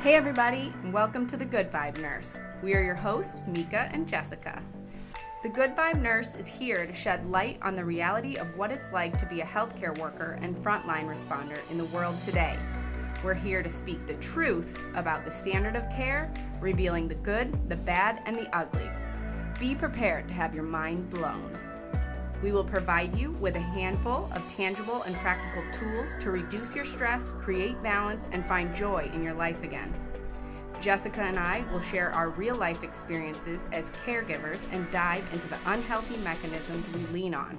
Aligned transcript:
Hey, 0.00 0.14
everybody, 0.14 0.72
and 0.84 0.92
welcome 0.92 1.26
to 1.26 1.36
the 1.36 1.44
Good 1.44 1.72
Vibe 1.72 2.00
Nurse. 2.00 2.36
We 2.62 2.72
are 2.76 2.82
your 2.84 2.94
hosts, 2.94 3.40
Mika 3.48 3.90
and 3.92 4.06
Jessica. 4.06 4.62
The 5.42 5.48
Good 5.48 5.74
Vibe 5.74 6.00
Nurse 6.00 6.36
is 6.36 6.46
here 6.46 6.86
to 6.86 6.94
shed 6.94 7.28
light 7.28 7.58
on 7.62 7.74
the 7.74 7.84
reality 7.84 8.36
of 8.36 8.56
what 8.56 8.70
it's 8.70 8.92
like 8.92 9.18
to 9.18 9.26
be 9.26 9.40
a 9.40 9.44
healthcare 9.44 9.98
worker 9.98 10.38
and 10.40 10.56
frontline 10.58 11.08
responder 11.08 11.68
in 11.72 11.78
the 11.78 11.84
world 11.86 12.16
today. 12.24 12.56
We're 13.24 13.34
here 13.34 13.60
to 13.60 13.70
speak 13.70 14.06
the 14.06 14.14
truth 14.14 14.86
about 14.94 15.24
the 15.24 15.32
standard 15.32 15.74
of 15.74 15.90
care, 15.90 16.32
revealing 16.60 17.08
the 17.08 17.16
good, 17.16 17.68
the 17.68 17.74
bad, 17.74 18.22
and 18.24 18.36
the 18.36 18.56
ugly. 18.56 18.88
Be 19.58 19.74
prepared 19.74 20.28
to 20.28 20.34
have 20.34 20.54
your 20.54 20.62
mind 20.62 21.10
blown. 21.10 21.50
We 22.42 22.52
will 22.52 22.64
provide 22.64 23.18
you 23.18 23.32
with 23.32 23.56
a 23.56 23.60
handful 23.60 24.30
of 24.32 24.48
tangible 24.48 25.02
and 25.02 25.14
practical 25.16 25.62
tools 25.72 26.10
to 26.20 26.30
reduce 26.30 26.74
your 26.74 26.84
stress, 26.84 27.32
create 27.40 27.82
balance, 27.82 28.28
and 28.30 28.46
find 28.46 28.74
joy 28.74 29.10
in 29.12 29.24
your 29.24 29.34
life 29.34 29.62
again. 29.64 29.92
Jessica 30.80 31.22
and 31.22 31.38
I 31.38 31.64
will 31.72 31.80
share 31.80 32.12
our 32.12 32.30
real 32.30 32.54
life 32.54 32.84
experiences 32.84 33.66
as 33.72 33.90
caregivers 34.06 34.60
and 34.72 34.88
dive 34.92 35.24
into 35.32 35.48
the 35.48 35.58
unhealthy 35.66 36.16
mechanisms 36.18 36.94
we 36.94 37.20
lean 37.20 37.34
on. 37.34 37.58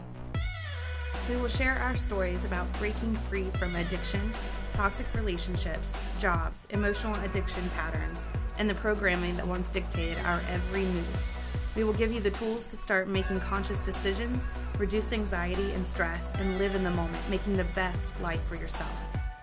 We 1.30 1.36
will 1.36 1.50
share 1.50 1.76
our 1.76 1.98
stories 1.98 2.46
about 2.46 2.72
breaking 2.80 3.14
free 3.14 3.50
from 3.60 3.76
addiction, 3.76 4.32
toxic 4.72 5.06
relationships, 5.14 5.92
jobs, 6.20 6.66
emotional 6.70 7.16
addiction 7.26 7.70
patterns, 7.76 8.20
and 8.58 8.70
the 8.70 8.76
programming 8.76 9.36
that 9.36 9.46
once 9.46 9.70
dictated 9.72 10.18
our 10.26 10.42
every 10.50 10.86
move. 10.86 11.74
We 11.76 11.84
will 11.84 11.94
give 11.94 12.12
you 12.12 12.20
the 12.20 12.32
tools 12.32 12.70
to 12.72 12.78
start 12.78 13.08
making 13.08 13.42
conscious 13.42 13.82
decisions, 13.82 14.44
reduce 14.80 15.12
anxiety 15.12 15.74
and 15.74 15.86
stress, 15.86 16.34
and 16.36 16.58
live 16.58 16.74
in 16.74 16.86
the 16.86 16.90
moment, 16.92 17.30
making 17.30 17.58
the 17.58 17.66
best 17.76 18.18
life 18.22 18.42
for 18.46 18.56
yourself. 18.56 18.90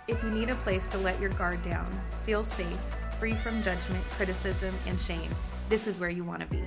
If 0.08 0.22
you 0.24 0.30
need 0.30 0.48
a 0.48 0.54
place 0.56 0.88
to 0.88 0.98
let 0.98 1.20
your 1.20 1.28
guard 1.30 1.60
down, 1.62 1.86
feel 2.24 2.42
safe, 2.42 2.80
free 3.18 3.34
from 3.34 3.62
judgment, 3.62 4.02
criticism, 4.10 4.74
and 4.86 4.98
shame, 4.98 5.30
this 5.68 5.86
is 5.86 6.00
where 6.00 6.08
you 6.08 6.24
want 6.24 6.40
to 6.40 6.46
be. 6.46 6.64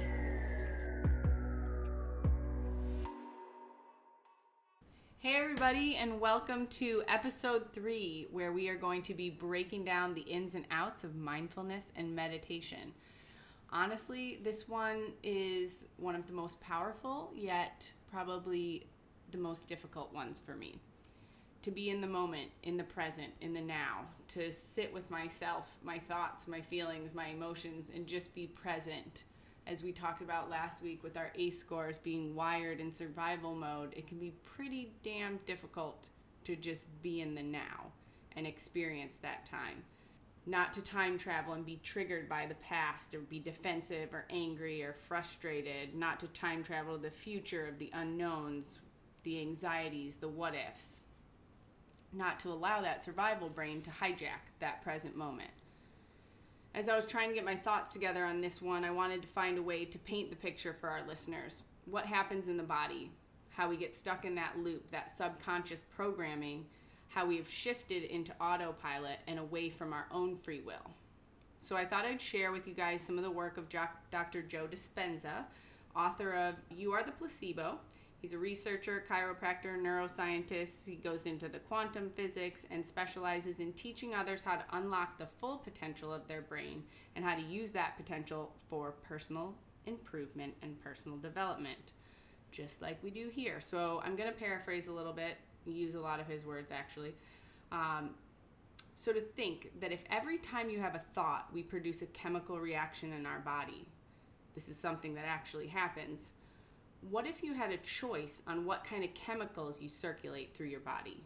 Hey, 5.17 5.35
everybody, 5.35 5.95
and 5.95 6.21
welcome 6.21 6.67
to 6.67 7.01
episode 7.07 7.73
three, 7.73 8.27
where 8.31 8.53
we 8.53 8.69
are 8.69 8.77
going 8.77 9.01
to 9.01 9.15
be 9.15 9.31
breaking 9.31 9.83
down 9.83 10.13
the 10.13 10.21
ins 10.21 10.53
and 10.53 10.65
outs 10.69 11.03
of 11.03 11.15
mindfulness 11.15 11.91
and 11.95 12.15
meditation. 12.15 12.93
Honestly, 13.71 14.39
this 14.43 14.69
one 14.69 15.11
is 15.23 15.87
one 15.97 16.13
of 16.13 16.27
the 16.27 16.33
most 16.33 16.61
powerful, 16.61 17.31
yet 17.35 17.91
probably 18.11 18.87
the 19.31 19.37
most 19.37 19.67
difficult 19.67 20.13
ones 20.13 20.41
for 20.43 20.55
me. 20.55 20.79
To 21.63 21.71
be 21.71 21.89
in 21.89 22.01
the 22.01 22.07
moment, 22.07 22.49
in 22.63 22.77
the 22.77 22.83
present, 22.83 23.33
in 23.41 23.53
the 23.53 23.61
now, 23.61 24.05
to 24.29 24.51
sit 24.51 24.93
with 24.93 25.09
myself, 25.11 25.67
my 25.83 25.99
thoughts, 25.99 26.47
my 26.47 26.61
feelings, 26.61 27.13
my 27.13 27.27
emotions, 27.27 27.89
and 27.93 28.07
just 28.07 28.33
be 28.33 28.47
present. 28.47 29.23
As 29.67 29.83
we 29.83 29.91
talked 29.91 30.21
about 30.21 30.49
last 30.49 30.81
week 30.81 31.03
with 31.03 31.17
our 31.17 31.31
ACE 31.35 31.59
scores 31.59 31.97
being 31.97 32.33
wired 32.33 32.79
in 32.79 32.91
survival 32.91 33.53
mode, 33.53 33.93
it 33.95 34.07
can 34.07 34.17
be 34.17 34.33
pretty 34.43 34.93
damn 35.03 35.37
difficult 35.45 36.07
to 36.45 36.55
just 36.55 36.85
be 37.03 37.21
in 37.21 37.35
the 37.35 37.43
now 37.43 37.91
and 38.35 38.47
experience 38.47 39.17
that 39.17 39.45
time 39.45 39.83
not 40.49 40.73
to 40.73 40.81
time 40.81 41.17
travel 41.17 41.53
and 41.53 41.63
be 41.65 41.79
triggered 41.83 42.27
by 42.27 42.47
the 42.47 42.55
past 42.55 43.13
or 43.13 43.19
be 43.19 43.39
defensive 43.39 44.13
or 44.13 44.25
angry 44.31 44.83
or 44.83 44.93
frustrated, 44.93 45.93
not 45.93 46.19
to 46.19 46.27
time 46.29 46.63
travel 46.63 46.95
to 46.95 47.01
the 47.01 47.11
future 47.11 47.67
of 47.67 47.77
the 47.77 47.91
unknowns, 47.93 48.79
the 49.23 49.39
anxieties, 49.39 50.15
the 50.15 50.27
what 50.27 50.55
ifs, 50.55 51.01
not 52.11 52.39
to 52.39 52.49
allow 52.49 52.81
that 52.81 53.03
survival 53.03 53.47
brain 53.47 53.81
to 53.83 53.91
hijack 53.91 54.49
that 54.59 54.81
present 54.81 55.15
moment. 55.15 55.51
As 56.73 56.89
I 56.89 56.95
was 56.95 57.05
trying 57.05 57.29
to 57.29 57.35
get 57.35 57.45
my 57.45 57.55
thoughts 57.55 57.93
together 57.93 58.25
on 58.25 58.41
this 58.41 58.59
one, 58.59 58.83
I 58.83 58.91
wanted 58.91 59.21
to 59.21 59.27
find 59.27 59.57
a 59.57 59.63
way 59.63 59.85
to 59.85 59.99
paint 59.99 60.31
the 60.31 60.35
picture 60.35 60.73
for 60.73 60.89
our 60.89 61.05
listeners. 61.07 61.61
What 61.85 62.05
happens 62.05 62.47
in 62.47 62.57
the 62.57 62.63
body, 62.63 63.11
how 63.49 63.69
we 63.69 63.77
get 63.77 63.95
stuck 63.95 64.25
in 64.25 64.35
that 64.35 64.57
loop, 64.57 64.89
that 64.91 65.11
subconscious 65.11 65.83
programming 65.95 66.65
how 67.09 67.25
we 67.25 67.37
have 67.37 67.49
shifted 67.49 68.03
into 68.03 68.33
autopilot 68.39 69.19
and 69.27 69.39
away 69.39 69.69
from 69.69 69.93
our 69.93 70.05
own 70.11 70.35
free 70.35 70.61
will. 70.61 70.91
So 71.61 71.75
I 71.75 71.85
thought 71.85 72.05
I'd 72.05 72.21
share 72.21 72.51
with 72.51 72.67
you 72.67 72.73
guys 72.73 73.01
some 73.01 73.17
of 73.17 73.23
the 73.23 73.31
work 73.31 73.57
of 73.57 73.67
Dr. 73.67 74.41
Joe 74.43 74.67
Dispenza, 74.71 75.43
author 75.95 76.33
of 76.33 76.55
You 76.69 76.93
Are 76.93 77.03
the 77.03 77.11
Placebo. 77.11 77.79
He's 78.21 78.33
a 78.33 78.37
researcher, 78.37 79.03
chiropractor, 79.09 79.77
neuroscientist. 79.77 80.85
He 80.87 80.95
goes 80.95 81.25
into 81.25 81.47
the 81.47 81.59
quantum 81.59 82.11
physics 82.15 82.65
and 82.69 82.85
specializes 82.85 83.59
in 83.59 83.73
teaching 83.73 84.13
others 84.13 84.43
how 84.43 84.55
to 84.55 84.63
unlock 84.73 85.17
the 85.17 85.27
full 85.39 85.57
potential 85.57 86.13
of 86.13 86.27
their 86.27 86.41
brain 86.41 86.83
and 87.15 87.25
how 87.25 87.35
to 87.35 87.41
use 87.41 87.71
that 87.71 87.97
potential 87.97 88.51
for 88.69 88.93
personal 89.07 89.53
improvement 89.85 90.53
and 90.61 90.81
personal 90.81 91.17
development, 91.17 91.93
just 92.51 92.81
like 92.81 93.01
we 93.03 93.09
do 93.09 93.29
here. 93.33 93.59
So 93.61 94.01
I'm 94.05 94.15
going 94.15 94.29
to 94.29 94.37
paraphrase 94.37 94.87
a 94.87 94.93
little 94.93 95.13
bit 95.13 95.37
use 95.65 95.95
a 95.95 95.99
lot 95.99 96.19
of 96.19 96.27
his 96.27 96.45
words 96.45 96.71
actually. 96.71 97.13
Um, 97.71 98.11
so 98.95 99.13
to 99.13 99.21
think 99.21 99.71
that 99.79 99.91
if 99.91 100.01
every 100.11 100.37
time 100.37 100.69
you 100.69 100.79
have 100.79 100.95
a 100.95 101.01
thought, 101.13 101.47
we 101.53 101.63
produce 101.63 102.01
a 102.01 102.07
chemical 102.07 102.59
reaction 102.59 103.13
in 103.13 103.25
our 103.25 103.39
body, 103.39 103.85
this 104.55 104.67
is 104.67 104.77
something 104.77 105.15
that 105.15 105.25
actually 105.25 105.67
happens. 105.67 106.31
What 107.09 107.25
if 107.25 107.41
you 107.41 107.53
had 107.53 107.71
a 107.71 107.77
choice 107.77 108.41
on 108.45 108.65
what 108.65 108.83
kind 108.83 109.05
of 109.05 109.13
chemicals 109.13 109.81
you 109.81 109.87
circulate 109.87 110.53
through 110.53 110.67
your 110.67 110.81
body? 110.81 111.23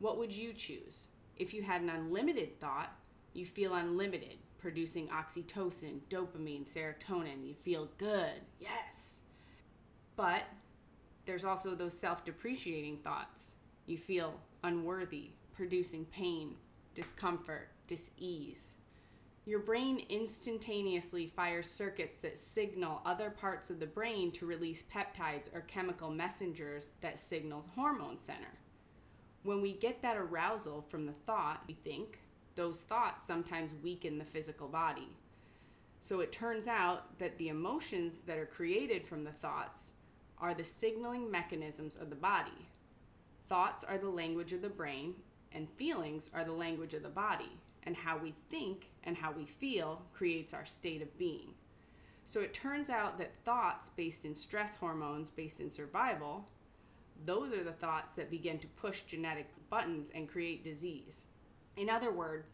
What 0.00 0.18
would 0.18 0.32
you 0.32 0.52
choose? 0.52 1.06
If 1.36 1.54
you 1.54 1.62
had 1.62 1.82
an 1.82 1.90
unlimited 1.90 2.58
thought, 2.58 2.92
you 3.32 3.46
feel 3.46 3.74
unlimited, 3.74 4.38
producing 4.58 5.08
oxytocin, 5.08 6.00
dopamine, 6.10 6.68
serotonin. 6.68 7.46
You 7.46 7.54
feel 7.54 7.88
good, 7.98 8.42
yes. 8.58 9.20
But 10.16 10.42
there's 11.24 11.44
also 11.44 11.74
those 11.74 11.98
self 11.98 12.24
depreciating 12.24 12.98
thoughts. 12.98 13.54
You 13.86 13.98
feel 13.98 14.40
unworthy, 14.64 15.30
producing 15.54 16.04
pain, 16.06 16.56
discomfort, 16.94 17.68
dis 17.86 18.10
ease. 18.16 18.76
Your 19.44 19.58
brain 19.58 20.06
instantaneously 20.08 21.26
fires 21.26 21.68
circuits 21.68 22.20
that 22.20 22.38
signal 22.38 23.02
other 23.04 23.28
parts 23.30 23.70
of 23.70 23.80
the 23.80 23.86
brain 23.86 24.30
to 24.32 24.46
release 24.46 24.84
peptides 24.84 25.52
or 25.52 25.62
chemical 25.62 26.10
messengers 26.10 26.92
that 27.00 27.18
signals 27.18 27.68
hormone 27.74 28.18
center. 28.18 28.58
When 29.42 29.60
we 29.60 29.72
get 29.72 30.00
that 30.02 30.16
arousal 30.16 30.82
from 30.82 31.06
the 31.06 31.12
thought, 31.26 31.64
we 31.66 31.74
think, 31.74 32.20
those 32.54 32.82
thoughts 32.82 33.26
sometimes 33.26 33.72
weaken 33.82 34.18
the 34.18 34.24
physical 34.24 34.68
body. 34.68 35.08
So 36.00 36.20
it 36.20 36.30
turns 36.30 36.68
out 36.68 37.18
that 37.18 37.36
the 37.38 37.48
emotions 37.48 38.20
that 38.26 38.38
are 38.38 38.46
created 38.46 39.04
from 39.06 39.24
the 39.24 39.32
thoughts 39.32 39.92
are 40.42 40.52
the 40.52 40.64
signaling 40.64 41.30
mechanisms 41.30 41.96
of 41.96 42.10
the 42.10 42.16
body. 42.16 42.68
Thoughts 43.48 43.84
are 43.84 43.96
the 43.96 44.10
language 44.10 44.52
of 44.52 44.60
the 44.60 44.68
brain, 44.68 45.14
and 45.52 45.70
feelings 45.70 46.28
are 46.34 46.44
the 46.44 46.52
language 46.52 46.92
of 46.92 47.02
the 47.02 47.08
body. 47.08 47.52
And 47.84 47.96
how 47.96 48.18
we 48.18 48.34
think 48.50 48.90
and 49.04 49.16
how 49.16 49.32
we 49.32 49.46
feel 49.46 50.02
creates 50.12 50.52
our 50.52 50.66
state 50.66 51.00
of 51.00 51.16
being. 51.16 51.54
So 52.24 52.40
it 52.40 52.54
turns 52.54 52.90
out 52.90 53.18
that 53.18 53.34
thoughts 53.44 53.88
based 53.88 54.24
in 54.24 54.34
stress 54.34 54.74
hormones, 54.76 55.30
based 55.30 55.60
in 55.60 55.70
survival, 55.70 56.48
those 57.24 57.52
are 57.52 57.64
the 57.64 57.72
thoughts 57.72 58.12
that 58.16 58.30
begin 58.30 58.58
to 58.60 58.66
push 58.68 59.02
genetic 59.02 59.48
buttons 59.70 60.10
and 60.14 60.28
create 60.28 60.64
disease. 60.64 61.26
In 61.76 61.88
other 61.88 62.12
words, 62.12 62.50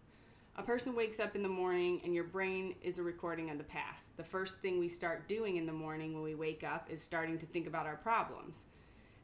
a 0.58 0.62
person 0.62 0.96
wakes 0.96 1.20
up 1.20 1.36
in 1.36 1.42
the 1.44 1.48
morning 1.48 2.00
and 2.02 2.12
your 2.12 2.24
brain 2.24 2.74
is 2.82 2.98
a 2.98 3.02
recording 3.02 3.48
of 3.48 3.58
the 3.58 3.64
past. 3.64 4.16
The 4.16 4.24
first 4.24 4.58
thing 4.58 4.80
we 4.80 4.88
start 4.88 5.28
doing 5.28 5.56
in 5.56 5.66
the 5.66 5.72
morning 5.72 6.12
when 6.12 6.22
we 6.24 6.34
wake 6.34 6.64
up 6.64 6.88
is 6.90 7.00
starting 7.00 7.38
to 7.38 7.46
think 7.46 7.68
about 7.68 7.86
our 7.86 7.94
problems. 7.94 8.64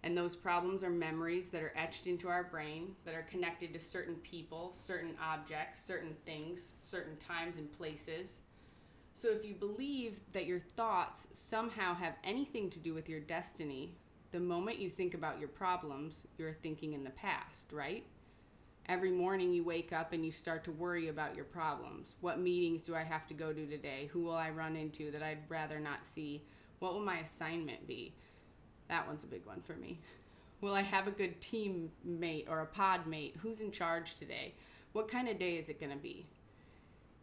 And 0.04 0.16
those 0.16 0.36
problems 0.36 0.84
are 0.84 0.90
memories 0.90 1.48
that 1.48 1.60
are 1.60 1.72
etched 1.76 2.06
into 2.06 2.28
our 2.28 2.44
brain 2.44 2.94
that 3.04 3.16
are 3.16 3.26
connected 3.28 3.74
to 3.74 3.80
certain 3.80 4.14
people, 4.16 4.70
certain 4.72 5.16
objects, 5.20 5.82
certain 5.82 6.14
things, 6.24 6.74
certain 6.78 7.16
times 7.16 7.58
and 7.58 7.72
places. 7.72 8.42
So 9.12 9.30
if 9.30 9.44
you 9.44 9.54
believe 9.54 10.20
that 10.34 10.46
your 10.46 10.60
thoughts 10.60 11.26
somehow 11.32 11.96
have 11.96 12.14
anything 12.22 12.70
to 12.70 12.78
do 12.78 12.94
with 12.94 13.08
your 13.08 13.20
destiny, 13.20 13.96
the 14.30 14.38
moment 14.38 14.78
you 14.78 14.88
think 14.88 15.14
about 15.14 15.40
your 15.40 15.48
problems, 15.48 16.28
you're 16.38 16.52
thinking 16.52 16.92
in 16.92 17.02
the 17.02 17.10
past, 17.10 17.72
right? 17.72 18.06
Every 18.86 19.10
morning 19.10 19.52
you 19.52 19.64
wake 19.64 19.92
up 19.92 20.12
and 20.12 20.24
you 20.24 20.30
start 20.30 20.64
to 20.64 20.72
worry 20.72 21.08
about 21.08 21.34
your 21.34 21.44
problems. 21.44 22.16
What 22.20 22.38
meetings 22.38 22.82
do 22.82 22.94
I 22.94 23.02
have 23.02 23.26
to 23.28 23.34
go 23.34 23.52
to 23.52 23.66
today? 23.66 24.10
Who 24.12 24.20
will 24.20 24.34
I 24.34 24.50
run 24.50 24.76
into 24.76 25.10
that 25.10 25.22
I'd 25.22 25.48
rather 25.48 25.80
not 25.80 26.04
see? 26.04 26.42
What 26.80 26.92
will 26.92 27.00
my 27.00 27.18
assignment 27.18 27.86
be? 27.86 28.14
That 28.88 29.06
one's 29.06 29.24
a 29.24 29.28
big 29.28 29.46
one 29.46 29.62
for 29.62 29.74
me. 29.74 30.00
Will 30.60 30.74
I 30.74 30.82
have 30.82 31.06
a 31.06 31.10
good 31.10 31.40
teammate 31.42 32.48
or 32.48 32.60
a 32.60 32.66
pod 32.66 33.06
mate? 33.06 33.36
Who's 33.42 33.60
in 33.60 33.70
charge 33.70 34.14
today? 34.14 34.54
What 34.92 35.08
kind 35.08 35.28
of 35.28 35.38
day 35.38 35.58
is 35.58 35.68
it 35.68 35.80
going 35.80 35.92
to 35.92 35.98
be? 35.98 36.26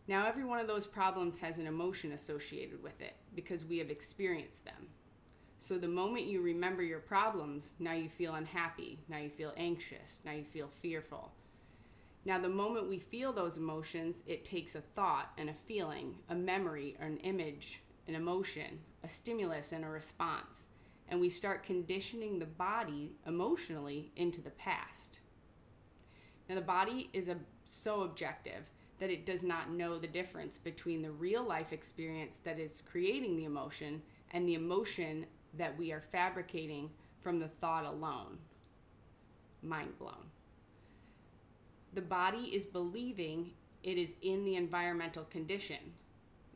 Now, 0.08 0.28
every 0.28 0.44
one 0.44 0.60
of 0.60 0.68
those 0.68 0.86
problems 0.86 1.38
has 1.40 1.58
an 1.58 1.66
emotion 1.66 2.12
associated 2.12 2.84
with 2.84 3.00
it 3.02 3.16
because 3.34 3.66
we 3.66 3.80
have 3.80 3.90
experienced 3.90 4.66
them. 4.66 4.88
So, 5.58 5.78
the 5.78 5.88
moment 5.88 6.26
you 6.26 6.42
remember 6.42 6.84
your 6.84 7.00
problems, 7.00 7.74
now 7.80 7.94
you 7.94 8.10
feel 8.10 8.36
unhappy, 8.36 9.00
now 9.08 9.18
you 9.18 9.30
feel 9.30 9.54
anxious, 9.58 10.20
now 10.26 10.34
you 10.34 10.44
feel 10.44 10.70
fearful 10.82 11.32
Now, 12.24 12.38
the 12.38 12.50
moment 12.50 12.88
we 12.88 13.00
feel 13.00 13.34
those 13.34 13.58
emotions, 13.58 14.24
it 14.28 14.46
takes 14.46 14.76
a 14.76 14.82
thought 14.82 15.32
and 15.38 15.50
a 15.50 15.56
feeling, 15.66 16.18
a 16.30 16.36
memory 16.36 16.96
or 17.00 17.08
an 17.08 17.18
image, 17.18 17.82
an 18.08 18.14
emotion, 18.14 18.80
a 19.04 19.10
stimulus 19.10 19.72
and 19.72 19.84
a 19.84 19.90
response. 19.90 20.68
And 21.10 21.20
we 21.20 21.30
start 21.30 21.64
conditioning 21.64 22.38
the 22.38 22.46
body 22.46 23.14
emotionally 23.26 24.12
into 24.16 24.40
the 24.40 24.52
past. 24.52 25.20
Now, 26.48 26.56
the 26.56 26.62
body 26.62 27.10
is 27.12 27.28
a, 27.28 27.38
so 27.64 28.02
objective 28.02 28.70
that 29.00 29.10
it 29.10 29.26
does 29.26 29.42
not 29.42 29.72
know 29.72 29.98
the 29.98 30.08
difference 30.08 30.60
between 30.60 31.02
the 31.02 31.12
real 31.12 31.44
life 31.44 31.74
experience 31.74 32.38
that 32.44 32.60
is 32.60 32.84
creating 32.84 33.36
the 33.36 33.46
emotion 33.46 34.02
and 34.32 34.48
the 34.48 34.54
emotion 34.54 35.26
that 35.58 35.78
we 35.78 35.92
are 35.92 36.04
fabricating 36.12 36.92
from 37.20 37.40
the 37.40 37.48
thought 37.48 37.84
alone. 37.84 38.38
Mind 39.64 39.98
blown. 39.98 40.30
The 41.94 42.02
body 42.02 42.56
is 42.56 42.66
believing 42.66 43.52
it 43.84 43.98
is 43.98 44.16
in 44.22 44.46
the 44.46 44.56
environmental 44.56 45.26
condition. 45.26 45.94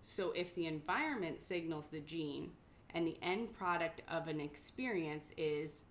So 0.01 0.31
if 0.31 0.53
the 0.55 0.67
environment 0.67 1.41
signals 1.41 1.87
the 1.87 1.99
gene 1.99 2.51
and 2.93 3.05
the 3.05 3.17
end 3.21 3.53
product 3.53 4.01
of 4.07 4.27
an 4.27 4.39
experience 4.39 5.31
is, 5.37 5.83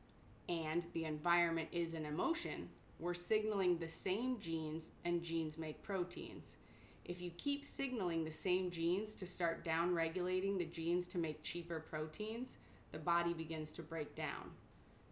and 0.49 0.85
the 0.93 1.05
environment 1.05 1.69
is 1.73 1.95
an 1.95 2.07
emotion, 2.07 2.69
we're 2.99 3.15
signaling 3.15 3.79
the 3.79 3.89
same 3.89 4.39
genes, 4.39 4.91
and 5.05 5.23
genes 5.23 5.59
make 5.59 5.83
proteins. 5.83 6.57
If 7.05 7.21
you 7.21 7.31
keep 7.37 7.65
signaling 7.65 8.25
the 8.25 8.31
same 8.31 8.71
genes 8.71 9.15
to 9.17 9.27
start 9.27 9.65
down 9.65 9.95
regulating 9.95 10.57
the 10.57 10.65
genes 10.65 11.07
to 11.09 11.19
make 11.19 11.43
cheaper 11.43 11.81
proteins, 11.81 12.57
the 12.93 12.99
body 12.99 13.35
begins 13.35 13.73
to 13.73 13.83
break 13.83 14.15
down. 14.15 14.53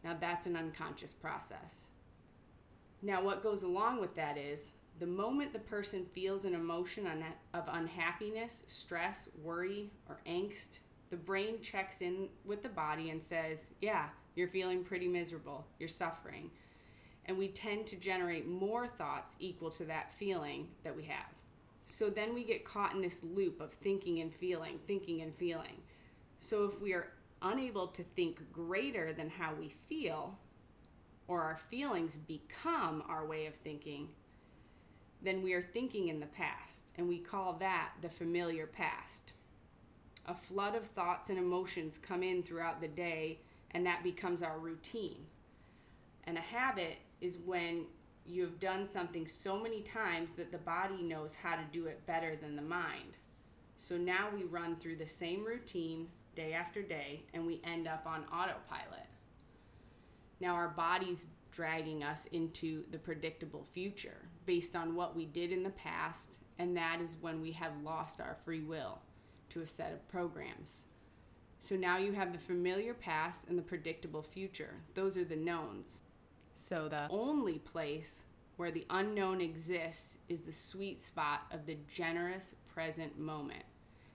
Now, 0.04 0.16
that's 0.18 0.46
an 0.46 0.56
unconscious 0.56 1.12
process. 1.12 1.88
Now, 3.02 3.22
what 3.22 3.42
goes 3.42 3.62
along 3.62 4.00
with 4.00 4.14
that 4.14 4.38
is 4.38 4.72
the 4.98 5.06
moment 5.06 5.52
the 5.52 5.58
person 5.58 6.06
feels 6.12 6.44
an 6.44 6.54
emotion 6.54 7.08
of 7.52 7.64
unhappiness, 7.66 8.62
stress, 8.68 9.28
worry, 9.42 9.90
or 10.08 10.20
angst, 10.26 10.78
the 11.10 11.16
brain 11.16 11.60
checks 11.60 12.00
in 12.00 12.28
with 12.44 12.62
the 12.62 12.68
body 12.68 13.10
and 13.10 13.22
says, 13.22 13.72
Yeah, 13.80 14.06
you're 14.36 14.48
feeling 14.48 14.84
pretty 14.84 15.08
miserable, 15.08 15.66
you're 15.78 15.88
suffering 15.88 16.50
and 17.26 17.38
we 17.38 17.48
tend 17.48 17.86
to 17.86 17.96
generate 17.96 18.48
more 18.48 18.86
thoughts 18.86 19.36
equal 19.38 19.70
to 19.70 19.84
that 19.84 20.12
feeling 20.14 20.68
that 20.82 20.96
we 20.96 21.04
have. 21.04 21.26
So 21.86 22.10
then 22.10 22.34
we 22.34 22.44
get 22.44 22.64
caught 22.64 22.94
in 22.94 23.00
this 23.00 23.22
loop 23.22 23.60
of 23.60 23.72
thinking 23.72 24.20
and 24.20 24.32
feeling, 24.32 24.78
thinking 24.86 25.20
and 25.20 25.34
feeling. 25.34 25.82
So 26.38 26.64
if 26.64 26.80
we 26.80 26.92
are 26.92 27.08
unable 27.40 27.88
to 27.88 28.02
think 28.02 28.52
greater 28.52 29.12
than 29.12 29.30
how 29.30 29.52
we 29.54 29.68
feel, 29.68 30.38
or 31.28 31.42
our 31.42 31.56
feelings 31.56 32.16
become 32.16 33.02
our 33.08 33.26
way 33.26 33.46
of 33.46 33.54
thinking, 33.54 34.08
then 35.22 35.42
we 35.42 35.52
are 35.52 35.62
thinking 35.62 36.08
in 36.08 36.18
the 36.18 36.26
past, 36.26 36.90
and 36.96 37.08
we 37.08 37.18
call 37.18 37.54
that 37.54 37.92
the 38.00 38.08
familiar 38.08 38.66
past. 38.66 39.34
A 40.26 40.34
flood 40.34 40.74
of 40.74 40.86
thoughts 40.86 41.30
and 41.30 41.38
emotions 41.38 41.98
come 41.98 42.22
in 42.22 42.42
throughout 42.42 42.80
the 42.80 42.88
day, 42.88 43.40
and 43.70 43.86
that 43.86 44.02
becomes 44.02 44.42
our 44.42 44.58
routine. 44.58 45.26
And 46.24 46.36
a 46.36 46.42
habit 46.42 46.98
is 47.20 47.38
when 47.38 47.86
you 48.24 48.42
have 48.42 48.60
done 48.60 48.86
something 48.86 49.26
so 49.26 49.58
many 49.58 49.80
times 49.80 50.32
that 50.32 50.52
the 50.52 50.58
body 50.58 51.02
knows 51.02 51.34
how 51.34 51.56
to 51.56 51.62
do 51.72 51.86
it 51.86 52.06
better 52.06 52.36
than 52.36 52.54
the 52.54 52.62
mind. 52.62 53.18
So 53.76 53.96
now 53.96 54.28
we 54.32 54.44
run 54.44 54.76
through 54.76 54.96
the 54.96 55.06
same 55.06 55.44
routine 55.44 56.08
day 56.36 56.52
after 56.52 56.82
day 56.82 57.24
and 57.34 57.46
we 57.46 57.60
end 57.64 57.88
up 57.88 58.06
on 58.06 58.24
autopilot. 58.32 59.06
Now 60.42 60.56
our 60.56 60.70
body's 60.70 61.26
dragging 61.52 62.02
us 62.02 62.26
into 62.32 62.82
the 62.90 62.98
predictable 62.98 63.62
future 63.62 64.28
based 64.44 64.74
on 64.74 64.96
what 64.96 65.14
we 65.14 65.24
did 65.24 65.52
in 65.52 65.62
the 65.62 65.70
past, 65.70 66.40
and 66.58 66.76
that 66.76 67.00
is 67.00 67.16
when 67.20 67.40
we 67.40 67.52
have 67.52 67.70
lost 67.84 68.20
our 68.20 68.36
free 68.44 68.62
will 68.62 68.98
to 69.50 69.60
a 69.60 69.66
set 69.66 69.92
of 69.92 70.08
programs. 70.08 70.86
So 71.60 71.76
now 71.76 71.96
you 71.96 72.10
have 72.10 72.32
the 72.32 72.40
familiar 72.40 72.92
past 72.92 73.46
and 73.48 73.56
the 73.56 73.62
predictable 73.62 74.24
future. 74.24 74.74
Those 74.94 75.16
are 75.16 75.24
the 75.24 75.36
knowns. 75.36 76.02
So 76.54 76.88
the 76.88 77.06
only 77.08 77.60
place 77.60 78.24
where 78.56 78.72
the 78.72 78.86
unknown 78.90 79.40
exists 79.40 80.18
is 80.28 80.40
the 80.40 80.52
sweet 80.52 81.00
spot 81.00 81.42
of 81.52 81.66
the 81.66 81.76
generous 81.94 82.56
present 82.66 83.16
moment. 83.16 83.62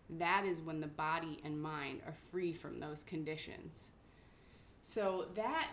That 0.10 0.44
is 0.46 0.60
when 0.60 0.82
the 0.82 0.88
body 0.88 1.40
and 1.46 1.62
mind 1.62 2.02
are 2.06 2.16
free 2.32 2.52
from 2.52 2.80
those 2.80 3.04
conditions. 3.04 3.92
So 4.84 5.28
that 5.36 5.70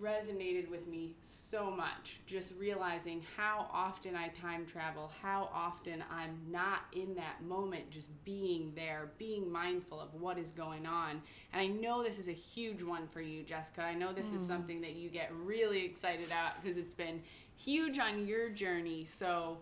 resonated 0.00 0.68
with 0.68 0.86
me 0.86 1.14
so 1.20 1.70
much 1.70 2.20
just 2.26 2.54
realizing 2.58 3.22
how 3.36 3.68
often 3.72 4.16
I 4.16 4.28
time 4.28 4.66
travel, 4.66 5.10
how 5.22 5.48
often 5.54 6.04
I'm 6.10 6.36
not 6.50 6.80
in 6.92 7.14
that 7.14 7.42
moment, 7.46 7.90
just 7.90 8.08
being 8.24 8.72
there, 8.74 9.10
being 9.18 9.50
mindful 9.50 10.00
of 10.00 10.14
what 10.20 10.38
is 10.38 10.50
going 10.50 10.86
on. 10.86 11.22
And 11.52 11.62
I 11.62 11.66
know 11.66 12.02
this 12.02 12.18
is 12.18 12.28
a 12.28 12.32
huge 12.32 12.82
one 12.82 13.06
for 13.06 13.20
you, 13.20 13.42
Jessica. 13.42 13.82
I 13.82 13.94
know 13.94 14.12
this 14.12 14.30
mm. 14.30 14.36
is 14.36 14.46
something 14.46 14.80
that 14.80 14.96
you 14.96 15.08
get 15.08 15.30
really 15.32 15.84
excited 15.84 16.26
about 16.26 16.62
because 16.62 16.76
it's 16.76 16.94
been 16.94 17.22
huge 17.56 17.98
on 17.98 18.26
your 18.26 18.48
journey. 18.50 19.04
So 19.04 19.58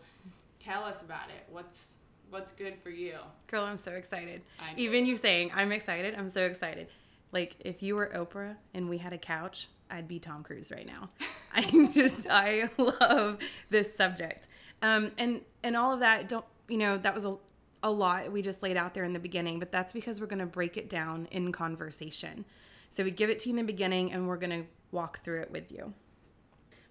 tell 0.59 0.85
us 0.85 1.03
about 1.03 1.29
it. 1.29 1.45
What's 1.51 1.99
what's 2.31 2.53
good 2.53 2.79
for 2.83 2.91
you? 2.91 3.17
Girl, 3.47 3.65
I'm 3.65 3.77
so 3.77 3.93
excited. 3.93 4.41
Even 4.77 5.05
you 5.05 5.17
saying 5.17 5.51
I'm 5.55 5.73
excited, 5.73 6.15
I'm 6.17 6.31
so 6.31 6.43
excited. 6.43 6.89
Like 7.33 7.57
if 7.61 7.83
you 7.83 7.97
were 7.97 8.11
Oprah 8.15 8.57
and 8.75 8.89
we 8.89 8.99
had 8.99 9.13
a 9.13 9.19
couch, 9.19 9.69
I'd 9.91 10.07
be 10.07 10.19
Tom 10.19 10.43
Cruise 10.43 10.71
right 10.71 10.87
now. 10.87 11.11
I 11.55 11.91
just 11.93 12.27
I 12.31 12.71
love 12.79 13.39
this 13.71 13.95
subject. 13.97 14.49
Um, 14.83 15.13
and 15.19 15.41
and 15.63 15.77
all 15.77 15.93
of 15.93 16.01
that 16.01 16.29
don't 16.29 16.45
you 16.69 16.79
know 16.79 16.99
that 16.99 17.15
was 17.15 17.25
a 17.25 17.37
a 17.83 17.91
lot 17.91 18.31
we 18.31 18.43
just 18.43 18.63
laid 18.63 18.77
out 18.77 18.95
there 18.95 19.05
in 19.05 19.13
the 19.13 19.19
beginning, 19.19 19.59
but 19.59 19.73
that's 19.73 19.93
because 19.93 20.21
we're 20.21 20.27
going 20.27 20.39
to 20.39 20.47
break 20.47 20.77
it 20.77 20.89
down 20.89 21.27
in 21.31 21.53
conversation. 21.53 22.45
So 22.91 23.05
we 23.05 23.11
give 23.11 23.31
it 23.31 23.41
to 23.41 23.49
you 23.49 23.53
in 23.53 23.57
the 23.57 23.73
beginning 23.73 24.13
and 24.13 24.29
we're 24.29 24.37
going 24.37 24.63
to 24.63 24.69
walk 24.91 25.25
through 25.25 25.41
it 25.41 25.51
with 25.51 25.73
you. 25.73 25.93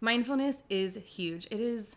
Mindfulness 0.01 0.57
is 0.69 0.97
huge. 1.05 1.47
It 1.51 1.59
is 1.59 1.95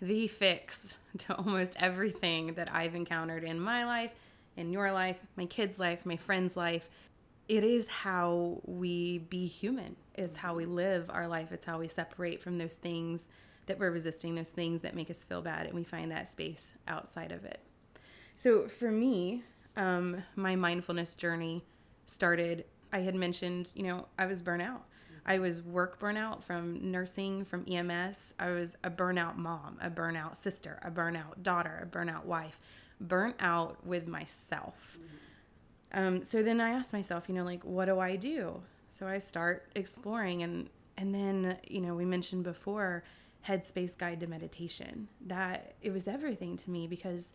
the 0.00 0.28
fix 0.28 0.94
to 1.18 1.34
almost 1.34 1.76
everything 1.78 2.54
that 2.54 2.72
I've 2.72 2.94
encountered 2.94 3.44
in 3.44 3.60
my 3.60 3.84
life, 3.84 4.12
in 4.56 4.72
your 4.72 4.92
life, 4.92 5.18
my 5.36 5.46
kids' 5.46 5.78
life, 5.78 6.06
my 6.06 6.16
friends' 6.16 6.56
life 6.56 6.88
it 7.50 7.64
is 7.64 7.88
how 7.88 8.60
we 8.64 9.18
be 9.18 9.44
human. 9.44 9.96
It's 10.14 10.36
how 10.36 10.54
we 10.54 10.66
live 10.66 11.10
our 11.10 11.26
life. 11.26 11.50
It's 11.50 11.66
how 11.66 11.80
we 11.80 11.88
separate 11.88 12.40
from 12.40 12.58
those 12.58 12.76
things 12.76 13.24
that 13.66 13.76
we're 13.76 13.90
resisting, 13.90 14.36
those 14.36 14.50
things 14.50 14.82
that 14.82 14.94
make 14.94 15.10
us 15.10 15.24
feel 15.24 15.42
bad, 15.42 15.66
and 15.66 15.74
we 15.74 15.82
find 15.82 16.12
that 16.12 16.28
space 16.28 16.74
outside 16.86 17.32
of 17.32 17.44
it. 17.44 17.58
So 18.36 18.68
for 18.68 18.92
me, 18.92 19.42
um, 19.76 20.22
my 20.36 20.54
mindfulness 20.54 21.16
journey 21.16 21.64
started. 22.06 22.66
I 22.92 23.00
had 23.00 23.16
mentioned, 23.16 23.72
you 23.74 23.82
know, 23.82 24.06
I 24.16 24.26
was 24.26 24.44
burnout. 24.44 24.82
I 25.26 25.40
was 25.40 25.60
work 25.60 25.98
burnout 25.98 26.44
from 26.44 26.92
nursing, 26.92 27.44
from 27.44 27.64
EMS. 27.68 28.32
I 28.38 28.50
was 28.50 28.76
a 28.84 28.90
burnout 28.90 29.36
mom, 29.36 29.76
a 29.82 29.90
burnout 29.90 30.36
sister, 30.36 30.78
a 30.84 30.90
burnout 30.90 31.42
daughter, 31.42 31.80
a 31.82 31.96
burnout 31.96 32.26
wife, 32.26 32.60
burnt 33.00 33.34
out 33.40 33.84
with 33.84 34.06
myself. 34.06 34.96
Mm-hmm 34.96 35.16
um, 35.92 36.24
so 36.24 36.42
then 36.42 36.60
I 36.60 36.70
asked 36.70 36.92
myself, 36.92 37.24
you 37.28 37.34
know, 37.34 37.44
like, 37.44 37.64
what 37.64 37.86
do 37.86 37.98
I 37.98 38.16
do? 38.16 38.62
So 38.90 39.06
I 39.06 39.18
start 39.18 39.70
exploring, 39.74 40.42
and 40.42 40.68
and 40.96 41.14
then 41.14 41.58
you 41.68 41.80
know, 41.80 41.94
we 41.94 42.04
mentioned 42.04 42.44
before 42.44 43.04
Headspace 43.46 43.96
Guide 43.96 44.20
to 44.20 44.26
Meditation. 44.26 45.08
That 45.26 45.74
it 45.82 45.92
was 45.92 46.06
everything 46.06 46.56
to 46.58 46.70
me 46.70 46.86
because 46.86 47.32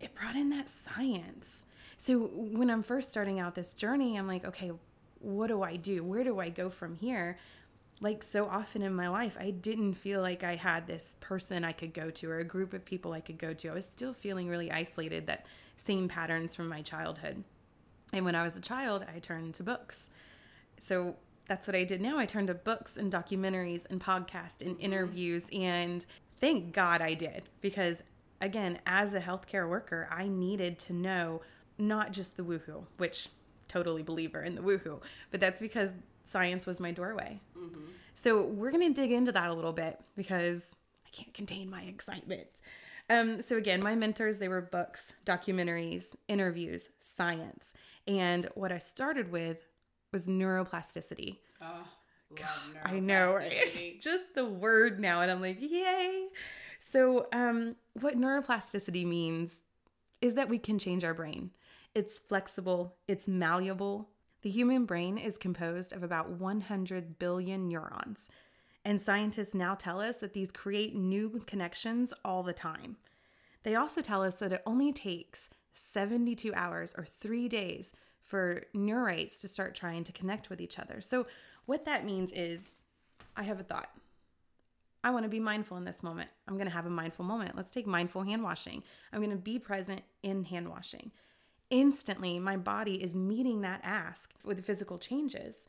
it 0.00 0.14
brought 0.14 0.36
in 0.36 0.50
that 0.50 0.68
science. 0.68 1.64
So 1.96 2.30
when 2.34 2.70
I'm 2.70 2.82
first 2.82 3.10
starting 3.10 3.40
out 3.40 3.54
this 3.54 3.72
journey, 3.72 4.18
I'm 4.18 4.26
like, 4.26 4.44
okay, 4.44 4.72
what 5.20 5.46
do 5.46 5.62
I 5.62 5.76
do? 5.76 6.04
Where 6.04 6.24
do 6.24 6.38
I 6.38 6.50
go 6.50 6.68
from 6.68 6.96
here? 6.96 7.38
Like 8.00 8.22
so 8.22 8.46
often 8.46 8.82
in 8.82 8.94
my 8.94 9.08
life, 9.08 9.38
I 9.40 9.50
didn't 9.50 9.94
feel 9.94 10.20
like 10.20 10.44
I 10.44 10.56
had 10.56 10.86
this 10.86 11.16
person 11.20 11.64
I 11.64 11.72
could 11.72 11.94
go 11.94 12.10
to 12.10 12.30
or 12.30 12.38
a 12.38 12.44
group 12.44 12.74
of 12.74 12.84
people 12.84 13.12
I 13.12 13.20
could 13.20 13.38
go 13.38 13.54
to. 13.54 13.68
I 13.68 13.74
was 13.74 13.86
still 13.86 14.12
feeling 14.12 14.48
really 14.48 14.70
isolated, 14.70 15.26
that 15.28 15.46
same 15.78 16.06
patterns 16.06 16.54
from 16.54 16.68
my 16.68 16.82
childhood. 16.82 17.42
And 18.16 18.24
when 18.24 18.34
I 18.34 18.42
was 18.42 18.56
a 18.56 18.60
child, 18.60 19.04
I 19.14 19.18
turned 19.18 19.54
to 19.56 19.62
books. 19.62 20.08
So 20.80 21.16
that's 21.46 21.66
what 21.66 21.76
I 21.76 21.84
did 21.84 22.00
now. 22.00 22.18
I 22.18 22.24
turned 22.24 22.48
to 22.48 22.54
books 22.54 22.96
and 22.96 23.12
documentaries 23.12 23.84
and 23.90 24.00
podcasts 24.00 24.62
and 24.62 24.80
interviews. 24.80 25.46
And 25.52 26.04
thank 26.40 26.72
God 26.72 27.02
I 27.02 27.12
did 27.12 27.50
because, 27.60 28.02
again, 28.40 28.78
as 28.86 29.12
a 29.12 29.20
healthcare 29.20 29.68
worker, 29.68 30.08
I 30.10 30.28
needed 30.28 30.78
to 30.80 30.94
know 30.94 31.42
not 31.78 32.12
just 32.12 32.38
the 32.38 32.42
woohoo, 32.42 32.84
which 32.96 33.28
totally 33.68 34.02
believer 34.02 34.42
in 34.42 34.54
the 34.54 34.62
woohoo, 34.62 35.02
but 35.30 35.40
that's 35.40 35.60
because 35.60 35.92
science 36.24 36.66
was 36.66 36.80
my 36.80 36.92
doorway. 36.92 37.38
Mm-hmm. 37.56 37.82
So 38.14 38.46
we're 38.46 38.70
going 38.70 38.94
to 38.94 38.98
dig 38.98 39.12
into 39.12 39.30
that 39.32 39.50
a 39.50 39.52
little 39.52 39.74
bit 39.74 40.00
because 40.16 40.66
I 41.06 41.10
can't 41.10 41.34
contain 41.34 41.68
my 41.68 41.82
excitement. 41.82 42.46
Um, 43.10 43.42
so 43.42 43.56
again, 43.56 43.82
my 43.82 43.94
mentors, 43.94 44.38
they 44.38 44.48
were 44.48 44.62
books, 44.62 45.12
documentaries, 45.26 46.16
interviews, 46.28 46.88
science. 46.98 47.72
And 48.06 48.48
what 48.54 48.72
I 48.72 48.78
started 48.78 49.30
with 49.32 49.58
was 50.12 50.26
neuroplasticity. 50.26 51.38
Oh, 51.60 51.86
God, 52.34 52.48
I 52.84 53.00
know, 53.00 53.34
right? 53.34 53.98
Just 54.00 54.34
the 54.34 54.44
word 54.44 55.00
now. 55.00 55.20
And 55.20 55.30
I'm 55.30 55.40
like, 55.40 55.58
yay. 55.60 56.28
So, 56.78 57.26
um, 57.32 57.76
what 57.94 58.18
neuroplasticity 58.18 59.06
means 59.06 59.58
is 60.20 60.34
that 60.34 60.48
we 60.48 60.58
can 60.58 60.78
change 60.78 61.04
our 61.04 61.14
brain. 61.14 61.50
It's 61.94 62.18
flexible, 62.18 62.96
it's 63.08 63.26
malleable. 63.26 64.10
The 64.42 64.50
human 64.50 64.84
brain 64.84 65.18
is 65.18 65.38
composed 65.38 65.92
of 65.92 66.02
about 66.02 66.30
100 66.30 67.18
billion 67.18 67.68
neurons. 67.68 68.28
And 68.84 69.00
scientists 69.00 69.54
now 69.54 69.74
tell 69.74 70.00
us 70.00 70.18
that 70.18 70.32
these 70.32 70.52
create 70.52 70.94
new 70.94 71.42
connections 71.46 72.12
all 72.24 72.44
the 72.44 72.52
time. 72.52 72.98
They 73.64 73.74
also 73.74 74.00
tell 74.00 74.22
us 74.22 74.36
that 74.36 74.52
it 74.52 74.62
only 74.64 74.92
takes 74.92 75.50
72 75.76 76.52
hours 76.54 76.94
or 76.96 77.04
three 77.04 77.48
days 77.48 77.92
for 78.20 78.64
neurites 78.74 79.40
to 79.40 79.48
start 79.48 79.74
trying 79.74 80.04
to 80.04 80.12
connect 80.12 80.50
with 80.50 80.60
each 80.60 80.78
other. 80.78 81.00
So, 81.00 81.26
what 81.66 81.84
that 81.84 82.04
means 82.04 82.32
is 82.32 82.70
I 83.36 83.42
have 83.42 83.60
a 83.60 83.64
thought. 83.64 83.90
I 85.04 85.10
want 85.10 85.24
to 85.24 85.28
be 85.28 85.40
mindful 85.40 85.76
in 85.76 85.84
this 85.84 86.02
moment. 86.02 86.30
I'm 86.48 86.54
going 86.54 86.66
to 86.66 86.74
have 86.74 86.86
a 86.86 86.90
mindful 86.90 87.24
moment. 87.24 87.56
Let's 87.56 87.70
take 87.70 87.86
mindful 87.86 88.22
hand 88.24 88.42
washing. 88.42 88.82
I'm 89.12 89.20
going 89.20 89.30
to 89.30 89.36
be 89.36 89.58
present 89.58 90.02
in 90.22 90.44
hand 90.44 90.68
washing. 90.68 91.12
Instantly, 91.70 92.38
my 92.38 92.56
body 92.56 93.02
is 93.02 93.14
meeting 93.14 93.60
that 93.60 93.80
ask 93.84 94.32
with 94.44 94.64
physical 94.64 94.98
changes. 94.98 95.66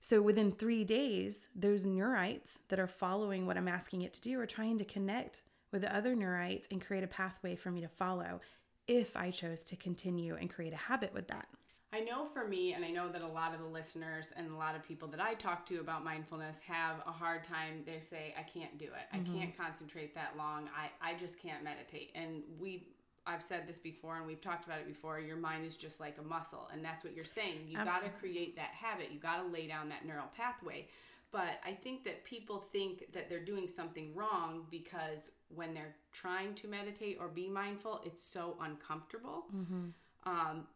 So 0.00 0.20
within 0.20 0.50
three 0.50 0.82
days, 0.82 1.46
those 1.54 1.86
neurites 1.86 2.58
that 2.68 2.80
are 2.80 2.88
following 2.88 3.46
what 3.46 3.56
I'm 3.56 3.68
asking 3.68 4.02
it 4.02 4.12
to 4.14 4.20
do 4.20 4.40
are 4.40 4.46
trying 4.46 4.78
to 4.78 4.84
connect 4.84 5.42
with 5.70 5.82
the 5.82 5.94
other 5.94 6.16
neurites 6.16 6.66
and 6.70 6.84
create 6.84 7.04
a 7.04 7.08
pathway 7.08 7.54
for 7.54 7.70
me 7.70 7.80
to 7.80 7.88
follow 7.88 8.40
if 8.88 9.16
I 9.16 9.30
chose 9.30 9.60
to 9.62 9.76
continue 9.76 10.36
and 10.36 10.50
create 10.50 10.72
a 10.72 10.76
habit 10.76 11.12
with 11.14 11.28
that. 11.28 11.48
I 11.94 12.00
know 12.00 12.24
for 12.24 12.48
me, 12.48 12.72
and 12.72 12.84
I 12.86 12.90
know 12.90 13.10
that 13.10 13.20
a 13.20 13.26
lot 13.26 13.52
of 13.52 13.60
the 13.60 13.66
listeners 13.66 14.32
and 14.34 14.50
a 14.50 14.56
lot 14.56 14.74
of 14.74 14.82
people 14.82 15.08
that 15.08 15.20
I 15.20 15.34
talk 15.34 15.66
to 15.66 15.80
about 15.80 16.02
mindfulness 16.02 16.58
have 16.60 16.96
a 17.06 17.12
hard 17.12 17.44
time. 17.44 17.82
They 17.84 18.00
say, 18.00 18.34
I 18.38 18.42
can't 18.42 18.78
do 18.78 18.86
it. 18.86 19.14
Mm-hmm. 19.14 19.36
I 19.36 19.38
can't 19.38 19.58
concentrate 19.58 20.14
that 20.14 20.34
long. 20.38 20.70
I, 20.74 21.10
I 21.10 21.18
just 21.18 21.38
can't 21.38 21.62
meditate. 21.62 22.10
And 22.14 22.42
we, 22.58 22.86
I've 23.26 23.42
said 23.42 23.68
this 23.68 23.78
before 23.78 24.16
and 24.16 24.26
we've 24.26 24.40
talked 24.40 24.64
about 24.64 24.78
it 24.78 24.86
before. 24.86 25.20
Your 25.20 25.36
mind 25.36 25.66
is 25.66 25.76
just 25.76 26.00
like 26.00 26.16
a 26.18 26.22
muscle. 26.22 26.66
And 26.72 26.82
that's 26.82 27.04
what 27.04 27.14
you're 27.14 27.26
saying. 27.26 27.66
You 27.68 27.76
got 27.76 28.02
to 28.02 28.08
create 28.08 28.56
that 28.56 28.70
habit. 28.70 29.08
You 29.12 29.20
got 29.20 29.42
to 29.42 29.52
lay 29.52 29.66
down 29.66 29.90
that 29.90 30.06
neural 30.06 30.28
pathway. 30.34 30.88
But 31.32 31.60
I 31.64 31.72
think 31.72 32.04
that 32.04 32.24
people 32.24 32.60
think 32.72 33.12
that 33.14 33.30
they're 33.30 33.44
doing 33.44 33.66
something 33.66 34.14
wrong 34.14 34.66
because 34.70 35.30
when 35.48 35.72
they're 35.72 35.96
trying 36.12 36.54
to 36.56 36.68
meditate 36.68 37.16
or 37.18 37.28
be 37.28 37.48
mindful, 37.48 38.02
it's 38.04 38.22
so 38.22 38.56
uncomfortable. 38.60 39.46
Mm-hmm. 39.54 39.86
Um, 40.24 40.66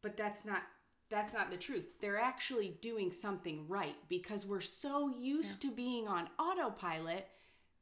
but 0.00 0.16
that's 0.16 0.44
not 0.44 0.62
that's 1.10 1.34
not 1.34 1.50
the 1.50 1.56
truth. 1.56 1.86
They're 2.00 2.20
actually 2.20 2.78
doing 2.80 3.10
something 3.10 3.66
right 3.66 3.96
because 4.08 4.46
we're 4.46 4.60
so 4.60 5.08
used 5.08 5.64
yeah. 5.64 5.70
to 5.70 5.76
being 5.76 6.06
on 6.06 6.28
autopilot 6.38 7.26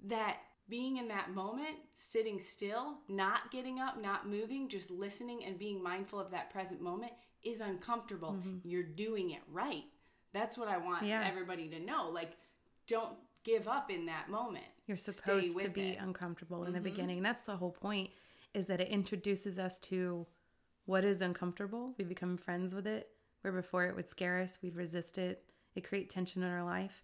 that 0.07 0.39
being 0.69 0.97
in 0.97 1.09
that 1.09 1.35
moment, 1.35 1.77
sitting 1.95 2.41
still, 2.41 2.99
not 3.09 3.51
getting 3.51 3.81
up, 3.81 4.01
not 4.01 4.29
moving, 4.29 4.69
just 4.69 4.91
listening 4.91 5.45
and 5.45 5.59
being 5.59 5.83
mindful 5.83 6.19
of 6.19 6.31
that 6.31 6.51
present 6.51 6.81
moment 6.81 7.13
is 7.43 7.61
uncomfortable. 7.61 8.33
Mm-hmm. 8.33 8.69
You're 8.69 8.83
doing 8.83 9.31
it 9.31 9.43
right. 9.51 9.85
That's 10.33 10.59
what 10.59 10.69
I 10.69 10.79
want 10.79 11.07
yeah. 11.07 11.27
everybody 11.27 11.69
to 11.69 11.81
know. 11.81 12.11
Like, 12.13 12.33
don't 12.87 13.15
give 13.45 13.69
up 13.69 13.91
in 13.91 14.07
that 14.07 14.29
moment. 14.29 14.67
You're 14.87 14.97
supposed 14.97 15.59
to 15.61 15.69
be 15.69 15.91
it. 15.91 15.99
uncomfortable 16.01 16.63
in 16.63 16.73
mm-hmm. 16.73 16.75
the 16.75 16.81
beginning. 16.91 17.23
That's 17.23 17.43
the 17.43 17.57
whole 17.57 17.71
point, 17.71 18.11
is 18.55 18.67
that 18.67 18.81
it 18.81 18.89
introduces 18.89 19.59
us 19.59 19.79
to 19.81 20.27
what 20.87 21.05
is 21.05 21.21
uncomfortable. 21.21 21.95
We 21.99 22.05
become 22.05 22.37
friends 22.37 22.75
with 22.75 22.87
it, 22.87 23.09
where 23.43 23.53
before 23.53 23.87
it 23.87 23.97
would 23.97 24.09
scare 24.09 24.39
us, 24.39 24.59
we'd 24.63 24.77
resist 24.77 25.19
it. 25.19 25.45
It 25.75 25.85
create 25.87 26.11
tension 26.11 26.43
in 26.43 26.51
our 26.51 26.65
life. 26.65 27.03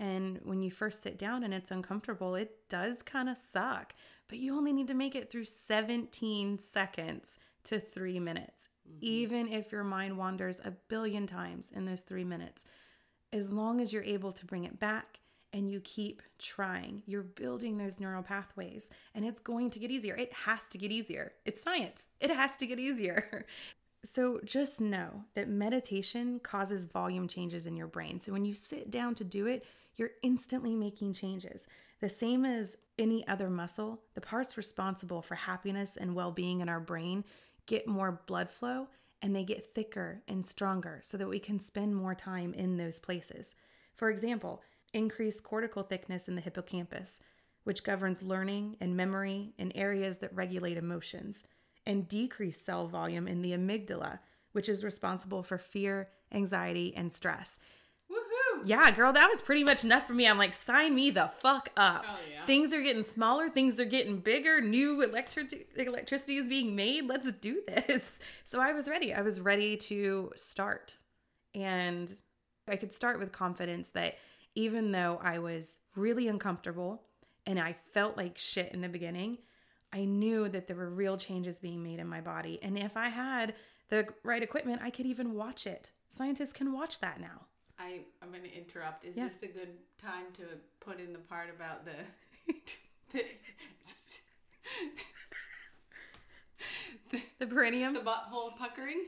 And 0.00 0.40
when 0.44 0.62
you 0.62 0.70
first 0.70 1.02
sit 1.02 1.18
down 1.18 1.44
and 1.44 1.52
it's 1.52 1.70
uncomfortable, 1.70 2.34
it 2.34 2.68
does 2.70 3.02
kind 3.02 3.28
of 3.28 3.36
suck. 3.36 3.94
But 4.28 4.38
you 4.38 4.56
only 4.56 4.72
need 4.72 4.88
to 4.88 4.94
make 4.94 5.14
it 5.14 5.30
through 5.30 5.44
17 5.44 6.58
seconds 6.58 7.38
to 7.64 7.78
three 7.78 8.18
minutes, 8.18 8.69
mm-hmm. 8.90 8.98
even 9.00 9.48
if 9.48 9.72
your 9.72 9.84
mind 9.84 10.18
wanders 10.18 10.60
a 10.64 10.70
billion 10.70 11.26
times 11.26 11.70
in 11.74 11.84
those 11.84 12.02
three 12.02 12.24
minutes. 12.24 12.64
As 13.32 13.52
long 13.52 13.80
as 13.80 13.92
you're 13.92 14.02
able 14.02 14.32
to 14.32 14.44
bring 14.44 14.64
it 14.64 14.80
back 14.80 15.20
and 15.52 15.70
you 15.70 15.80
keep 15.80 16.22
trying. 16.38 17.02
You're 17.06 17.22
building 17.22 17.76
those 17.76 17.98
neural 17.98 18.22
pathways 18.22 18.88
and 19.14 19.24
it's 19.24 19.40
going 19.40 19.70
to 19.70 19.78
get 19.78 19.90
easier. 19.90 20.14
It 20.14 20.32
has 20.32 20.66
to 20.68 20.78
get 20.78 20.92
easier. 20.92 21.32
It's 21.44 21.62
science, 21.62 22.06
it 22.20 22.30
has 22.30 22.56
to 22.58 22.66
get 22.66 22.78
easier. 22.78 23.46
So 24.02 24.40
just 24.46 24.80
know 24.80 25.24
that 25.34 25.50
meditation 25.50 26.40
causes 26.42 26.86
volume 26.86 27.28
changes 27.28 27.66
in 27.66 27.76
your 27.76 27.86
brain. 27.86 28.18
So 28.18 28.32
when 28.32 28.46
you 28.46 28.54
sit 28.54 28.90
down 28.90 29.14
to 29.16 29.24
do 29.24 29.46
it, 29.46 29.66
you're 29.96 30.12
instantly 30.22 30.74
making 30.74 31.12
changes. 31.12 31.66
The 32.00 32.08
same 32.08 32.46
as 32.46 32.78
any 32.98 33.28
other 33.28 33.50
muscle, 33.50 34.00
the 34.14 34.22
parts 34.22 34.56
responsible 34.56 35.20
for 35.20 35.34
happiness 35.34 35.98
and 35.98 36.14
well 36.14 36.32
being 36.32 36.60
in 36.60 36.68
our 36.70 36.80
brain 36.80 37.24
get 37.70 37.86
more 37.86 38.20
blood 38.26 38.50
flow 38.50 38.88
and 39.22 39.34
they 39.34 39.44
get 39.44 39.74
thicker 39.74 40.22
and 40.26 40.44
stronger 40.44 40.98
so 41.04 41.16
that 41.16 41.28
we 41.28 41.38
can 41.38 41.60
spend 41.60 41.94
more 41.94 42.16
time 42.16 42.52
in 42.52 42.76
those 42.76 42.98
places. 42.98 43.54
For 43.94 44.10
example, 44.10 44.60
increased 44.92 45.44
cortical 45.44 45.84
thickness 45.84 46.26
in 46.28 46.34
the 46.34 46.40
hippocampus, 46.40 47.20
which 47.62 47.84
governs 47.84 48.24
learning 48.24 48.76
and 48.80 48.96
memory 48.96 49.52
in 49.56 49.70
areas 49.76 50.18
that 50.18 50.34
regulate 50.34 50.76
emotions, 50.76 51.44
and 51.86 52.08
decreased 52.08 52.66
cell 52.66 52.88
volume 52.88 53.28
in 53.28 53.40
the 53.40 53.52
amygdala, 53.52 54.18
which 54.50 54.68
is 54.68 54.82
responsible 54.82 55.44
for 55.44 55.56
fear, 55.56 56.08
anxiety, 56.32 56.92
and 56.96 57.12
stress. 57.12 57.56
Yeah, 58.64 58.90
girl, 58.90 59.12
that 59.12 59.28
was 59.28 59.40
pretty 59.40 59.64
much 59.64 59.84
enough 59.84 60.06
for 60.06 60.12
me. 60.12 60.26
I'm 60.28 60.38
like, 60.38 60.52
sign 60.52 60.94
me 60.94 61.10
the 61.10 61.30
fuck 61.38 61.68
up. 61.76 62.04
Oh, 62.08 62.18
yeah. 62.32 62.44
Things 62.44 62.72
are 62.72 62.82
getting 62.82 63.04
smaller, 63.04 63.48
things 63.48 63.78
are 63.78 63.84
getting 63.84 64.18
bigger, 64.18 64.60
new 64.60 65.02
electric 65.02 65.68
electricity 65.76 66.36
is 66.36 66.48
being 66.48 66.74
made. 66.74 67.06
Let's 67.08 67.30
do 67.32 67.62
this. 67.66 68.04
So 68.44 68.60
I 68.60 68.72
was 68.72 68.88
ready. 68.88 69.14
I 69.14 69.20
was 69.20 69.40
ready 69.40 69.76
to 69.76 70.32
start. 70.34 70.96
And 71.54 72.16
I 72.66 72.74
could 72.74 72.92
start 72.92 73.20
with 73.20 73.30
confidence 73.30 73.90
that 73.90 74.16
even 74.56 74.90
though 74.90 75.20
I 75.22 75.38
was 75.38 75.78
really 75.94 76.26
uncomfortable 76.26 77.02
and 77.46 77.60
I 77.60 77.76
felt 77.92 78.16
like 78.16 78.38
shit 78.38 78.72
in 78.72 78.80
the 78.80 78.88
beginning, 78.88 79.38
I 79.92 80.04
knew 80.04 80.48
that 80.48 80.66
there 80.66 80.76
were 80.76 80.90
real 80.90 81.16
changes 81.16 81.60
being 81.60 81.82
made 81.82 82.00
in 82.00 82.08
my 82.08 82.20
body. 82.20 82.58
And 82.60 82.76
if 82.76 82.96
I 82.96 83.08
had 83.08 83.54
the 83.88 84.08
right 84.24 84.42
equipment, 84.42 84.80
I 84.82 84.90
could 84.90 85.06
even 85.06 85.34
watch 85.34 85.66
it. 85.66 85.90
Scientists 86.08 86.52
can 86.52 86.72
watch 86.72 86.98
that 87.00 87.20
now. 87.20 87.46
I, 87.80 88.00
I'm 88.22 88.30
going 88.30 88.42
to 88.42 88.54
interrupt. 88.54 89.04
Is 89.04 89.16
yeah. 89.16 89.26
this 89.26 89.42
a 89.42 89.46
good 89.46 89.70
time 90.00 90.26
to 90.34 90.42
put 90.80 91.00
in 91.00 91.12
the 91.12 91.18
part 91.18 91.48
about 91.54 91.84
the. 91.84 92.52
the, 93.12 93.24
the, 97.10 97.20
the 97.38 97.46
perineum? 97.46 97.94
The 97.94 98.00
butthole 98.00 98.56
puckering? 98.56 99.04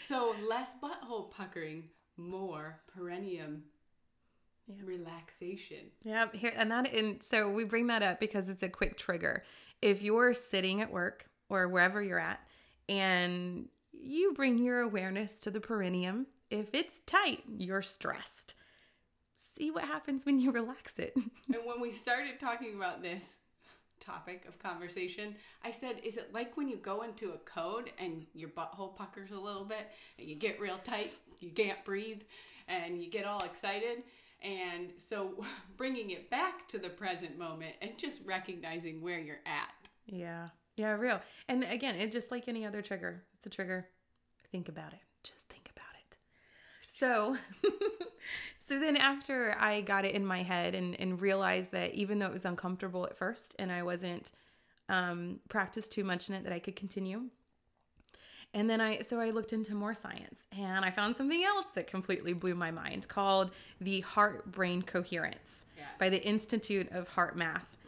So, 0.00 0.34
less 0.48 0.76
butthole 0.82 1.30
puckering, 1.30 1.84
more 2.16 2.80
perineum 2.94 3.64
yeah. 4.66 4.74
relaxation. 4.84 5.90
Yeah, 6.04 6.26
here 6.32 6.52
and 6.56 6.70
that 6.70 6.92
and 6.92 7.22
so 7.22 7.50
we 7.50 7.64
bring 7.64 7.86
that 7.88 8.02
up 8.02 8.20
because 8.20 8.48
it's 8.48 8.62
a 8.62 8.68
quick 8.68 8.96
trigger. 8.98 9.44
If 9.82 10.02
you're 10.02 10.34
sitting 10.34 10.80
at 10.80 10.90
work 10.90 11.26
or 11.48 11.68
wherever 11.68 12.02
you're 12.02 12.18
at 12.18 12.40
and 12.88 13.68
you 13.92 14.32
bring 14.34 14.58
your 14.58 14.80
awareness 14.80 15.34
to 15.34 15.50
the 15.50 15.60
perineum, 15.60 16.26
if 16.54 16.72
it's 16.72 17.00
tight, 17.06 17.42
you're 17.58 17.82
stressed. 17.82 18.54
See 19.38 19.70
what 19.70 19.84
happens 19.84 20.24
when 20.24 20.38
you 20.38 20.50
relax 20.52 20.98
it. 20.98 21.14
and 21.16 21.64
when 21.64 21.80
we 21.80 21.90
started 21.90 22.38
talking 22.38 22.74
about 22.76 23.02
this 23.02 23.38
topic 24.00 24.44
of 24.48 24.58
conversation, 24.58 25.34
I 25.62 25.70
said, 25.70 26.00
Is 26.04 26.16
it 26.16 26.32
like 26.32 26.56
when 26.56 26.68
you 26.68 26.76
go 26.76 27.02
into 27.02 27.32
a 27.32 27.38
code 27.38 27.90
and 27.98 28.26
your 28.34 28.50
butthole 28.50 28.96
puckers 28.96 29.30
a 29.32 29.38
little 29.38 29.64
bit 29.64 29.90
and 30.18 30.28
you 30.28 30.36
get 30.36 30.60
real 30.60 30.78
tight, 30.78 31.12
you 31.40 31.50
can't 31.50 31.84
breathe, 31.84 32.22
and 32.68 33.02
you 33.02 33.10
get 33.10 33.24
all 33.24 33.42
excited? 33.44 34.02
And 34.42 34.92
so 34.96 35.44
bringing 35.76 36.10
it 36.10 36.30
back 36.30 36.68
to 36.68 36.78
the 36.78 36.90
present 36.90 37.38
moment 37.38 37.74
and 37.82 37.96
just 37.96 38.20
recognizing 38.24 39.00
where 39.00 39.18
you're 39.18 39.40
at. 39.46 39.72
Yeah. 40.06 40.48
Yeah, 40.76 40.92
real. 40.92 41.20
And 41.48 41.64
again, 41.64 41.94
it's 41.96 42.12
just 42.12 42.30
like 42.30 42.48
any 42.48 42.66
other 42.66 42.82
trigger. 42.82 43.22
It's 43.36 43.46
a 43.46 43.50
trigger. 43.50 43.86
Think 44.50 44.68
about 44.68 44.92
it. 44.92 44.98
Just 45.22 45.48
think 45.48 45.70
about 45.74 45.94
it. 45.94 46.16
So 47.04 47.36
so 48.58 48.78
then 48.78 48.96
after 48.96 49.54
I 49.58 49.82
got 49.82 50.06
it 50.06 50.14
in 50.14 50.24
my 50.24 50.42
head 50.42 50.74
and, 50.74 50.98
and 50.98 51.20
realized 51.20 51.72
that 51.72 51.92
even 51.94 52.18
though 52.18 52.26
it 52.26 52.32
was 52.32 52.46
uncomfortable 52.46 53.04
at 53.04 53.16
first 53.16 53.54
and 53.58 53.70
I 53.70 53.82
wasn't 53.82 54.30
um 54.88 55.40
practiced 55.48 55.92
too 55.92 56.04
much 56.04 56.28
in 56.28 56.34
it 56.34 56.44
that 56.44 56.52
I 56.52 56.58
could 56.58 56.76
continue, 56.76 57.24
and 58.54 58.70
then 58.70 58.80
I, 58.80 59.00
so 59.00 59.20
I 59.20 59.30
looked 59.30 59.52
into 59.52 59.74
more 59.74 59.94
science 59.94 60.46
and 60.56 60.84
I 60.84 60.90
found 60.90 61.16
something 61.16 61.42
else 61.42 61.72
that 61.74 61.86
completely 61.86 62.32
blew 62.32 62.54
my 62.54 62.70
mind 62.70 63.08
called 63.08 63.50
the 63.80 64.00
heart 64.00 64.50
brain 64.50 64.80
coherence 64.82 65.66
yes. 65.76 65.86
by 65.98 66.08
the 66.08 66.22
Institute 66.24 66.90
of 66.92 67.08
HeartMath. 67.10 67.34
Mm-hmm. 67.34 67.83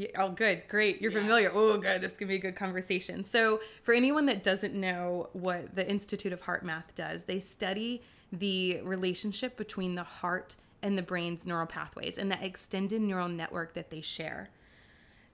Yeah, 0.00 0.08
oh, 0.16 0.30
good, 0.30 0.62
great. 0.66 1.02
You're 1.02 1.12
familiar. 1.12 1.50
Oh, 1.52 1.76
good. 1.76 2.00
This 2.00 2.16
can 2.16 2.26
be 2.26 2.36
a 2.36 2.38
good 2.38 2.56
conversation. 2.56 3.22
So, 3.22 3.60
for 3.82 3.92
anyone 3.92 4.24
that 4.26 4.42
doesn't 4.42 4.72
know 4.72 5.28
what 5.34 5.74
the 5.74 5.86
Institute 5.86 6.32
of 6.32 6.40
HeartMath 6.40 6.94
does, 6.94 7.24
they 7.24 7.38
study 7.38 8.00
the 8.32 8.80
relationship 8.82 9.58
between 9.58 9.96
the 9.96 10.02
heart 10.02 10.56
and 10.80 10.96
the 10.96 11.02
brain's 11.02 11.44
neural 11.44 11.66
pathways 11.66 12.16
and 12.16 12.32
that 12.32 12.42
extended 12.42 13.02
neural 13.02 13.28
network 13.28 13.74
that 13.74 13.90
they 13.90 14.00
share. 14.00 14.48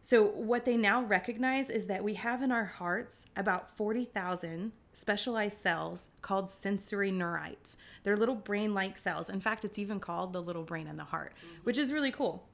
So, 0.02 0.24
what 0.24 0.64
they 0.64 0.76
now 0.76 1.00
recognize 1.00 1.70
is 1.70 1.86
that 1.86 2.02
we 2.02 2.14
have 2.14 2.42
in 2.42 2.50
our 2.50 2.64
hearts 2.64 3.26
about 3.36 3.76
40,000 3.76 4.72
specialized 4.92 5.62
cells 5.62 6.08
called 6.22 6.50
sensory 6.50 7.12
neurites. 7.12 7.76
They're 8.02 8.16
little 8.16 8.34
brain 8.34 8.74
like 8.74 8.98
cells. 8.98 9.30
In 9.30 9.38
fact, 9.38 9.64
it's 9.64 9.78
even 9.78 10.00
called 10.00 10.32
the 10.32 10.42
little 10.42 10.64
brain 10.64 10.88
in 10.88 10.96
the 10.96 11.04
heart, 11.04 11.34
mm-hmm. 11.36 11.60
which 11.62 11.78
is 11.78 11.92
really 11.92 12.10
cool. 12.10 12.48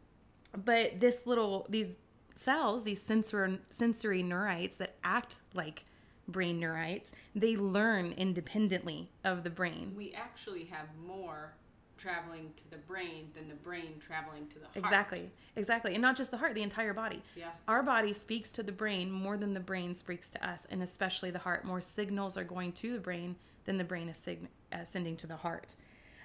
But 0.52 1.00
this 1.00 1.20
little, 1.24 1.66
these 1.70 1.88
cells, 2.36 2.84
these 2.84 3.02
sensory, 3.02 3.58
sensory 3.70 4.22
neurites 4.22 4.76
that 4.78 4.94
act 5.04 5.36
like 5.54 5.84
brain 6.28 6.60
neurites, 6.60 7.10
they 7.34 7.56
learn 7.56 8.12
independently 8.12 9.08
of 9.24 9.44
the 9.44 9.50
brain. 9.50 9.94
We 9.96 10.12
actually 10.14 10.64
have 10.64 10.86
more 11.06 11.54
traveling 11.98 12.52
to 12.56 12.68
the 12.70 12.78
brain 12.78 13.30
than 13.34 13.48
the 13.48 13.54
brain 13.54 13.94
traveling 14.00 14.48
to 14.48 14.58
the 14.58 14.64
heart. 14.64 14.76
Exactly. 14.76 15.30
Exactly. 15.54 15.92
And 15.94 16.02
not 16.02 16.16
just 16.16 16.32
the 16.32 16.36
heart, 16.36 16.54
the 16.54 16.62
entire 16.62 16.92
body. 16.92 17.22
Yeah. 17.36 17.50
Our 17.68 17.82
body 17.82 18.12
speaks 18.12 18.50
to 18.52 18.62
the 18.62 18.72
brain 18.72 19.10
more 19.10 19.36
than 19.36 19.54
the 19.54 19.60
brain 19.60 19.94
speaks 19.94 20.28
to 20.30 20.48
us, 20.48 20.66
and 20.70 20.82
especially 20.82 21.30
the 21.30 21.38
heart. 21.38 21.64
More 21.64 21.80
signals 21.80 22.36
are 22.36 22.44
going 22.44 22.72
to 22.72 22.94
the 22.94 22.98
brain 22.98 23.36
than 23.66 23.78
the 23.78 23.84
brain 23.84 24.08
is 24.08 24.16
sig- 24.16 24.48
uh, 24.72 24.84
sending 24.84 25.16
to 25.18 25.28
the 25.28 25.36
heart. 25.36 25.74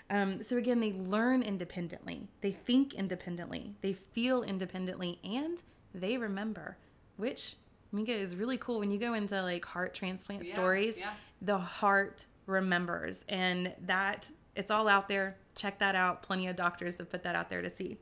Um, 0.10 0.42
so 0.42 0.58
again, 0.58 0.80
they 0.80 0.94
learn 0.94 1.44
independently, 1.44 2.28
they 2.42 2.52
think 2.52 2.94
independently, 2.94 3.74
they 3.82 3.94
feel 3.94 4.42
independently, 4.42 5.20
and 5.24 5.62
they 6.00 6.18
remember, 6.18 6.78
which 7.18 7.56
Mika 7.92 8.14
is 8.14 8.36
really 8.36 8.58
cool 8.58 8.80
when 8.80 8.92
you 8.92 9.00
go 9.00 9.14
into 9.14 9.42
like 9.42 9.66
heart 9.66 9.94
transplant 9.94 10.46
Yeah, 10.46 10.54
stories. 10.54 10.98
yeah. 10.98 11.14
The 11.42 11.58
heart 11.58 12.26
remembers, 12.46 13.26
and 13.30 13.74
that 13.86 14.30
it's 14.56 14.72
all 14.72 14.88
out 14.88 15.08
there. 15.08 15.38
Check 15.56 15.80
that 15.80 15.96
out. 15.96 16.24
Plenty 16.24 16.48
of 16.48 16.56
doctors 16.56 16.98
have 16.98 17.10
put 17.10 17.24
that 17.24 17.36
out 17.36 17.50
there 17.50 17.62
to 17.62 17.70
see. 17.70 17.98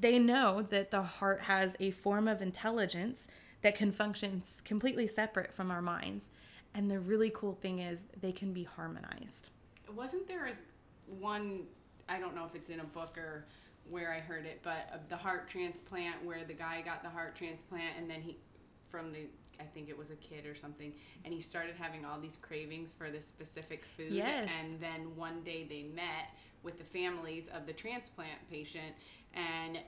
They 0.00 0.18
know 0.18 0.62
that 0.70 0.90
the 0.90 1.02
heart 1.02 1.42
has 1.42 1.74
a 1.80 1.90
form 1.90 2.26
of 2.28 2.40
intelligence 2.42 3.28
that 3.62 3.74
can 3.74 3.92
function 3.92 4.42
completely 4.64 5.06
separate 5.06 5.54
from 5.54 5.70
our 5.70 5.82
minds. 5.82 6.26
And 6.74 6.90
the 6.90 6.98
really 6.98 7.30
cool 7.34 7.54
thing 7.54 7.78
is 7.78 8.04
they 8.20 8.32
can 8.32 8.52
be 8.52 8.64
harmonized. 8.64 9.50
Wasn't 9.94 10.26
there 10.26 10.46
a, 10.46 10.52
one? 11.14 11.62
I 12.08 12.18
don't 12.18 12.34
know 12.34 12.44
if 12.44 12.54
it's 12.54 12.68
in 12.68 12.80
a 12.80 12.84
book 12.84 13.16
or 13.16 13.46
where 13.88 14.12
I 14.12 14.20
heard 14.20 14.46
it, 14.46 14.60
but 14.62 14.88
of 14.92 15.08
the 15.08 15.16
heart 15.16 15.48
transplant 15.48 16.24
where 16.24 16.44
the 16.44 16.54
guy 16.54 16.82
got 16.82 17.02
the 17.02 17.08
heart 17.10 17.36
transplant 17.36 17.96
and 17.98 18.08
then 18.08 18.20
he, 18.20 18.38
from 18.88 19.12
the, 19.12 19.26
I 19.60 19.64
think 19.64 19.88
it 19.88 19.96
was 19.96 20.10
a 20.10 20.16
kid 20.16 20.46
or 20.46 20.54
something, 20.54 20.92
and 21.24 21.32
he 21.32 21.40
started 21.40 21.74
having 21.78 22.04
all 22.04 22.18
these 22.18 22.36
cravings 22.36 22.92
for 22.92 23.10
this 23.10 23.26
specific 23.26 23.84
food. 23.96 24.12
Yes. 24.12 24.50
And 24.60 24.80
then 24.80 25.14
one 25.16 25.42
day 25.42 25.66
they 25.68 25.84
met 25.94 26.30
with 26.62 26.78
the 26.78 26.84
families 26.84 27.48
of 27.48 27.66
the 27.66 27.72
transplant 27.72 28.38
patient 28.50 28.94
and 29.34 29.78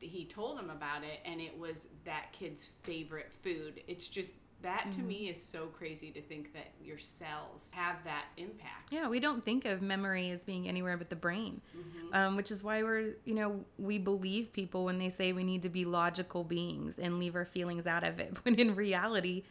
he 0.00 0.24
told 0.24 0.56
them 0.56 0.70
about 0.70 1.02
it 1.02 1.20
and 1.24 1.40
it 1.40 1.58
was 1.58 1.86
that 2.04 2.32
kid's 2.32 2.70
favorite 2.82 3.32
food. 3.42 3.82
It's 3.88 4.06
just 4.06 4.34
that 4.62 4.90
to 4.92 4.98
mm-hmm. 4.98 5.08
me 5.08 5.28
is 5.28 5.42
so 5.42 5.66
crazy 5.66 6.10
to 6.10 6.20
think 6.20 6.52
that 6.54 6.68
your 6.82 6.98
cells 6.98 7.70
have 7.72 7.96
that 8.04 8.26
impact. 8.36 8.90
Yeah, 8.90 9.08
we 9.08 9.20
don't 9.20 9.44
think 9.44 9.64
of 9.64 9.82
memory 9.82 10.30
as 10.30 10.44
being 10.44 10.68
anywhere 10.68 10.96
but 10.96 11.10
the 11.10 11.16
brain, 11.16 11.60
mm-hmm. 11.76 12.14
um, 12.14 12.36
which 12.36 12.50
is 12.50 12.62
why 12.62 12.82
we're, 12.82 13.16
you 13.24 13.34
know, 13.34 13.64
we 13.78 13.98
believe 13.98 14.52
people 14.52 14.84
when 14.84 14.98
they 14.98 15.10
say 15.10 15.32
we 15.32 15.44
need 15.44 15.62
to 15.62 15.68
be 15.68 15.84
logical 15.84 16.42
beings 16.42 16.98
and 16.98 17.18
leave 17.18 17.36
our 17.36 17.44
feelings 17.44 17.86
out 17.86 18.04
of 18.04 18.18
it. 18.18 18.36
When 18.44 18.54
in 18.54 18.74
reality, 18.74 19.42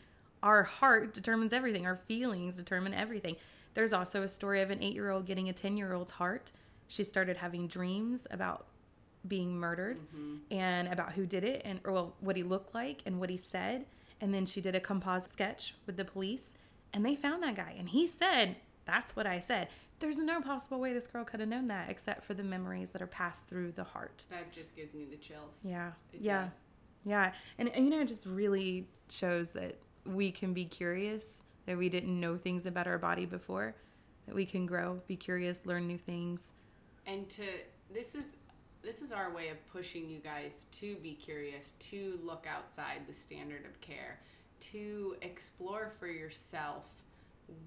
our 0.41 0.63
heart 0.63 1.13
determines 1.13 1.53
everything, 1.53 1.85
our 1.85 1.95
feelings 1.95 2.55
determine 2.57 2.93
everything. 2.93 3.35
There's 3.73 3.93
also 3.93 4.23
a 4.23 4.27
story 4.27 4.61
of 4.61 4.71
an 4.71 4.81
eight 4.81 4.93
year 4.93 5.11
old 5.11 5.25
getting 5.25 5.49
a 5.49 5.53
10 5.53 5.77
year 5.77 5.93
old's 5.93 6.13
heart. 6.13 6.51
She 6.87 7.03
started 7.03 7.37
having 7.37 7.67
dreams 7.67 8.25
about 8.31 8.67
being 9.27 9.57
murdered 9.57 9.97
mm-hmm. 9.97 10.53
and 10.53 10.87
about 10.87 11.13
who 11.13 11.25
did 11.25 11.43
it 11.43 11.61
and 11.65 11.79
or 11.83 11.91
well, 11.91 12.13
what 12.19 12.35
he 12.37 12.43
looked 12.43 12.73
like 12.73 13.01
and 13.05 13.19
what 13.19 13.29
he 13.29 13.37
said. 13.37 13.85
And 14.21 14.33
then 14.33 14.45
she 14.45 14.61
did 14.61 14.75
a 14.75 14.79
composite 14.79 15.29
sketch 15.29 15.75
with 15.85 15.97
the 15.97 16.05
police 16.05 16.53
and 16.93 17.05
they 17.05 17.15
found 17.15 17.43
that 17.43 17.55
guy 17.55 17.75
and 17.77 17.89
he 17.89 18.07
said, 18.07 18.55
That's 18.85 19.15
what 19.15 19.27
I 19.27 19.39
said. 19.39 19.67
There's 19.99 20.17
no 20.17 20.41
possible 20.41 20.79
way 20.79 20.93
this 20.93 21.07
girl 21.07 21.23
could 21.23 21.39
have 21.39 21.49
known 21.49 21.67
that 21.67 21.89
except 21.89 22.25
for 22.25 22.33
the 22.33 22.43
memories 22.43 22.91
that 22.91 23.01
are 23.01 23.07
passed 23.07 23.47
through 23.47 23.73
the 23.73 23.83
heart. 23.83 24.25
That 24.29 24.51
just 24.51 24.75
gives 24.75 24.93
me 24.93 25.05
the 25.09 25.17
chills. 25.17 25.61
Yeah. 25.63 25.91
It 26.13 26.21
yeah. 26.21 26.45
does. 26.45 26.59
Yeah. 27.05 27.31
And, 27.57 27.69
and 27.69 27.85
you 27.85 27.91
know, 27.91 28.01
it 28.01 28.07
just 28.07 28.25
really 28.25 28.87
shows 29.09 29.49
that 29.51 29.77
we 30.05 30.31
can 30.31 30.53
be 30.53 30.65
curious, 30.65 31.29
that 31.65 31.77
we 31.77 31.89
didn't 31.89 32.19
know 32.19 32.37
things 32.37 32.65
about 32.65 32.87
our 32.87 32.97
body 32.97 33.25
before, 33.25 33.75
that 34.25 34.35
we 34.35 34.45
can 34.45 34.65
grow, 34.65 35.01
be 35.07 35.15
curious, 35.15 35.61
learn 35.65 35.87
new 35.87 35.97
things. 35.97 36.51
and 37.05 37.29
to 37.29 37.43
this 37.93 38.15
is 38.15 38.35
this 38.85 39.01
is 39.01 39.11
our 39.11 39.33
way 39.33 39.49
of 39.49 39.57
pushing 39.71 40.09
you 40.09 40.19
guys 40.19 40.65
to 40.71 40.95
be 40.97 41.13
curious 41.13 41.71
to 41.79 42.19
look 42.23 42.45
outside 42.47 43.01
the 43.07 43.13
standard 43.13 43.65
of 43.65 43.81
care 43.81 44.19
to 44.59 45.15
explore 45.21 45.91
for 45.99 46.07
yourself 46.07 46.85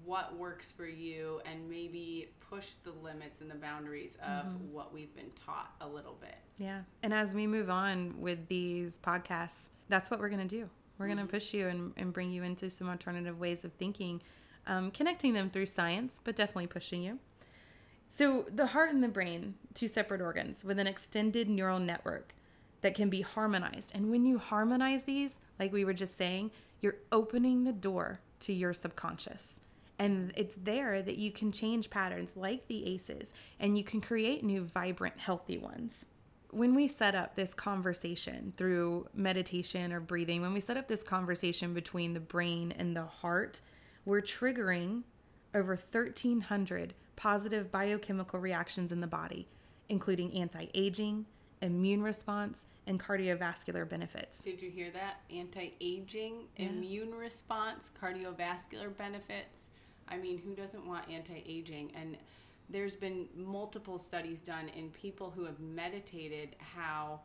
what 0.03 0.35
works 0.37 0.71
for 0.71 0.87
you 0.87 1.39
and 1.45 1.69
maybe 1.69 2.29
push 2.49 2.67
the 2.83 2.91
limits 3.03 3.41
and 3.41 3.49
the 3.49 3.55
boundaries 3.55 4.17
of 4.21 4.45
what 4.71 4.93
we've 4.93 5.13
been 5.15 5.31
taught 5.45 5.71
a 5.81 5.87
little 5.87 6.17
bit 6.19 6.35
Yeah. 6.59 6.81
And 7.01 7.13
as 7.13 7.33
we 7.33 7.47
move 7.47 7.69
on 7.69 8.19
with 8.19 8.47
these 8.47 8.97
podcasts, 9.01 9.69
that's 9.87 10.11
what 10.11 10.19
we're 10.19 10.29
going 10.29 10.47
to 10.47 10.55
do. 10.55 10.69
We're 10.99 11.07
going 11.07 11.17
to 11.17 11.25
push 11.25 11.53
you 11.53 11.67
and, 11.69 11.93
and 11.95 12.11
bring 12.11 12.29
you 12.29 12.43
into 12.43 12.69
some 12.69 12.89
alternative 12.89 13.39
ways 13.39 13.63
of 13.63 13.71
thinking, 13.73 14.21
um, 14.67 14.91
connecting 14.91 15.33
them 15.33 15.49
through 15.49 15.67
science, 15.67 16.19
but 16.23 16.35
definitely 16.35 16.67
pushing 16.67 17.01
you. 17.01 17.17
So, 18.11 18.45
the 18.51 18.65
heart 18.65 18.91
and 18.91 19.03
the 19.03 19.07
brain, 19.07 19.53
two 19.75 19.87
separate 19.87 20.19
organs 20.19 20.63
with 20.63 20.79
an 20.79 20.87
extended 20.87 21.47
neural 21.47 21.79
network 21.79 22.33
that 22.81 22.95
can 22.95 23.09
be 23.09 23.21
harmonized. 23.21 23.91
And 23.93 24.09
when 24.09 24.25
you 24.25 24.39
harmonize 24.39 25.03
these, 25.03 25.35
like 25.59 25.71
we 25.71 25.85
were 25.85 25.93
just 25.93 26.17
saying, 26.17 26.51
you're 26.81 26.97
opening 27.11 27.63
the 27.63 27.71
door 27.71 28.19
to 28.41 28.53
your 28.53 28.73
subconscious. 28.73 29.59
And 29.99 30.31
it's 30.35 30.55
there 30.55 31.01
that 31.01 31.17
you 31.17 31.31
can 31.31 31.51
change 31.51 31.89
patterns 31.89 32.35
like 32.35 32.67
the 32.67 32.85
ACEs 32.87 33.33
and 33.59 33.77
you 33.77 33.83
can 33.83 34.01
create 34.01 34.43
new, 34.43 34.63
vibrant, 34.63 35.19
healthy 35.19 35.57
ones. 35.57 36.05
When 36.51 36.73
we 36.73 36.87
set 36.87 37.13
up 37.13 37.35
this 37.35 37.53
conversation 37.53 38.53
through 38.57 39.07
meditation 39.13 39.93
or 39.93 39.99
breathing, 39.99 40.41
when 40.41 40.53
we 40.53 40.61
set 40.61 40.77
up 40.77 40.87
this 40.87 41.03
conversation 41.03 41.75
between 41.75 42.13
the 42.13 42.19
brain 42.19 42.73
and 42.75 42.95
the 42.95 43.03
heart, 43.03 43.61
we're 44.03 44.21
triggering 44.21 45.03
over 45.53 45.75
1,300 45.75 46.93
positive 47.19 47.69
biochemical 47.69 48.39
reactions 48.39 48.93
in 48.93 49.01
the 49.01 49.07
body, 49.07 49.45
including 49.89 50.33
anti 50.33 50.67
aging, 50.73 51.25
immune 51.61 52.01
response, 52.01 52.65
and 52.87 52.97
cardiovascular 52.99 53.87
benefits. 53.87 54.39
did 54.39 54.61
you 54.61 54.71
hear 54.71 54.89
that? 54.91 55.19
Anti-aging 55.29 56.45
immune 56.55 57.13
response 57.13 57.91
cardiovascular 58.01 58.95
benefits. 58.97 59.67
I 60.07 60.17
mean 60.17 60.39
who 60.39 60.55
doesn't 60.55 60.87
want 60.87 61.07
anti-aging? 61.09 61.91
And 61.93 62.17
there's 62.69 62.95
been 62.95 63.27
multiple 63.35 63.99
studies 63.99 64.39
done 64.39 64.69
in 64.69 64.89
people 64.89 65.29
who 65.29 65.43
have 65.43 65.59
meditated 65.59 66.55
how 66.59 67.19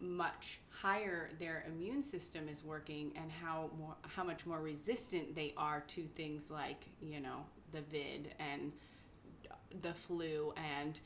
much 0.00 0.60
higher 0.68 1.30
their 1.38 1.64
immune 1.68 2.02
system 2.02 2.48
is 2.48 2.64
working 2.64 3.12
and 3.14 3.30
how 3.30 3.70
more 3.78 3.94
how 4.02 4.24
much 4.24 4.46
more 4.46 4.60
resistant 4.60 5.34
they 5.34 5.52
are 5.58 5.84
to 5.88 6.04
things 6.16 6.50
like 6.50 6.86
you 7.02 7.20
know 7.20 7.44
the 7.72 7.80
vid 7.82 8.34
and 8.38 8.72
the 9.82 9.94
flu 9.94 10.52
and 10.56 11.00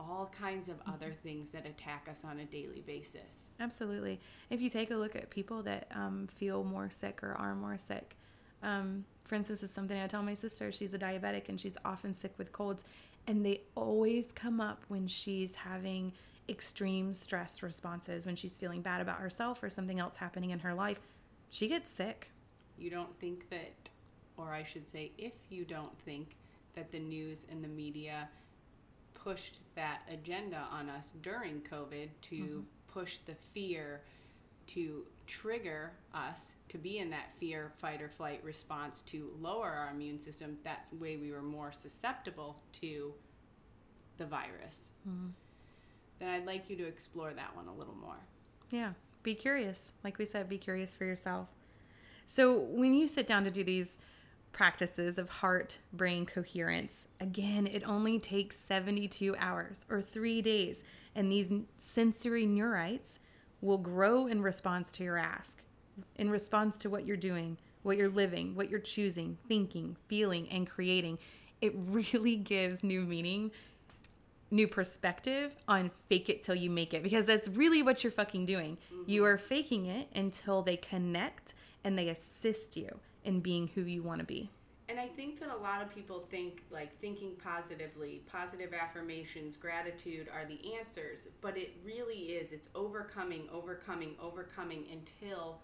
all 0.00 0.30
kinds 0.38 0.68
of 0.68 0.76
other 0.86 1.12
things 1.22 1.50
that 1.50 1.66
attack 1.66 2.06
us 2.08 2.22
on 2.24 2.38
a 2.38 2.44
daily 2.44 2.82
basis 2.86 3.48
Absolutely. 3.58 4.20
If 4.50 4.60
you 4.60 4.70
take 4.70 4.90
a 4.90 4.96
look 4.96 5.16
at 5.16 5.30
people 5.30 5.62
that 5.62 5.88
um, 5.94 6.28
feel 6.32 6.62
more 6.62 6.88
sick 6.90 7.22
or 7.22 7.32
are 7.32 7.54
more 7.54 7.78
sick, 7.78 8.16
um, 8.62 9.04
for 9.24 9.34
instance, 9.34 9.62
is 9.62 9.70
something 9.70 10.00
I 10.00 10.06
tell 10.06 10.22
my 10.22 10.34
sister. 10.34 10.72
She's 10.72 10.92
a 10.94 10.98
diabetic 10.98 11.48
and 11.48 11.60
she's 11.60 11.76
often 11.84 12.14
sick 12.14 12.32
with 12.38 12.52
colds, 12.52 12.84
and 13.26 13.44
they 13.44 13.60
always 13.74 14.32
come 14.32 14.60
up 14.60 14.84
when 14.88 15.06
she's 15.06 15.54
having 15.54 16.12
extreme 16.48 17.12
stress 17.12 17.62
responses, 17.62 18.24
when 18.24 18.36
she's 18.36 18.56
feeling 18.56 18.80
bad 18.80 19.00
about 19.00 19.18
herself 19.18 19.62
or 19.62 19.68
something 19.68 20.00
else 20.00 20.16
happening 20.16 20.50
in 20.50 20.60
her 20.60 20.72
life. 20.72 20.98
She 21.50 21.68
gets 21.68 21.90
sick. 21.90 22.30
you 22.78 22.90
don't 22.90 23.18
think 23.18 23.50
that, 23.50 23.90
or 24.38 24.54
I 24.54 24.62
should 24.62 24.88
say, 24.88 25.12
if 25.18 25.34
you 25.50 25.64
don't 25.64 25.98
think 26.00 26.36
that 26.74 26.90
the 26.90 27.00
news 27.00 27.44
and 27.50 27.62
the 27.62 27.68
media 27.68 28.28
pushed 29.14 29.58
that 29.74 30.00
agenda 30.10 30.64
on 30.72 30.88
us 30.88 31.12
during 31.22 31.60
COVID 31.60 32.08
to 32.22 32.36
mm-hmm. 32.36 32.60
push 32.92 33.18
the 33.26 33.34
fear, 33.34 34.00
to 34.68 35.04
trigger 35.26 35.92
us 36.14 36.52
to 36.68 36.78
be 36.78 36.98
in 36.98 37.10
that 37.10 37.30
fear, 37.38 37.72
fight, 37.78 38.00
or 38.00 38.08
flight 38.08 38.40
response 38.44 39.00
to 39.06 39.30
lower 39.40 39.68
our 39.68 39.90
immune 39.90 40.20
system, 40.20 40.56
that's 40.62 40.90
the 40.90 40.96
way 40.96 41.16
we 41.16 41.32
were 41.32 41.42
more 41.42 41.72
susceptible 41.72 42.60
to 42.72 43.12
the 44.18 44.26
virus. 44.26 44.90
Mm-hmm. 45.08 45.28
Then 46.18 46.28
I'd 46.28 46.46
like 46.46 46.68
you 46.68 46.76
to 46.76 46.86
explore 46.86 47.32
that 47.32 47.56
one 47.56 47.68
a 47.68 47.74
little 47.74 47.94
more. 47.94 48.18
Yeah. 48.70 48.92
Be 49.22 49.34
curious. 49.34 49.92
Like 50.04 50.18
we 50.18 50.26
said, 50.26 50.48
be 50.48 50.58
curious 50.58 50.94
for 50.94 51.04
yourself. 51.04 51.48
So 52.26 52.58
when 52.58 52.94
you 52.94 53.08
sit 53.08 53.26
down 53.26 53.44
to 53.44 53.50
do 53.50 53.64
these 53.64 53.98
practices 54.52 55.18
of 55.18 55.28
heart 55.28 55.78
brain 55.92 56.26
coherence, 56.26 57.06
again, 57.20 57.66
it 57.66 57.82
only 57.86 58.18
takes 58.18 58.56
72 58.56 59.36
hours 59.38 59.84
or 59.88 60.00
three 60.00 60.42
days. 60.42 60.82
And 61.14 61.30
these 61.30 61.50
sensory 61.76 62.46
neurites 62.46 63.18
will 63.60 63.78
grow 63.78 64.26
in 64.26 64.42
response 64.42 64.92
to 64.92 65.04
your 65.04 65.18
ask, 65.18 65.58
in 66.16 66.30
response 66.30 66.78
to 66.78 66.90
what 66.90 67.06
you're 67.06 67.16
doing, 67.16 67.58
what 67.82 67.96
you're 67.96 68.08
living, 68.08 68.54
what 68.54 68.70
you're 68.70 68.78
choosing, 68.78 69.38
thinking, 69.48 69.96
feeling, 70.06 70.48
and 70.50 70.68
creating. 70.68 71.18
It 71.60 71.72
really 71.86 72.36
gives 72.36 72.84
new 72.84 73.02
meaning, 73.02 73.50
new 74.50 74.68
perspective 74.68 75.54
on 75.66 75.90
fake 76.08 76.28
it 76.28 76.42
till 76.42 76.54
you 76.54 76.70
make 76.70 76.94
it 76.94 77.02
because 77.02 77.26
that's 77.26 77.48
really 77.48 77.82
what 77.82 78.02
you're 78.02 78.10
fucking 78.10 78.46
doing. 78.46 78.78
You 79.06 79.22
mm-hmm. 79.22 79.30
are 79.30 79.38
faking 79.38 79.86
it 79.86 80.08
until 80.14 80.62
they 80.62 80.76
connect 80.76 81.54
and 81.84 81.98
they 81.98 82.08
assist 82.08 82.76
you 82.76 83.00
in 83.28 83.40
being 83.40 83.68
who 83.74 83.82
you 83.82 84.02
want 84.02 84.20
to 84.20 84.26
be. 84.26 84.50
And 84.88 84.98
I 84.98 85.06
think 85.06 85.38
that 85.40 85.50
a 85.50 85.56
lot 85.56 85.82
of 85.82 85.94
people 85.94 86.24
think 86.30 86.62
like 86.70 86.96
thinking 86.98 87.32
positively, 87.42 88.22
positive 88.30 88.72
affirmations, 88.72 89.56
gratitude 89.56 90.28
are 90.34 90.46
the 90.46 90.74
answers, 90.78 91.28
but 91.42 91.58
it 91.58 91.76
really 91.84 92.14
is. 92.14 92.52
It's 92.52 92.68
overcoming, 92.74 93.48
overcoming, 93.52 94.14
overcoming 94.20 94.86
until 94.90 95.60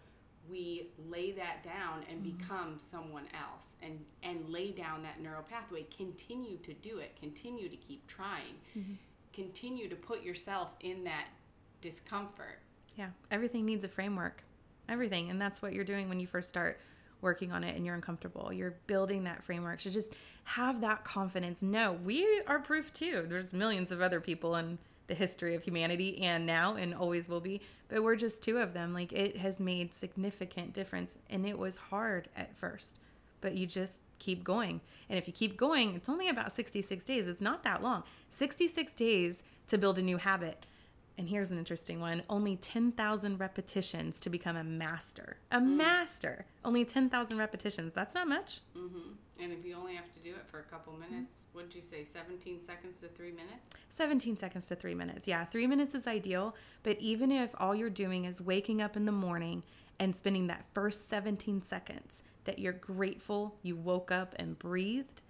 we 0.51 0.91
lay 1.09 1.33
that 1.33 1.65
down 1.65 2.05
and 2.11 2.21
mm-hmm. 2.21 2.37
become 2.37 2.77
someone 2.79 3.25
else 3.51 3.77
and 3.83 3.99
and 4.23 4.47
lay 4.51 4.71
down 4.71 5.03
that 5.03 5.23
neural 5.23 5.43
pathway. 5.43 5.87
Continue 5.97 6.59
to 6.59 6.75
do 6.75 6.99
it. 6.99 7.17
Continue 7.19 7.71
to 7.71 7.77
keep 7.77 8.07
trying. 8.07 8.57
Mm-hmm. 8.77 8.93
Continue 9.33 9.89
to 9.89 9.97
put 9.97 10.23
yourself 10.23 10.73
in 10.81 11.03
that 11.05 11.29
discomfort. 11.81 12.61
Yeah, 12.95 13.09
everything 13.31 13.65
needs 13.65 13.85
a 13.85 13.89
framework. 13.89 14.45
Everything. 14.87 15.31
And 15.31 15.41
that's 15.41 15.63
what 15.63 15.73
you're 15.73 15.83
doing 15.83 16.11
when 16.11 16.21
you 16.21 16.27
first 16.27 16.51
start 16.51 16.79
working 17.25 17.51
on 17.51 17.65
it 17.65 17.75
and 17.75 17.85
you're 17.85 17.97
uncomfortable. 17.97 18.53
You're 18.53 18.75
building 18.87 19.25
that 19.25 19.43
framework 19.43 19.81
So 19.81 19.91
just 19.91 20.13
have 20.45 20.81
that 20.83 21.03
confidence. 21.03 21.63
No, 21.63 21.95
we 22.05 22.43
are 22.47 22.61
proof 22.61 22.93
too. 22.93 23.25
There's 23.29 23.53
millions 23.53 23.91
of 23.91 24.01
other 24.01 24.21
people 24.21 24.55
in 24.55 24.79
the 25.07 25.15
history 25.15 25.55
of 25.55 25.65
humanity 25.65 26.23
and 26.23 26.47
now 26.47 26.77
and 26.77 26.95
always 26.95 27.29
will 27.29 27.41
be, 27.41 27.61
but 27.89 28.03
we're 28.03 28.17
just 28.17 28.43
two 28.43 28.59
of 28.59 28.75
them. 28.75 28.95
Like 28.95 29.13
it 29.13 29.39
has 29.39 29.59
made 29.59 29.93
significant 29.93 30.73
difference 30.73 31.17
and 31.29 31.47
it 31.47 31.59
was 31.59 31.79
hard 31.79 32.29
at 32.37 32.55
first, 32.57 32.99
but 33.41 33.55
you 33.55 33.67
just 33.67 34.01
keep 34.19 34.45
going. 34.45 34.81
And 35.09 35.19
if 35.19 35.27
you 35.27 35.33
keep 35.33 35.57
going, 35.57 35.95
it's 35.95 36.09
only 36.09 36.29
about 36.29 36.53
66 36.53 37.05
days. 37.05 37.27
It's 37.27 37.41
not 37.41 37.65
that 37.65 37.83
long. 37.83 38.05
66 38.31 38.93
days 38.93 39.43
to 39.69 39.79
build 39.79 39.99
a 39.99 40.03
new 40.03 40.19
habit. 40.19 40.67
And 41.17 41.29
here's 41.29 41.51
an 41.51 41.59
interesting 41.59 42.01
one 42.01 42.23
only 42.29 42.57
10,000 42.57 43.39
repetitions 43.39 44.19
to 44.21 44.31
become 44.31 44.57
a 44.57 44.65
master. 44.65 45.37
A 45.53 45.61
master. 45.61 46.47
Only 46.65 46.85
10,000 46.85 47.39
repetitions. 47.39 47.93
That's 47.95 48.15
not 48.15 48.29
much. 48.29 48.61
hmm 48.77 49.13
And 49.41 49.53
if 49.53 49.65
you 49.65 49.77
only 49.77 49.95
have 49.95 50.13
to 50.15 50.21
do 50.21 50.31
it 50.31 50.47
for 50.51 50.59
a 50.61 50.65
couple 50.65 50.93
minutes, 50.95 51.41
what'd 51.53 51.75
you 51.75 51.83
say, 51.83 52.05
17 52.05 52.61
seconds 52.61 52.99
to 52.99 53.09
three 53.09 53.31
minutes? 53.31 53.71
17 53.91 54.37
seconds 54.37 54.67
to 54.67 54.75
three 54.75 54.95
minutes. 54.95 55.29
Yeah, 55.29 55.45
three 55.45 55.67
minutes 55.69 55.95
is 55.95 56.07
ideal. 56.07 56.57
But 56.83 56.99
even 57.01 57.31
if 57.31 57.55
all 57.59 57.75
you're 57.75 57.91
doing 57.91 58.25
is 58.25 58.41
waking 58.41 58.83
up 58.83 58.97
in 58.97 59.05
the 59.05 59.13
morning 59.13 59.63
and 60.01 60.17
spending 60.17 60.49
that 60.49 60.65
first 60.75 61.09
17 61.09 61.63
seconds 61.63 62.25
that 62.45 62.59
you're 62.59 62.73
grateful 62.73 63.57
you 63.63 63.77
woke 63.77 64.11
up 64.11 64.35
and 64.37 64.59
breathed, 64.59 65.23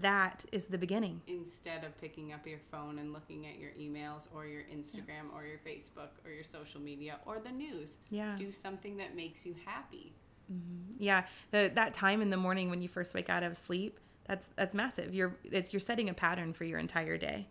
that 0.00 0.44
is 0.52 0.66
the 0.66 0.78
beginning. 0.78 1.20
Instead 1.26 1.84
of 1.84 1.98
picking 2.00 2.32
up 2.32 2.46
your 2.46 2.60
phone 2.70 2.98
and 2.98 3.12
looking 3.12 3.46
at 3.46 3.58
your 3.58 3.70
emails 3.72 4.28
or 4.34 4.46
your 4.46 4.62
Instagram 4.62 5.32
or 5.34 5.44
your 5.44 5.58
Facebook 5.58 6.10
or 6.24 6.30
your 6.30 6.44
social 6.44 6.80
media 6.80 7.18
or 7.26 7.38
the 7.38 7.50
news. 7.50 7.98
Yeah. 8.10 8.36
Do 8.36 8.52
something 8.52 8.96
that 8.98 9.14
makes 9.16 9.44
you 9.46 9.54
happy. 9.64 10.12
Mm-hmm. 10.52 10.94
Yeah, 10.98 11.24
the 11.50 11.70
that 11.74 11.92
time 11.92 12.22
in 12.22 12.30
the 12.30 12.36
morning 12.36 12.70
when 12.70 12.80
you 12.80 12.88
first 12.88 13.14
wake 13.14 13.28
out 13.28 13.42
of 13.42 13.56
sleep, 13.56 14.00
that's 14.26 14.48
that's 14.56 14.74
massive. 14.74 15.14
You're 15.14 15.36
it's 15.44 15.72
you're 15.72 15.80
setting 15.80 16.08
a 16.08 16.14
pattern 16.14 16.52
for 16.54 16.64
your 16.64 16.78
entire 16.78 17.18
day. 17.18 17.48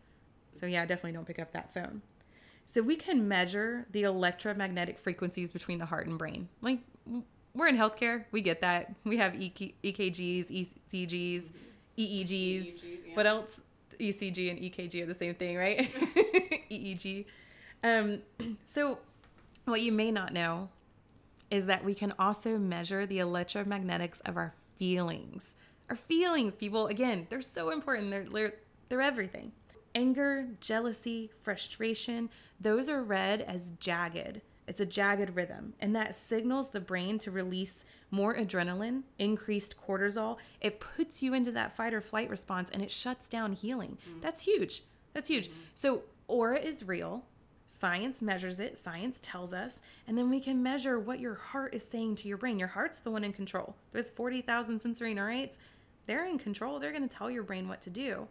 So 0.59 0.65
yeah, 0.65 0.85
definitely 0.85 1.11
don't 1.11 1.25
pick 1.25 1.39
up 1.39 1.51
that 1.53 1.73
phone. 1.73 2.01
So 2.73 2.81
we 2.81 2.95
can 2.95 3.27
measure 3.27 3.85
the 3.91 4.03
electromagnetic 4.03 4.99
frequencies 4.99 5.51
between 5.51 5.79
the 5.79 5.85
heart 5.85 6.07
and 6.07 6.17
brain. 6.17 6.49
Like 6.61 6.79
we're 7.53 7.67
in 7.67 7.77
healthcare, 7.77 8.25
we 8.31 8.41
get 8.41 8.61
that. 8.61 8.93
We 9.03 9.17
have 9.17 9.39
EK, 9.41 9.75
EKGs, 9.83 10.51
ECGs, 10.51 11.43
mm-hmm. 11.43 11.57
EEGs. 11.97 12.29
EEGs, 12.29 12.83
yeah. 13.07 13.15
What 13.15 13.25
else? 13.25 13.61
ECG 13.99 14.51
and 14.51 14.59
EKG 14.59 15.03
are 15.03 15.05
the 15.05 15.15
same 15.15 15.35
thing, 15.35 15.57
right? 15.57 15.91
EEG. 16.71 17.25
Um, 17.83 18.21
so 18.65 18.99
what 19.65 19.81
you 19.81 19.91
may 19.91 20.11
not 20.11 20.33
know 20.33 20.69
is 21.49 21.65
that 21.65 21.83
we 21.83 21.93
can 21.93 22.13
also 22.19 22.57
measure 22.57 23.05
the 23.05 23.19
electromagnetics 23.19 24.21
of 24.25 24.37
our 24.37 24.53
feelings. 24.77 25.51
Our 25.89 25.95
feelings, 25.95 26.55
people, 26.55 26.87
again, 26.87 27.27
they're 27.29 27.41
so 27.41 27.69
important. 27.69 28.09
They're 28.11 28.27
they're, 28.29 28.53
they're 28.89 29.01
everything. 29.01 29.53
Anger, 29.95 30.47
jealousy, 30.59 31.31
frustration, 31.41 32.29
those 32.59 32.89
are 32.89 33.01
read 33.01 33.41
as 33.41 33.71
jagged. 33.79 34.41
It's 34.67 34.81
a 34.81 34.85
jagged 34.85 35.35
rhythm, 35.35 35.73
and 35.79 35.95
that 35.95 36.15
signals 36.15 36.69
the 36.69 36.81
brain 36.81 37.19
to 37.19 37.31
release 37.31 37.85
more 38.11 38.35
adrenaline, 38.35 39.03
increased 39.17 39.75
cortisol. 39.85 40.37
It 40.61 40.79
puts 40.79 41.23
you 41.23 41.33
into 41.33 41.51
that 41.53 41.75
fight 41.75 41.93
or 41.93 42.01
flight 42.01 42.29
response 42.29 42.69
and 42.71 42.81
it 42.81 42.91
shuts 42.91 43.27
down 43.27 43.53
healing. 43.53 43.97
Mm. 44.09 44.21
That's 44.21 44.43
huge. 44.43 44.83
That's 45.13 45.29
huge. 45.29 45.47
Mm-hmm. 45.47 45.59
So, 45.73 46.03
aura 46.27 46.59
is 46.59 46.83
real. 46.83 47.25
Science 47.69 48.21
measures 48.21 48.61
it, 48.61 48.77
science 48.77 49.19
tells 49.21 49.51
us, 49.51 49.79
and 50.07 50.17
then 50.17 50.29
we 50.29 50.39
can 50.39 50.63
measure 50.63 50.99
what 50.99 51.19
your 51.19 51.35
heart 51.35 51.73
is 51.73 51.83
saying 51.83 52.15
to 52.15 52.27
your 52.27 52.37
brain. 52.37 52.57
Your 52.57 52.69
heart's 52.69 53.01
the 53.01 53.11
one 53.11 53.25
in 53.25 53.33
control. 53.33 53.75
There's 53.91 54.09
40,000 54.09 54.79
sensory 54.79 55.13
neurites. 55.13 55.57
They're 56.05 56.25
in 56.25 56.37
control. 56.37 56.79
They're 56.79 56.93
going 56.93 57.07
to 57.07 57.13
tell 57.13 57.29
your 57.29 57.43
brain 57.43 57.67
what 57.67 57.81
to 57.81 57.89
do. 57.89 58.27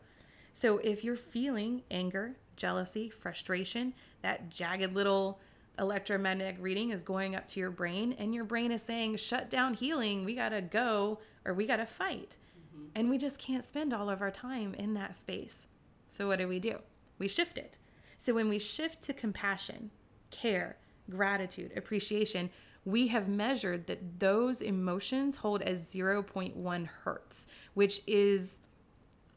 So 0.55 0.79
if 0.79 1.05
you're 1.05 1.17
feeling 1.17 1.83
anger, 1.91 2.35
jealousy, 2.57 3.11
frustration, 3.11 3.93
that 4.23 4.49
jagged 4.49 4.95
little 4.95 5.39
electromagnetic 5.79 6.57
reading 6.61 6.91
is 6.91 7.03
going 7.03 7.37
up 7.37 7.47
to 7.49 7.61
your 7.61 7.71
brain, 7.71 8.15
and 8.19 8.35
your 8.35 8.45
brain 8.45 8.73
is 8.73 8.83
saying, 8.83 9.17
shut 9.17 9.51
down 9.51 9.75
healing, 9.75 10.25
we 10.25 10.35
got 10.35 10.51
to 10.51 10.61
go 10.61 11.19
or 11.45 11.55
we 11.55 11.67
got 11.67 11.77
to 11.77 11.87
fight. 11.87 12.37
Mm-hmm. 12.75 12.87
And 12.95 13.11
we 13.11 13.19
just 13.19 13.39
can't 13.39 13.65
spend 13.65 13.93
all 13.93 14.11
of 14.11 14.23
our 14.23 14.31
time 14.31 14.75
in 14.75 14.95
that 14.95 15.15
space. 15.15 15.67
So 16.09 16.29
what 16.29 16.39
do 16.39 16.49
we 16.49 16.59
do? 16.59 16.79
We 17.19 17.29
shift 17.29 17.59
it. 17.59 17.79
So 18.19 18.35
when 18.35 18.49
we 18.49 18.59
shift 18.59 19.03
to 19.03 19.13
compassion, 19.13 19.91
care, 20.31 20.79
gratitude, 21.11 21.73
appreciation, 21.77 22.51
we 22.85 23.09
have 23.09 23.29
measured 23.29 23.87
that 23.89 24.21
those 24.21 24.63
emotions 24.63 25.37
hold 25.37 25.61
as 25.63 25.87
0.1 25.89 26.87
hertz, 26.87 27.47
which 27.75 28.01
is 28.07 28.59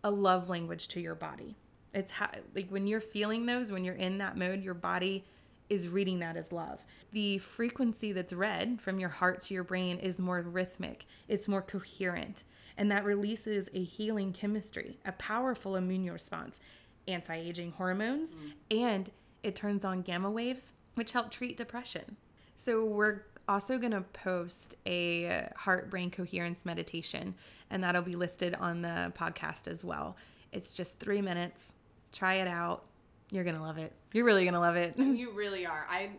a 0.03 0.11
love 0.11 0.49
language 0.49 0.87
to 0.89 1.01
your 1.01 1.15
body. 1.15 1.57
It's 1.93 2.11
how, 2.11 2.29
like 2.55 2.69
when 2.69 2.87
you're 2.87 3.01
feeling 3.01 3.45
those, 3.45 3.71
when 3.71 3.83
you're 3.83 3.95
in 3.95 4.19
that 4.19 4.37
mode, 4.37 4.63
your 4.63 4.75
body 4.75 5.25
is 5.69 5.87
reading 5.87 6.19
that 6.19 6.35
as 6.35 6.51
love. 6.51 6.85
The 7.11 7.37
frequency 7.37 8.11
that's 8.11 8.33
read 8.33 8.81
from 8.81 8.99
your 8.99 9.09
heart 9.09 9.41
to 9.41 9.53
your 9.53 9.63
brain 9.63 9.97
is 9.97 10.19
more 10.19 10.41
rhythmic, 10.41 11.05
it's 11.27 11.47
more 11.47 11.61
coherent, 11.61 12.43
and 12.77 12.91
that 12.91 13.05
releases 13.05 13.69
a 13.73 13.83
healing 13.83 14.33
chemistry, 14.33 14.99
a 15.05 15.11
powerful 15.13 15.75
immune 15.75 16.11
response, 16.11 16.59
anti 17.07 17.35
aging 17.35 17.71
hormones, 17.73 18.31
mm. 18.31 18.53
and 18.71 19.11
it 19.43 19.55
turns 19.55 19.85
on 19.85 20.01
gamma 20.01 20.29
waves, 20.29 20.73
which 20.95 21.11
help 21.11 21.31
treat 21.31 21.57
depression. 21.57 22.17
So, 22.55 22.83
we're 22.83 23.23
also 23.47 23.77
going 23.79 23.91
to 23.91 24.01
post 24.01 24.75
a 24.85 25.49
heart 25.55 25.89
brain 25.89 26.11
coherence 26.11 26.65
meditation, 26.65 27.35
and 27.69 27.83
that'll 27.83 28.03
be 28.03 28.13
listed 28.13 28.55
on 28.55 28.81
the 28.81 29.11
podcast 29.17 29.67
as 29.67 29.83
well. 29.83 30.15
It's 30.51 30.73
just 30.73 30.99
three 30.99 31.21
minutes. 31.21 31.73
Try 32.11 32.35
it 32.35 32.47
out. 32.47 32.85
You're 33.31 33.43
going 33.43 33.55
to 33.55 33.61
love 33.61 33.77
it. 33.77 33.93
You're 34.13 34.25
really 34.25 34.43
going 34.43 34.53
to 34.55 34.59
love 34.59 34.75
it. 34.75 34.95
You 34.97 35.31
really 35.31 35.65
are. 35.65 35.85
I 35.89 36.09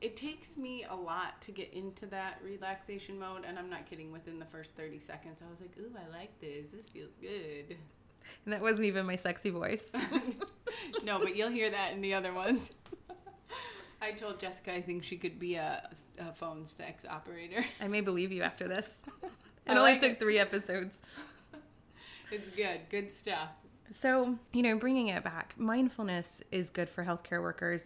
it 0.00 0.16
takes 0.16 0.56
me 0.56 0.84
a 0.90 0.94
lot 0.94 1.40
to 1.42 1.52
get 1.52 1.72
into 1.72 2.06
that 2.06 2.40
relaxation 2.44 3.18
mode 3.18 3.44
and 3.46 3.56
I'm 3.56 3.70
not 3.70 3.88
kidding 3.88 4.10
within 4.10 4.40
the 4.40 4.44
first 4.46 4.74
30 4.76 4.98
seconds 4.98 5.40
I 5.46 5.50
was 5.50 5.60
like, 5.60 5.70
"Ooh, 5.78 5.92
I 5.96 6.16
like 6.16 6.40
this. 6.40 6.70
This 6.70 6.88
feels 6.88 7.12
good." 7.20 7.76
And 8.44 8.52
that 8.52 8.60
wasn't 8.60 8.86
even 8.86 9.06
my 9.06 9.16
sexy 9.16 9.50
voice. 9.50 9.86
no, 11.04 11.18
but 11.20 11.36
you'll 11.36 11.50
hear 11.50 11.70
that 11.70 11.92
in 11.92 12.00
the 12.00 12.14
other 12.14 12.32
ones. 12.32 12.72
I 14.02 14.10
told 14.10 14.40
Jessica 14.40 14.74
I 14.74 14.82
think 14.82 15.04
she 15.04 15.16
could 15.16 15.38
be 15.38 15.54
a, 15.54 15.88
a 16.18 16.32
phone 16.32 16.66
sex 16.66 17.04
operator. 17.08 17.64
I 17.80 17.86
may 17.86 18.00
believe 18.00 18.32
you 18.32 18.42
after 18.42 18.66
this. 18.66 19.00
It 19.22 19.30
I 19.68 19.70
only 19.76 19.92
like 19.92 20.00
took 20.00 20.12
it. 20.12 20.20
three 20.20 20.38
episodes. 20.40 21.00
It's 22.32 22.50
good. 22.50 22.80
Good 22.90 23.12
stuff. 23.12 23.50
So, 23.92 24.38
you 24.52 24.62
know, 24.62 24.76
bringing 24.78 25.08
it 25.08 25.22
back, 25.22 25.54
mindfulness 25.58 26.42
is 26.50 26.70
good 26.70 26.88
for 26.88 27.04
healthcare 27.04 27.42
workers 27.42 27.84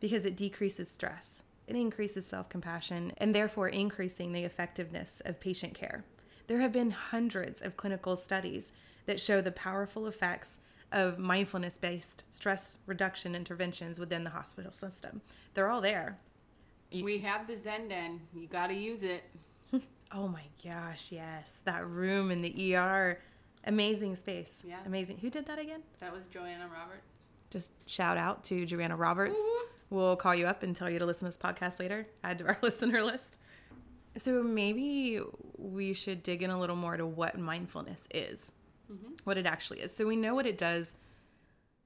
because 0.00 0.24
it 0.24 0.34
decreases 0.34 0.90
stress, 0.90 1.42
it 1.66 1.76
increases 1.76 2.26
self 2.26 2.48
compassion, 2.48 3.12
and 3.18 3.34
therefore 3.34 3.68
increasing 3.68 4.32
the 4.32 4.44
effectiveness 4.44 5.20
of 5.24 5.40
patient 5.40 5.74
care. 5.74 6.04
There 6.46 6.60
have 6.60 6.72
been 6.72 6.90
hundreds 6.90 7.60
of 7.60 7.76
clinical 7.76 8.16
studies 8.16 8.72
that 9.06 9.20
show 9.20 9.40
the 9.40 9.52
powerful 9.52 10.06
effects 10.06 10.58
of 10.90 11.18
mindfulness 11.18 11.76
based 11.78 12.24
stress 12.30 12.78
reduction 12.86 13.34
interventions 13.34 13.98
within 14.00 14.24
the 14.24 14.30
hospital 14.30 14.72
system. 14.72 15.20
They're 15.54 15.70
all 15.70 15.80
there. 15.80 16.18
We 16.92 17.18
have 17.18 17.46
the 17.46 17.54
Zenden. 17.54 18.18
You 18.34 18.46
got 18.46 18.68
to 18.68 18.74
use 18.74 19.02
it. 19.02 19.24
Oh 20.14 20.28
my 20.28 20.42
gosh, 20.62 21.10
yes. 21.10 21.56
That 21.64 21.86
room 21.86 22.30
in 22.30 22.42
the 22.42 22.76
ER, 22.76 23.18
amazing 23.64 24.16
space. 24.16 24.62
Yeah. 24.66 24.78
Amazing. 24.86 25.18
Who 25.18 25.30
did 25.30 25.46
that 25.46 25.58
again? 25.58 25.82
That 26.00 26.12
was 26.12 26.22
Joanna 26.30 26.68
Roberts. 26.72 27.06
Just 27.50 27.72
shout 27.86 28.16
out 28.16 28.44
to 28.44 28.64
Joanna 28.64 28.96
Roberts. 28.96 29.40
We'll 29.90 30.16
call 30.16 30.34
you 30.34 30.46
up 30.46 30.62
and 30.62 30.74
tell 30.74 30.88
you 30.88 30.98
to 30.98 31.06
listen 31.06 31.30
to 31.30 31.36
this 31.36 31.36
podcast 31.36 31.78
later. 31.78 32.06
Add 32.24 32.38
to 32.38 32.46
our 32.46 32.58
listener 32.62 33.02
list. 33.02 33.38
So 34.16 34.42
maybe 34.42 35.20
we 35.56 35.92
should 35.92 36.22
dig 36.22 36.42
in 36.42 36.50
a 36.50 36.58
little 36.58 36.76
more 36.76 36.96
to 36.96 37.06
what 37.06 37.38
mindfulness 37.38 38.08
is, 38.12 38.52
mm-hmm. 38.90 39.12
what 39.24 39.38
it 39.38 39.46
actually 39.46 39.80
is. 39.80 39.94
So 39.94 40.06
we 40.06 40.16
know 40.16 40.34
what 40.34 40.46
it 40.46 40.58
does 40.58 40.92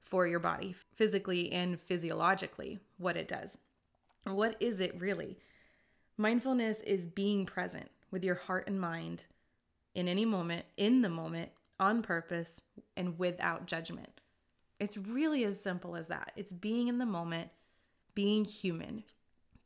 for 0.01 0.25
your 0.25 0.39
body, 0.39 0.75
physically 0.95 1.51
and 1.51 1.79
physiologically, 1.79 2.79
what 2.97 3.17
it 3.17 3.27
does. 3.27 3.57
What 4.23 4.55
is 4.59 4.79
it 4.79 4.99
really? 4.99 5.37
Mindfulness 6.17 6.81
is 6.81 7.05
being 7.05 7.45
present 7.45 7.89
with 8.09 8.23
your 8.23 8.35
heart 8.35 8.67
and 8.67 8.79
mind 8.79 9.25
in 9.95 10.07
any 10.07 10.25
moment, 10.25 10.65
in 10.77 11.01
the 11.01 11.09
moment, 11.09 11.49
on 11.79 12.01
purpose, 12.01 12.61
and 12.95 13.19
without 13.19 13.65
judgment. 13.67 14.21
It's 14.79 14.97
really 14.97 15.43
as 15.43 15.61
simple 15.61 15.95
as 15.95 16.07
that. 16.07 16.31
It's 16.35 16.53
being 16.53 16.87
in 16.87 16.97
the 16.97 17.05
moment, 17.05 17.49
being 18.13 18.45
human, 18.45 19.03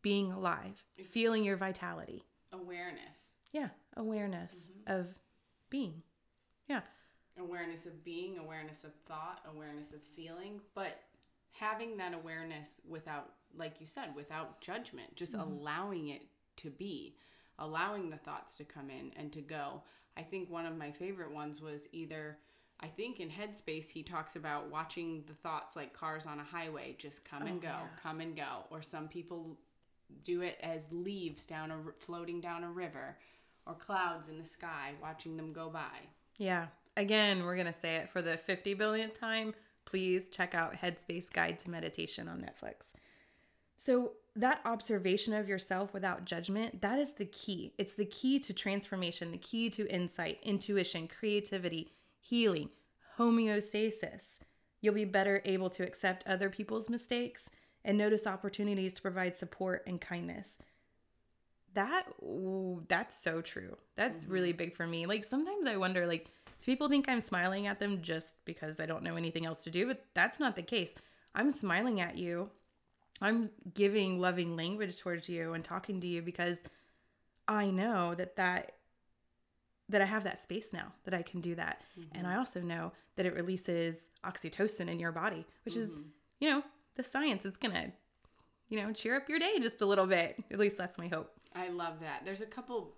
being 0.01 0.31
alive, 0.31 0.83
it's 0.97 1.07
feeling 1.07 1.43
your 1.43 1.57
vitality. 1.57 2.23
Awareness. 2.53 3.37
Yeah, 3.51 3.69
awareness 3.95 4.69
mm-hmm. 4.69 4.99
of 4.99 5.13
being. 5.69 6.01
Yeah. 6.67 6.81
Awareness 7.39 7.85
of 7.85 8.03
being, 8.03 8.37
awareness 8.37 8.83
of 8.83 8.93
thought, 9.07 9.41
awareness 9.53 9.93
of 9.93 10.01
feeling, 10.01 10.59
but 10.75 11.01
having 11.51 11.97
that 11.97 12.13
awareness 12.13 12.81
without, 12.87 13.31
like 13.55 13.79
you 13.79 13.87
said, 13.87 14.15
without 14.15 14.59
judgment, 14.61 15.15
just 15.15 15.33
mm-hmm. 15.33 15.49
allowing 15.49 16.09
it 16.09 16.23
to 16.57 16.69
be, 16.69 17.15
allowing 17.59 18.09
the 18.09 18.17
thoughts 18.17 18.57
to 18.57 18.63
come 18.63 18.89
in 18.89 19.11
and 19.15 19.31
to 19.33 19.41
go. 19.41 19.81
I 20.17 20.21
think 20.21 20.49
one 20.49 20.65
of 20.65 20.77
my 20.77 20.91
favorite 20.91 21.33
ones 21.33 21.61
was 21.61 21.87
either 21.91 22.37
I 22.79 22.87
think 22.87 23.19
in 23.19 23.29
Headspace 23.29 23.89
he 23.89 24.01
talks 24.01 24.35
about 24.35 24.69
watching 24.69 25.23
the 25.27 25.33
thoughts 25.33 25.75
like 25.75 25.93
cars 25.93 26.25
on 26.25 26.39
a 26.39 26.43
highway 26.43 26.95
just 26.97 27.23
come 27.23 27.43
oh, 27.43 27.47
and 27.47 27.61
go, 27.61 27.67
yeah. 27.67 27.87
come 28.01 28.21
and 28.21 28.35
go. 28.35 28.65
Or 28.71 28.81
some 28.81 29.07
people 29.07 29.57
do 30.23 30.41
it 30.41 30.57
as 30.61 30.87
leaves 30.91 31.45
down 31.45 31.71
a 31.71 31.77
floating 31.99 32.41
down 32.41 32.63
a 32.63 32.71
river 32.71 33.17
or 33.67 33.75
clouds 33.75 34.29
in 34.29 34.39
the 34.39 34.45
sky, 34.45 34.93
watching 35.01 35.37
them 35.37 35.53
go 35.53 35.69
by. 35.69 35.99
Yeah. 36.37 36.67
Again, 36.97 37.43
we're 37.43 37.55
going 37.55 37.71
to 37.71 37.79
say 37.79 37.97
it 37.97 38.09
for 38.09 38.21
the 38.21 38.35
50 38.35 38.73
billionth 38.73 39.13
time. 39.13 39.53
Please 39.85 40.29
check 40.29 40.55
out 40.55 40.75
Headspace 40.75 41.31
Guide 41.31 41.59
to 41.59 41.69
Meditation 41.69 42.27
on 42.27 42.41
Netflix. 42.41 42.89
So, 43.77 44.13
that 44.35 44.61
observation 44.65 45.33
of 45.33 45.49
yourself 45.49 45.93
without 45.93 46.25
judgment, 46.25 46.81
that 46.81 46.99
is 46.99 47.13
the 47.13 47.25
key. 47.25 47.73
It's 47.77 47.93
the 47.93 48.05
key 48.05 48.39
to 48.39 48.53
transformation, 48.53 49.31
the 49.31 49.37
key 49.37 49.69
to 49.71 49.87
insight, 49.93 50.39
intuition, 50.41 51.07
creativity, 51.07 51.91
healing, 52.19 52.69
homeostasis. 53.17 54.39
You'll 54.79 54.93
be 54.93 55.05
better 55.05 55.41
able 55.45 55.69
to 55.71 55.83
accept 55.83 56.25
other 56.25 56.49
people's 56.49 56.89
mistakes 56.89 57.49
and 57.83 57.97
notice 57.97 58.25
opportunities 58.25 58.93
to 58.93 59.01
provide 59.01 59.35
support 59.35 59.83
and 59.85 59.99
kindness. 59.99 60.57
That 61.73 62.07
ooh, 62.21 62.83
that's 62.87 63.21
so 63.21 63.41
true. 63.41 63.77
That's 63.95 64.19
mm-hmm. 64.19 64.31
really 64.31 64.53
big 64.53 64.75
for 64.75 64.87
me. 64.87 65.05
Like 65.05 65.23
sometimes 65.23 65.67
I 65.67 65.77
wonder 65.77 66.05
like 66.07 66.25
do 66.61 66.65
people 66.65 66.89
think 66.89 67.09
I'm 67.09 67.21
smiling 67.21 67.65
at 67.67 67.79
them 67.79 68.01
just 68.01 68.43
because 68.45 68.79
I 68.79 68.85
don't 68.85 69.03
know 69.03 69.15
anything 69.15 69.45
else 69.45 69.63
to 69.63 69.71
do? 69.71 69.87
But 69.87 70.05
that's 70.13 70.39
not 70.39 70.55
the 70.55 70.61
case. 70.61 70.93
I'm 71.33 71.51
smiling 71.51 72.01
at 72.01 72.17
you 72.17 72.49
I'm 73.19 73.49
giving 73.73 74.19
loving 74.19 74.55
language 74.55 74.97
towards 74.97 75.29
you 75.29 75.53
and 75.53 75.63
talking 75.63 75.99
to 76.01 76.07
you 76.07 76.21
because 76.21 76.57
I 77.47 77.69
know 77.69 78.15
that 78.15 78.35
that 78.37 78.75
that 79.89 80.01
I 80.01 80.05
have 80.05 80.23
that 80.23 80.39
space 80.39 80.71
now 80.71 80.93
that 81.03 81.13
I 81.13 81.21
can 81.21 81.41
do 81.41 81.53
that. 81.55 81.81
Mm-hmm. 81.99 82.17
And 82.17 82.27
I 82.27 82.37
also 82.37 82.61
know 82.61 82.93
that 83.17 83.25
it 83.25 83.33
releases 83.33 83.97
oxytocin 84.23 84.89
in 84.89 84.99
your 84.99 85.11
body, 85.11 85.45
which 85.65 85.75
mm-hmm. 85.75 85.83
is, 85.83 86.05
you 86.39 86.49
know, 86.49 86.63
the 86.95 87.03
science. 87.03 87.45
It's 87.45 87.57
going 87.57 87.73
to, 87.73 87.91
you 88.69 88.81
know, 88.81 88.93
cheer 88.93 89.17
up 89.17 89.27
your 89.27 89.39
day 89.39 89.59
just 89.59 89.81
a 89.81 89.85
little 89.85 90.07
bit. 90.07 90.41
At 90.49 90.59
least 90.59 90.77
that's 90.77 90.97
my 90.97 91.07
hope. 91.07 91.31
I 91.53 91.69
love 91.69 91.99
that. 91.99 92.21
There's 92.23 92.39
a 92.39 92.45
couple 92.45 92.95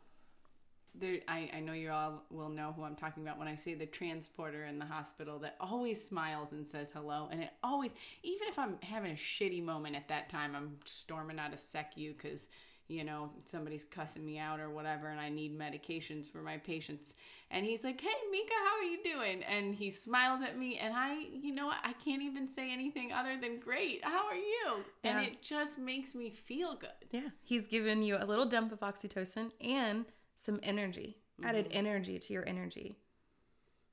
there 0.96 1.18
I, 1.28 1.50
I 1.56 1.60
know 1.60 1.74
you 1.74 1.92
all 1.92 2.24
will 2.30 2.50
know 2.50 2.74
who 2.76 2.84
I'm 2.84 2.96
talking 2.96 3.24
about 3.24 3.40
when 3.40 3.48
I 3.48 3.56
say 3.56 3.74
the 3.74 3.86
transporter 3.86 4.66
in 4.66 4.78
the 4.78 4.86
hospital 4.86 5.40
that 5.40 5.56
always 5.60 6.04
smiles 6.04 6.52
and 6.52 6.68
says 6.68 6.92
hello. 6.94 7.30
And 7.32 7.42
it 7.42 7.50
always, 7.64 7.94
even 8.22 8.48
if 8.48 8.60
I'm 8.60 8.76
having 8.82 9.12
a 9.12 9.16
shitty 9.16 9.64
moment 9.64 9.96
at 9.96 10.08
that 10.10 10.30
time, 10.30 10.56
I'm 10.56 10.78
storming 10.86 11.40
out 11.40 11.54
of 11.54 11.60
SECU 11.60 12.16
because, 12.16 12.48
you 12.88 13.04
know, 13.04 13.32
somebody's 13.48 13.84
cussing 13.84 14.24
me 14.24 14.38
out 14.38 14.60
or 14.60 14.70
whatever, 14.70 15.08
and 15.08 15.20
I 15.20 15.30
need 15.30 15.58
medications 15.58 16.30
for 16.30 16.44
my 16.44 16.58
patients. 16.58 17.16
And 17.50 17.66
he's 17.66 17.84
like, 17.84 18.00
Hey, 18.00 18.10
Mika, 18.30 18.54
how 18.64 18.78
are 18.78 18.84
you 18.84 19.00
doing? 19.04 19.44
And 19.44 19.74
he 19.74 19.90
smiles 19.90 20.42
at 20.44 20.60
me, 20.60 20.78
and 20.78 20.94
I, 20.96 21.18
you 21.34 21.56
know 21.56 21.68
what, 21.68 21.78
I 21.84 21.94
can't 21.94 22.22
even 22.22 22.48
say 22.48 22.72
anything 22.72 23.12
other 23.12 23.36
than 23.42 23.60
great. 23.60 24.04
How 24.04 24.28
are 24.28 24.36
you? 24.36 24.84
Yeah. 25.04 25.18
And 25.18 25.26
it 25.26 25.42
just 25.42 25.80
makes 25.80 26.14
me 26.14 26.30
feel 26.30 26.76
good. 26.76 26.90
Yeah. 27.10 27.30
He's 27.44 27.66
given 27.66 28.04
you 28.04 28.18
a 28.20 28.26
little 28.26 28.46
dump 28.46 28.72
of 28.72 28.82
oxytocin 28.82 29.52
and 29.60 30.06
some 30.36 30.60
energy, 30.64 31.18
mm-hmm. 31.40 31.50
added 31.50 31.68
energy 31.72 32.20
to 32.20 32.34
your 32.34 32.48
energy. 32.48 32.98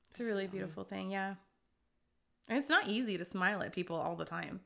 It's 0.09 0.19
a 0.19 0.25
really 0.25 0.47
beautiful 0.47 0.83
thing, 0.83 1.09
yeah. 1.09 1.35
And 2.49 2.57
it's 2.57 2.69
not 2.69 2.87
easy 2.87 3.17
to 3.17 3.25
smile 3.25 3.61
at 3.61 3.71
people 3.71 3.95
all 3.95 4.15
the 4.15 4.25
time. 4.25 4.59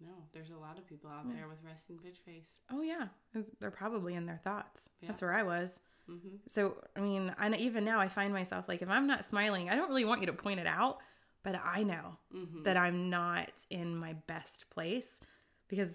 No, 0.00 0.12
there's 0.32 0.50
a 0.50 0.56
lot 0.56 0.78
of 0.78 0.86
people 0.86 1.10
out 1.10 1.24
yeah. 1.26 1.34
there 1.34 1.48
with 1.48 1.58
resting 1.64 1.96
bitch 1.96 2.18
face. 2.24 2.50
Oh 2.70 2.82
yeah, 2.82 3.08
it's, 3.34 3.50
they're 3.60 3.70
probably 3.70 4.14
in 4.14 4.26
their 4.26 4.40
thoughts. 4.44 4.82
Yeah. 5.00 5.08
That's 5.08 5.22
where 5.22 5.34
I 5.34 5.42
was. 5.42 5.80
Mm-hmm. 6.08 6.36
So 6.48 6.76
I 6.96 7.00
mean, 7.00 7.34
and 7.38 7.56
even 7.56 7.84
now 7.84 8.00
I 8.00 8.08
find 8.08 8.32
myself 8.32 8.68
like 8.68 8.82
if 8.82 8.88
I'm 8.88 9.06
not 9.06 9.24
smiling, 9.24 9.68
I 9.68 9.74
don't 9.74 9.88
really 9.88 10.04
want 10.04 10.20
you 10.20 10.26
to 10.28 10.32
point 10.32 10.60
it 10.60 10.66
out, 10.66 10.98
but 11.42 11.60
I 11.64 11.82
know 11.82 12.18
mm-hmm. 12.34 12.62
that 12.62 12.76
I'm 12.76 13.10
not 13.10 13.50
in 13.70 13.96
my 13.96 14.12
best 14.28 14.70
place 14.70 15.18
because 15.66 15.90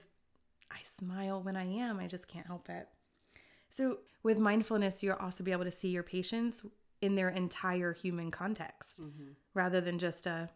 I 0.69 0.81
smile 0.83 1.41
when 1.41 1.55
I 1.55 1.65
am. 1.65 1.99
I 1.99 2.07
just 2.07 2.27
can't 2.27 2.47
help 2.47 2.69
it. 2.69 2.89
So, 3.73 4.01
with 4.21 4.37
mindfulness, 4.37 5.01
you'll 5.01 5.15
also 5.15 5.43
be 5.43 5.51
able 5.51 5.63
to 5.63 5.71
see 5.71 5.87
your 5.87 6.03
patients 6.03 6.63
in 7.01 7.15
their 7.15 7.29
entire 7.29 7.91
human 7.91 8.29
context 8.29 9.01
mm-hmm. 9.01 9.31
rather 9.55 9.81
than 9.81 9.97
just 9.97 10.27
a 10.27 10.51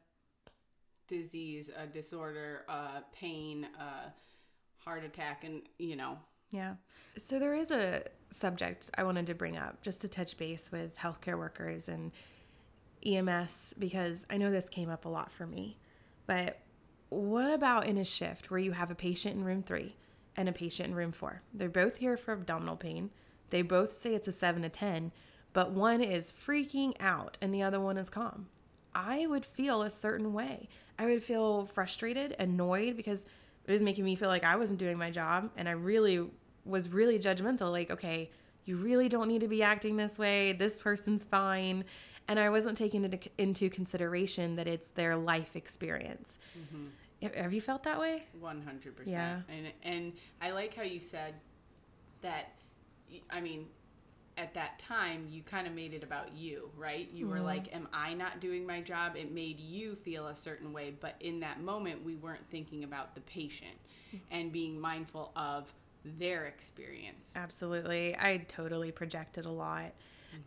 disease, 1.07 1.71
a 1.75 1.87
disorder, 1.87 2.63
a 2.69 3.01
pain, 3.11 3.69
a 3.79 4.13
heart 4.77 5.03
attack, 5.03 5.43
and 5.43 5.63
you 5.79 5.95
know. 5.95 6.19
Yeah. 6.51 6.75
So, 7.17 7.39
there 7.39 7.55
is 7.55 7.71
a 7.71 8.03
subject 8.29 8.91
I 8.95 9.01
wanted 9.01 9.25
to 9.25 9.33
bring 9.33 9.57
up 9.57 9.81
just 9.81 9.99
to 10.01 10.07
touch 10.07 10.37
base 10.37 10.71
with 10.71 10.95
healthcare 10.95 11.39
workers 11.39 11.89
and 11.89 12.11
EMS 13.03 13.73
because 13.79 14.27
I 14.29 14.37
know 14.37 14.51
this 14.51 14.69
came 14.69 14.91
up 14.91 15.05
a 15.05 15.09
lot 15.09 15.31
for 15.31 15.47
me. 15.47 15.79
But 16.27 16.59
what 17.09 17.51
about 17.51 17.87
in 17.87 17.97
a 17.97 18.05
shift 18.05 18.51
where 18.51 18.59
you 18.59 18.73
have 18.73 18.91
a 18.91 18.95
patient 18.95 19.37
in 19.37 19.43
room 19.43 19.63
three? 19.63 19.95
And 20.37 20.47
a 20.47 20.53
patient 20.53 20.89
in 20.89 20.95
room 20.95 21.11
four. 21.11 21.41
They're 21.53 21.67
both 21.67 21.97
here 21.97 22.15
for 22.15 22.33
abdominal 22.33 22.77
pain. 22.77 23.09
They 23.49 23.63
both 23.63 23.95
say 23.95 24.13
it's 24.13 24.27
a 24.27 24.31
seven 24.31 24.61
to 24.61 24.69
10, 24.69 25.11
but 25.53 25.71
one 25.71 26.01
is 26.01 26.31
freaking 26.31 26.93
out 26.99 27.37
and 27.41 27.53
the 27.53 27.63
other 27.63 27.79
one 27.79 27.97
is 27.97 28.09
calm. 28.09 28.47
I 28.93 29.25
would 29.27 29.45
feel 29.45 29.81
a 29.81 29.89
certain 29.89 30.33
way. 30.33 30.69
I 30.99 31.05
would 31.05 31.23
feel 31.23 31.65
frustrated, 31.65 32.35
annoyed 32.39 32.95
because 32.95 33.25
it 33.65 33.71
was 33.71 33.83
making 33.83 34.05
me 34.05 34.15
feel 34.15 34.29
like 34.29 34.43
I 34.43 34.55
wasn't 34.55 34.79
doing 34.79 34.97
my 34.97 35.11
job. 35.11 35.51
And 35.57 35.67
I 35.67 35.73
really 35.73 36.27
was 36.65 36.89
really 36.89 37.19
judgmental 37.19 37.71
like, 37.71 37.91
okay, 37.91 38.31
you 38.65 38.75
really 38.75 39.07
don't 39.07 39.27
need 39.27 39.41
to 39.41 39.47
be 39.47 39.63
acting 39.63 39.95
this 39.95 40.17
way. 40.17 40.53
This 40.53 40.75
person's 40.75 41.23
fine. 41.23 41.85
And 42.27 42.39
I 42.39 42.49
wasn't 42.49 42.77
taking 42.77 43.19
into 43.37 43.69
consideration 43.69 44.57
that 44.57 44.67
it's 44.67 44.89
their 44.89 45.15
life 45.15 45.55
experience. 45.55 46.39
Mm-hmm. 46.57 46.87
Have 47.21 47.53
you 47.53 47.61
felt 47.61 47.83
that 47.83 47.99
way? 47.99 48.25
100%. 48.41 48.63
Yeah. 49.05 49.41
And 49.49 49.67
and 49.83 50.13
I 50.41 50.51
like 50.51 50.75
how 50.75 50.83
you 50.83 50.99
said 50.99 51.35
that 52.21 52.53
I 53.29 53.41
mean 53.41 53.67
at 54.37 54.53
that 54.53 54.77
time 54.77 55.27
you 55.29 55.41
kind 55.41 55.65
of 55.65 55.73
made 55.73 55.93
it 55.93 56.03
about 56.03 56.35
you, 56.35 56.69
right? 56.77 57.09
You 57.11 57.25
mm-hmm. 57.25 57.33
were 57.33 57.41
like 57.41 57.73
am 57.73 57.87
I 57.91 58.13
not 58.13 58.39
doing 58.39 58.67
my 58.67 58.81
job? 58.81 59.15
It 59.15 59.31
made 59.31 59.59
you 59.59 59.95
feel 59.95 60.27
a 60.27 60.35
certain 60.35 60.73
way, 60.73 60.93
but 60.99 61.15
in 61.19 61.39
that 61.39 61.61
moment 61.61 62.03
we 62.03 62.15
weren't 62.15 62.47
thinking 62.51 62.83
about 62.83 63.15
the 63.15 63.21
patient 63.21 63.77
mm-hmm. 64.09 64.17
and 64.29 64.51
being 64.51 64.79
mindful 64.79 65.31
of 65.35 65.73
their 66.05 66.45
experience. 66.45 67.33
Absolutely. 67.35 68.15
I 68.15 68.45
totally 68.47 68.91
projected 68.91 69.45
a 69.45 69.51
lot. 69.51 69.91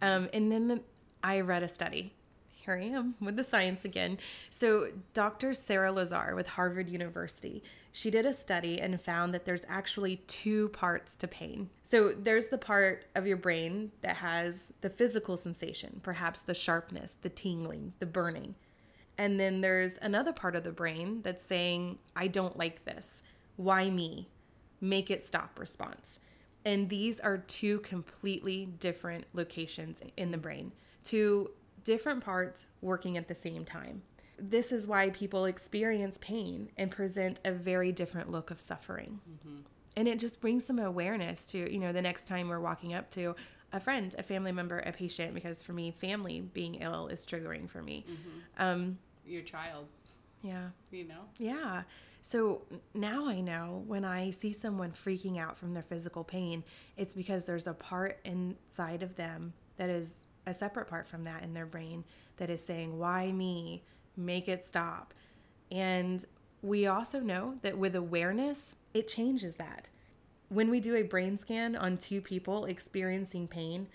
Mm-hmm. 0.03 0.25
Um, 0.25 0.29
and 0.33 0.53
then 0.53 0.69
the, 0.69 0.83
I 1.23 1.41
read 1.41 1.63
a 1.63 1.69
study 1.69 2.15
here 2.65 2.75
I 2.75 2.85
am 2.95 3.15
with 3.21 3.37
the 3.37 3.45
science 3.45 3.85
again. 3.85 4.19
So, 4.51 4.89
Dr. 5.15 5.55
Sara 5.55 5.91
Lazar 5.91 6.35
with 6.35 6.47
Harvard 6.47 6.89
University, 6.89 7.63
she 7.93 8.11
did 8.11 8.27
a 8.27 8.33
study 8.33 8.81
and 8.81 9.01
found 9.01 9.33
that 9.35 9.45
there's 9.45 9.65
actually 9.69 10.17
two 10.27 10.69
parts 10.69 11.15
to 11.17 11.29
pain. 11.29 11.71
So, 11.85 12.11
there's 12.11 12.49
the 12.49 12.59
part 12.59 13.07
of 13.15 13.27
your 13.27 13.37
brain 13.37 13.93
that 14.03 14.17
has 14.17 14.65
the 14.81 14.91
physical 14.91 15.37
sensation, 15.37 16.01
perhaps 16.03 16.43
the 16.43 16.55
sharpness, 16.55 17.17
the 17.23 17.31
tingling, 17.31 17.95
the 17.99 18.07
burning. 18.07 18.55
And 19.17 19.39
then 19.39 19.61
there's 19.61 19.95
another 20.01 20.33
part 20.33 20.57
of 20.57 20.65
the 20.65 20.73
brain 20.73 21.21
that's 21.23 21.45
saying, 21.45 21.99
I 22.17 22.27
don't 22.27 22.57
like 22.57 22.85
this. 22.85 23.23
Why 23.57 23.91
me? 23.91 24.29
Make 24.81 25.11
it 25.11 25.23
stop 25.23 25.59
response. 25.59 26.19
And 26.65 26.89
these 26.89 27.21
are 27.21 27.39
two 27.39 27.81
completely 27.81 28.67
different 28.67 29.25
locations 29.33 30.01
in 30.17 30.31
the 30.31 30.39
brain. 30.39 30.73
Two 31.05 31.51
different 31.85 32.25
parts 32.25 32.67
working 32.81 33.17
at 33.17 33.29
the 33.29 33.35
same 33.35 33.65
time. 33.65 34.03
this 34.43 34.73
is 34.73 34.87
why 34.87 35.11
people 35.11 35.45
experience 35.45 36.19
pain 36.23 36.71
and 36.79 36.91
present 36.91 37.39
a 37.45 37.53
very 37.53 37.93
different 37.93 38.31
look 38.31 38.51
of 38.51 38.59
suffering. 38.59 39.21
Mm-hmm. 39.31 39.57
And 39.97 40.09
it 40.09 40.19
just 40.19 40.41
brings 40.41 40.65
some 40.65 40.79
awareness 40.79 41.45
to, 41.47 41.71
you 41.71 41.79
know, 41.79 41.93
the 41.93 42.01
next 42.01 42.27
time 42.27 42.49
we're 42.49 42.61
walking 42.61 42.95
up 42.95 43.11
to 43.11 43.35
a 43.73 43.81
friend, 43.81 44.15
a 44.19 44.23
family 44.23 44.51
member, 44.53 44.79
a 44.79 44.93
patient, 44.93 45.35
because 45.35 45.63
for 45.63 45.73
me, 45.75 45.91
family 45.91 46.41
being 46.41 46.77
ill 46.77 47.09
is 47.09 47.27
triggering 47.27 47.69
for 47.69 47.83
me. 47.83 48.07
Mm-hmm. 48.09 48.63
Um, 48.63 48.99
Your 49.27 49.43
child. 49.43 49.87
Yeah. 50.43 50.69
You 50.91 51.05
know? 51.05 51.25
Yeah. 51.37 51.83
So 52.23 52.63
now 52.95 53.27
I 53.29 53.41
know 53.43 53.83
when 53.87 54.05
I 54.07 54.31
see 54.31 54.53
someone 54.55 54.93
freaking 54.93 55.39
out 55.39 55.59
from 55.59 55.75
their 55.75 55.83
physical 55.83 56.25
pain, 56.25 56.65
it's 56.97 57.15
because 57.15 57.45
there's 57.45 57.67
a 57.67 57.75
part 57.75 58.21
inside 58.25 59.03
of 59.03 59.17
them 59.17 59.53
that 59.77 59.91
is 59.91 60.25
a 60.47 60.55
separate 60.55 60.89
part 60.89 61.07
from 61.07 61.25
that 61.25 61.43
in 61.43 61.55
their 61.55 61.67
brain 61.67 62.05
that 62.37 62.51
is 62.51 62.65
saying, 62.65 62.99
Why 62.99 63.33
me? 63.33 63.85
Make 64.17 64.49
it 64.49 64.67
stop. 64.67 65.15
And 65.71 66.25
we 66.63 66.87
also 66.87 67.21
know 67.21 67.55
that 67.63 67.79
with 67.79 67.95
awareness, 67.95 68.75
it 68.93 69.09
changes 69.09 69.57
that. 69.57 69.89
When 70.49 70.69
we 70.69 70.81
do 70.81 70.97
a 70.97 71.03
brain 71.03 71.39
scan 71.39 71.77
on 71.77 71.97
two 71.97 72.21
people 72.21 72.65
experiencing 72.65 73.47
pain, 73.47 73.87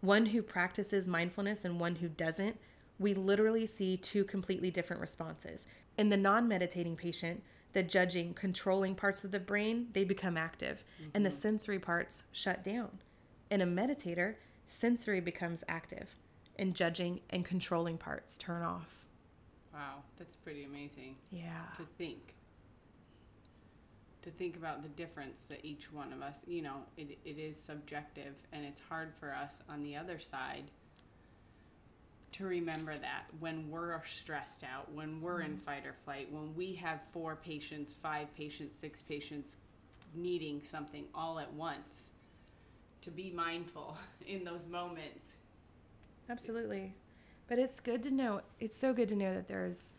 one 0.00 0.26
who 0.26 0.42
practices 0.42 1.08
mindfulness 1.08 1.64
and 1.64 1.80
one 1.80 1.96
who 1.96 2.08
doesn't, 2.08 2.58
we 2.98 3.14
literally 3.14 3.66
see 3.66 3.96
two 3.96 4.24
completely 4.24 4.70
different 4.70 5.02
responses. 5.02 5.66
In 5.98 6.10
the 6.10 6.16
non 6.16 6.46
meditating 6.46 6.96
patient, 6.96 7.42
the 7.72 7.82
judging, 7.82 8.34
controlling 8.34 8.94
parts 8.94 9.24
of 9.24 9.32
the 9.32 9.40
brain, 9.40 9.88
they 9.92 10.04
become 10.04 10.36
active 10.36 10.84
mm-hmm. 10.96 11.10
and 11.14 11.26
the 11.26 11.30
mm-hmm. 11.30 11.38
sensory 11.40 11.78
parts 11.78 12.22
shut 12.30 12.62
down. 12.62 13.00
In 13.50 13.60
a 13.60 13.66
meditator, 13.66 14.36
sensory 14.66 15.20
becomes 15.20 15.64
active 15.68 16.14
and 16.58 16.74
judging 16.74 17.20
and 17.30 17.44
controlling 17.44 17.98
parts 17.98 18.38
turn 18.38 18.62
off. 18.62 19.04
Wow, 19.72 20.02
that's 20.18 20.36
pretty 20.36 20.64
amazing. 20.64 21.16
Yeah. 21.30 21.62
To 21.76 21.84
think. 21.98 22.34
To 24.22 24.30
think 24.30 24.56
about 24.56 24.82
the 24.82 24.88
difference 24.90 25.44
that 25.50 25.64
each 25.64 25.92
one 25.92 26.12
of 26.12 26.22
us, 26.22 26.36
you 26.46 26.62
know, 26.62 26.84
it, 26.96 27.18
it 27.24 27.38
is 27.38 27.60
subjective 27.60 28.34
and 28.52 28.64
it's 28.64 28.80
hard 28.88 29.12
for 29.20 29.34
us 29.34 29.60
on 29.68 29.82
the 29.82 29.96
other 29.96 30.18
side 30.18 30.70
to 32.34 32.46
remember 32.46 32.96
that 32.96 33.26
when 33.38 33.70
we're 33.70 34.00
stressed 34.04 34.64
out, 34.64 34.90
when 34.92 35.20
we're 35.20 35.40
mm-hmm. 35.40 35.52
in 35.52 35.58
fight 35.58 35.86
or 35.86 35.94
flight, 36.04 36.26
when 36.32 36.52
we 36.56 36.74
have 36.74 37.00
four 37.12 37.36
patients, 37.36 37.94
five 37.94 38.34
patients, 38.34 38.76
six 38.76 39.02
patients 39.02 39.56
needing 40.16 40.60
something 40.60 41.04
all 41.14 41.38
at 41.38 41.52
once, 41.52 42.10
to 43.04 43.10
be 43.10 43.30
mindful 43.30 43.96
in 44.26 44.44
those 44.44 44.66
moments. 44.66 45.38
Absolutely. 46.28 46.94
But 47.46 47.58
it's 47.58 47.78
good 47.80 48.02
to 48.04 48.10
know, 48.10 48.40
it's 48.58 48.78
so 48.78 48.92
good 48.92 49.08
to 49.10 49.16
know 49.16 49.34
that 49.34 49.46
there's, 49.46 49.92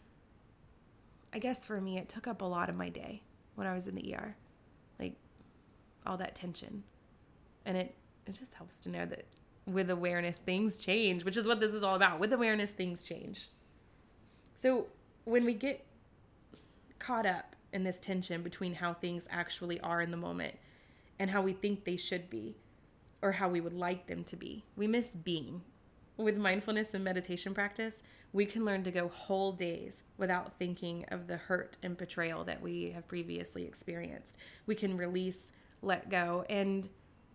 I 1.34 1.40
guess 1.40 1.64
for 1.64 1.80
me, 1.80 1.98
it 1.98 2.10
took 2.10 2.28
up 2.28 2.42
a 2.42 2.46
lot 2.46 2.70
of 2.70 2.76
my 2.76 2.90
day 2.90 3.22
when 3.54 3.68
I 3.68 3.76
was 3.76 3.88
in 3.88 3.96
the 3.96 4.16
ER. 4.16 4.36
Like 5.00 5.14
all 6.06 6.18
that 6.18 6.36
tension. 6.36 6.84
And 7.66 7.78
it, 7.78 7.96
it 8.26 8.34
just 8.34 8.56
helps 8.56 8.78
to 8.78 8.90
know 8.90 9.06
that 9.06 9.26
with 9.68 9.90
awareness, 9.90 10.38
things 10.40 10.78
change, 10.78 11.24
which 11.24 11.38
is 11.38 11.48
what 11.48 11.60
this 11.60 11.74
is 11.74 11.84
all 11.84 11.96
about. 11.96 12.20
With 12.20 12.34
awareness, 12.34 12.72
things 12.72 13.04
change. 13.04 13.50
So 14.56 14.88
when 15.26 15.46
we 15.46 15.54
get 15.54 15.86
caught 16.98 17.26
up 17.26 17.56
in 17.74 17.84
this 17.84 18.00
tension 18.00 18.42
between 18.42 18.76
how 18.76 18.94
things 18.94 19.28
actually 19.30 19.80
are 19.82 20.02
in 20.02 20.12
the 20.12 20.18
moment 20.18 20.56
and 21.20 21.30
how 21.30 21.42
we 21.42 21.54
think 21.54 21.84
they 21.84 21.98
should 21.98 22.30
be 22.30 22.56
or 23.22 23.32
how 23.34 23.50
we 23.50 23.62
would 23.62 23.74
like 23.74 24.08
them 24.08 24.24
to 24.26 24.36
be, 24.36 24.64
we 24.76 24.88
miss 24.88 25.08
being. 25.08 25.62
With 26.18 26.38
mindfulness 26.38 26.94
and 26.94 27.04
meditation 27.04 27.54
practice, 27.54 27.98
we 28.32 28.46
can 28.46 28.66
learn 28.66 28.84
to 28.84 28.92
go 28.92 29.10
whole 29.10 29.52
days 29.52 30.04
without 30.18 30.58
thinking 30.58 31.06
of 31.10 31.28
the 31.28 31.38
hurt 31.38 31.78
and 31.84 31.98
betrayal 31.98 32.44
that 32.46 32.62
we 32.62 32.92
have 32.92 33.08
previously 33.08 33.66
experienced. 33.66 34.38
We 34.66 34.76
can 34.76 34.98
release, 34.98 35.52
let 35.82 36.10
go, 36.10 36.46
and 36.50 36.88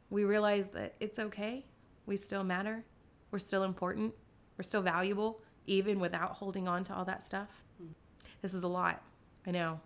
we 0.08 0.24
realize 0.24 0.68
that 0.68 0.94
it's 1.00 1.18
okay 1.18 1.64
we 2.10 2.16
still 2.16 2.42
matter. 2.42 2.84
We're 3.30 3.38
still 3.38 3.62
important. 3.62 4.12
We're 4.58 4.64
still 4.64 4.82
valuable, 4.82 5.40
even 5.66 6.00
without 6.00 6.32
holding 6.32 6.66
on 6.66 6.82
to 6.84 6.94
all 6.94 7.04
that 7.04 7.22
stuff. 7.22 7.48
Mm. 7.80 7.90
This 8.42 8.52
is 8.52 8.64
a 8.64 8.68
lot. 8.68 9.00
I 9.46 9.52
know. 9.52 9.80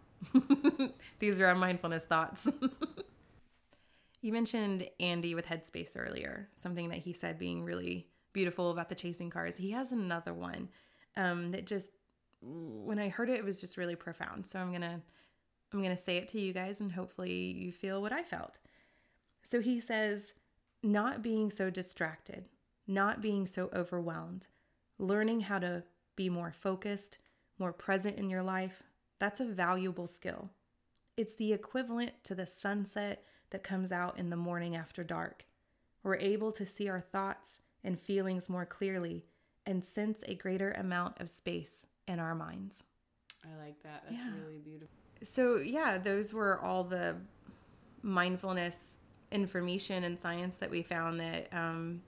These 1.18 1.38
are 1.38 1.46
our 1.46 1.54
mindfulness 1.54 2.07
thoughts. 2.07 2.48
you 4.24 4.32
mentioned 4.32 4.88
Andy 4.98 5.34
with 5.34 5.44
Headspace 5.44 5.98
earlier, 5.98 6.48
something 6.54 6.88
that 6.88 6.98
he 6.98 7.12
said 7.12 7.38
being 7.38 7.62
really 7.62 8.08
beautiful 8.32 8.70
about 8.70 8.88
the 8.88 8.94
chasing 8.94 9.28
cars. 9.28 9.58
He 9.58 9.72
has 9.72 9.92
another 9.92 10.32
one 10.32 10.70
um, 11.14 11.50
that 11.50 11.66
just, 11.66 11.92
when 12.40 12.98
I 12.98 13.10
heard 13.10 13.28
it, 13.28 13.38
it 13.38 13.44
was 13.44 13.60
just 13.60 13.76
really 13.76 13.96
profound. 13.96 14.46
So 14.46 14.58
I'm 14.58 14.70
going 14.70 14.80
to. 14.80 15.00
I'm 15.72 15.82
going 15.82 15.96
to 15.96 16.02
say 16.02 16.18
it 16.18 16.28
to 16.28 16.40
you 16.40 16.52
guys 16.52 16.78
and 16.78 16.92
hopefully 16.92 17.32
you 17.32 17.72
feel 17.72 18.00
what 18.00 18.12
I 18.12 18.22
felt. 18.22 18.60
So 19.42 19.60
he 19.60 19.80
says, 19.80 20.32
not 20.84 21.20
being 21.20 21.50
so 21.50 21.68
distracted, 21.68 22.44
not 22.87 23.20
being 23.20 23.44
so 23.44 23.70
overwhelmed, 23.74 24.46
learning 25.00 25.40
how 25.40 25.58
to 25.58 25.82
be 26.14 26.28
more 26.28 26.52
focused, 26.52 27.18
more 27.58 27.72
present 27.72 28.18
in 28.18 28.30
your 28.30 28.44
life, 28.44 28.84
that's 29.18 29.40
a 29.40 29.46
valuable 29.46 30.06
skill. 30.06 30.48
It's 31.16 31.34
the 31.34 31.52
equivalent 31.52 32.12
to 32.22 32.37
the 32.37 32.46
sunset 32.46 33.24
that 33.54 33.62
comes 33.62 33.92
out 33.92 34.18
in 34.18 34.30
the 34.30 34.36
morning 34.36 34.74
after 34.74 35.04
dark. 35.04 35.44
We're 36.02 36.16
able 36.16 36.50
to 36.50 36.66
see 36.66 36.88
our 36.88 37.00
thoughts 37.00 37.60
and 37.84 38.00
feelings 38.00 38.48
more 38.48 38.66
clearly 38.66 39.26
and 39.64 39.84
sense 39.84 40.24
a 40.26 40.34
greater 40.34 40.72
amount 40.72 41.20
of 41.20 41.30
space 41.30 41.86
in 42.08 42.18
our 42.18 42.34
minds. 42.34 42.82
I 43.44 43.64
like 43.64 43.80
that. 43.84 44.02
That's 44.10 44.24
yeah. 44.24 44.32
really 44.44 44.58
beautiful. 44.58 44.88
So, 45.22 45.58
yeah, 45.58 45.98
those 45.98 46.34
were 46.34 46.60
all 46.60 46.82
the 46.82 47.14
mindfulness 48.02 48.98
information 49.30 50.02
and 50.02 50.18
science 50.18 50.56
that 50.56 50.68
we 50.68 50.82
found 50.82 51.20
that 51.20 51.46
um, 51.52 52.02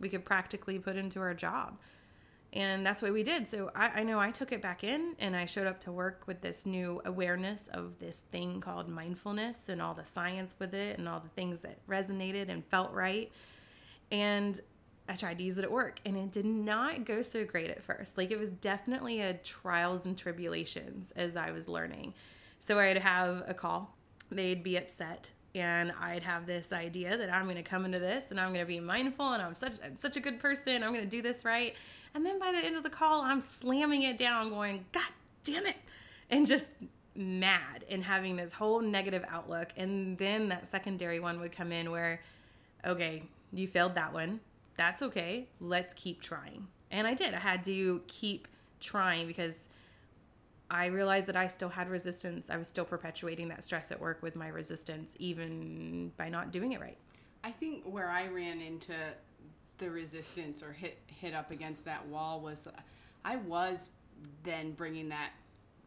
we 0.00 0.10
could 0.10 0.26
practically 0.26 0.78
put 0.78 0.96
into 0.96 1.18
our 1.18 1.32
job. 1.32 1.78
And 2.52 2.84
that's 2.84 3.00
what 3.00 3.12
we 3.12 3.22
did. 3.22 3.46
So 3.46 3.70
I, 3.76 4.00
I, 4.00 4.02
know 4.02 4.18
I 4.18 4.32
took 4.32 4.50
it 4.50 4.60
back 4.60 4.82
in 4.82 5.14
and 5.20 5.36
I 5.36 5.44
showed 5.44 5.68
up 5.68 5.78
to 5.82 5.92
work 5.92 6.24
with 6.26 6.40
this 6.40 6.66
new 6.66 7.00
awareness 7.04 7.68
of 7.72 8.00
this 8.00 8.18
thing 8.32 8.60
called 8.60 8.88
mindfulness 8.88 9.68
and 9.68 9.80
all 9.80 9.94
the 9.94 10.04
science 10.04 10.54
with 10.58 10.74
it 10.74 10.98
and 10.98 11.08
all 11.08 11.20
the 11.20 11.28
things 11.28 11.60
that 11.60 11.86
resonated 11.86 12.48
and 12.48 12.64
felt 12.66 12.92
right. 12.92 13.30
And 14.10 14.58
I 15.08 15.14
tried 15.14 15.38
to 15.38 15.44
use 15.44 15.58
it 15.58 15.64
at 15.64 15.70
work 15.70 16.00
and 16.04 16.16
it 16.16 16.32
did 16.32 16.44
not 16.44 17.04
go 17.04 17.22
so 17.22 17.44
great 17.44 17.70
at 17.70 17.82
first. 17.84 18.18
Like 18.18 18.32
it 18.32 18.38
was 18.38 18.50
definitely 18.50 19.20
a 19.20 19.34
trials 19.34 20.04
and 20.04 20.18
tribulations 20.18 21.12
as 21.14 21.36
I 21.36 21.52
was 21.52 21.68
learning. 21.68 22.14
So 22.58 22.80
I'd 22.80 22.98
have 22.98 23.44
a 23.46 23.54
call, 23.54 23.96
they'd 24.30 24.64
be 24.64 24.76
upset 24.76 25.30
and 25.54 25.92
I'd 26.00 26.22
have 26.22 26.46
this 26.46 26.72
idea 26.72 27.16
that 27.16 27.32
I'm 27.32 27.44
going 27.44 27.56
to 27.56 27.62
come 27.62 27.84
into 27.84 27.98
this 27.98 28.30
and 28.30 28.40
I'm 28.40 28.48
going 28.48 28.64
to 28.64 28.68
be 28.68 28.80
mindful 28.80 29.32
and 29.32 29.42
I'm 29.42 29.54
such 29.54 29.72
I'm 29.84 29.96
such 29.96 30.16
a 30.16 30.20
good 30.20 30.38
person. 30.38 30.82
I'm 30.82 30.92
going 30.92 31.04
to 31.04 31.10
do 31.10 31.22
this 31.22 31.44
right. 31.44 31.74
And 32.14 32.26
then 32.26 32.38
by 32.38 32.52
the 32.52 32.58
end 32.58 32.76
of 32.76 32.82
the 32.82 32.90
call, 32.90 33.22
I'm 33.22 33.40
slamming 33.40 34.02
it 34.02 34.18
down 34.18 34.50
going, 34.50 34.86
"God 34.92 35.12
damn 35.44 35.66
it." 35.66 35.76
And 36.28 36.46
just 36.46 36.66
mad 37.14 37.84
and 37.90 38.04
having 38.04 38.36
this 38.36 38.52
whole 38.52 38.80
negative 38.80 39.24
outlook. 39.28 39.68
And 39.76 40.16
then 40.18 40.48
that 40.48 40.70
secondary 40.70 41.20
one 41.20 41.40
would 41.40 41.52
come 41.52 41.72
in 41.72 41.90
where 41.90 42.20
okay, 42.84 43.22
you 43.52 43.66
failed 43.66 43.94
that 43.94 44.12
one. 44.12 44.40
That's 44.76 45.02
okay. 45.02 45.48
Let's 45.60 45.92
keep 45.94 46.22
trying. 46.22 46.68
And 46.90 47.06
I 47.06 47.14
did. 47.14 47.34
I 47.34 47.38
had 47.38 47.64
to 47.64 48.02
keep 48.06 48.48
trying 48.80 49.26
because 49.26 49.68
I 50.70 50.86
realized 50.86 51.26
that 51.26 51.36
I 51.36 51.48
still 51.48 51.68
had 51.68 51.88
resistance. 51.90 52.48
I 52.48 52.56
was 52.56 52.68
still 52.68 52.84
perpetuating 52.84 53.48
that 53.48 53.64
stress 53.64 53.90
at 53.90 54.00
work 54.00 54.22
with 54.22 54.36
my 54.36 54.48
resistance, 54.48 55.14
even 55.18 56.12
by 56.16 56.28
not 56.28 56.52
doing 56.52 56.72
it 56.72 56.80
right. 56.80 56.96
I 57.42 57.50
think 57.50 57.84
where 57.84 58.08
I 58.08 58.28
ran 58.28 58.60
into 58.60 58.94
the 59.80 59.90
resistance 59.90 60.62
or 60.62 60.72
hit 60.72 60.98
hit 61.08 61.34
up 61.34 61.50
against 61.50 61.84
that 61.84 62.06
wall 62.06 62.40
was 62.40 62.68
I 63.24 63.36
was 63.36 63.90
then 64.44 64.72
bringing 64.72 65.08
that 65.08 65.30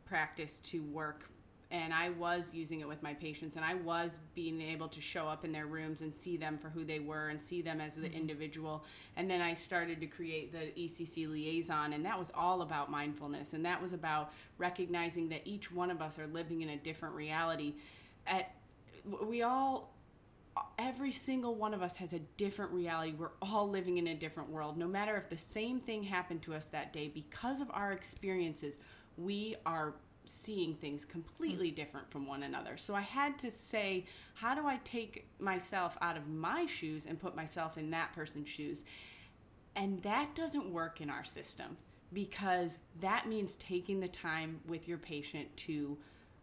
practice 0.06 0.58
to 0.60 0.84
work. 0.84 1.30
And 1.72 1.92
I 1.92 2.10
was 2.10 2.52
using 2.54 2.82
it 2.82 2.88
with 2.88 3.02
my 3.02 3.16
patients 3.16 3.56
and 3.56 3.66
I 3.66 3.74
was 3.74 4.20
being 4.36 4.62
able 4.62 4.88
to 4.90 5.02
show 5.02 5.28
up 5.28 5.44
in 5.44 5.52
their 5.52 5.66
rooms 5.66 6.02
and 6.02 6.14
see 6.14 6.38
them 6.38 6.60
for 6.60 6.70
who 6.70 6.86
they 6.86 7.00
were 7.00 7.30
and 7.30 7.42
see 7.42 7.64
them 7.64 7.82
as 7.82 7.96
the 7.96 8.04
mm-hmm. 8.04 8.16
individual. 8.16 8.84
And 9.16 9.28
then 9.28 9.42
I 9.42 9.56
started 9.56 10.00
to 10.02 10.06
create 10.06 10.52
the 10.52 10.72
ECC 10.80 11.28
liaison 11.28 11.94
and 11.94 12.06
that 12.06 12.20
was 12.20 12.32
all 12.36 12.62
about 12.62 12.92
mindfulness. 12.92 13.54
And 13.54 13.66
that 13.66 13.82
was 13.82 13.92
about 13.92 14.34
recognizing 14.60 15.30
that 15.30 15.42
each 15.46 15.72
one 15.72 15.90
of 15.90 16.00
us 16.00 16.20
are 16.20 16.28
living 16.28 16.62
in 16.62 16.70
a 16.70 16.78
different 16.78 17.16
reality. 17.16 17.74
At 18.28 18.54
we 19.28 19.42
all 19.42 19.94
every 20.78 21.12
single 21.12 21.56
one 21.56 21.74
of 21.74 21.82
us 21.82 21.98
has 21.98 22.14
a 22.14 22.20
different 22.38 22.72
reality. 22.72 23.14
We're 23.18 23.32
all 23.42 23.70
living 23.70 23.98
in 23.98 24.08
a 24.08 24.16
different 24.16 24.50
world. 24.50 24.78
No 24.78 24.88
matter 24.88 25.16
if 25.18 25.30
the 25.30 25.38
same 25.38 25.80
thing 25.80 26.04
happened 26.04 26.42
to 26.44 26.54
us 26.54 26.66
that 26.68 26.94
day, 26.94 27.08
because 27.08 27.62
of 27.62 27.70
our 27.72 27.92
experiences, 27.92 28.78
we 29.18 29.56
are 29.66 29.94
seeing 30.26 30.76
things 30.76 31.06
completely 31.06 31.72
mm. 31.72 31.76
different 31.76 32.10
from 32.12 32.26
one 32.26 32.44
another. 32.44 32.78
So 32.78 32.96
I 32.96 33.02
had 33.02 33.38
to 33.40 33.52
say, 33.52 34.06
how 34.36 34.56
do 34.56 34.66
I 34.66 34.80
take 34.84 35.28
myself 35.40 35.98
out 36.02 36.18
of 36.18 36.28
my 36.28 36.66
shoes 36.66 37.06
and 37.06 37.20
put 37.20 37.36
myself 37.36 37.78
in 37.78 37.90
that 37.92 38.14
person's 38.14 38.48
shoes? 38.48 38.84
And 39.76 40.02
that 40.04 40.36
doesn't 40.36 40.72
work 40.72 41.02
in 41.02 41.10
our 41.10 41.26
system. 41.26 41.78
because 42.14 42.80
that 43.02 43.28
means 43.28 43.56
taking 43.56 44.00
the 44.00 44.08
time 44.08 44.60
with 44.68 44.88
your 44.88 44.98
patient 44.98 45.48
to 45.58 45.98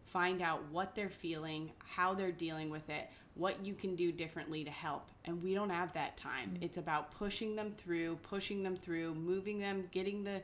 find 0.05 0.41
out 0.41 0.61
what 0.69 0.93
they're 0.95 1.09
feeling, 1.09 1.71
how 1.79 2.13
they're 2.13 2.31
dealing 2.31 2.69
with 2.69 2.89
it, 2.89 3.09
what 3.35 3.65
you 3.65 3.73
can 3.73 3.95
do 3.95 4.11
differently 4.11 4.63
to 4.63 4.71
help. 4.71 5.09
And 5.25 5.41
we 5.41 5.53
don't 5.53 5.69
have 5.69 5.93
that 5.93 6.17
time. 6.17 6.51
Mm-hmm. 6.53 6.63
It's 6.63 6.77
about 6.77 7.11
pushing 7.11 7.55
them 7.55 7.71
through, 7.75 8.17
pushing 8.23 8.63
them 8.63 8.75
through, 8.75 9.15
moving 9.15 9.59
them, 9.59 9.87
getting 9.91 10.23
the 10.23 10.41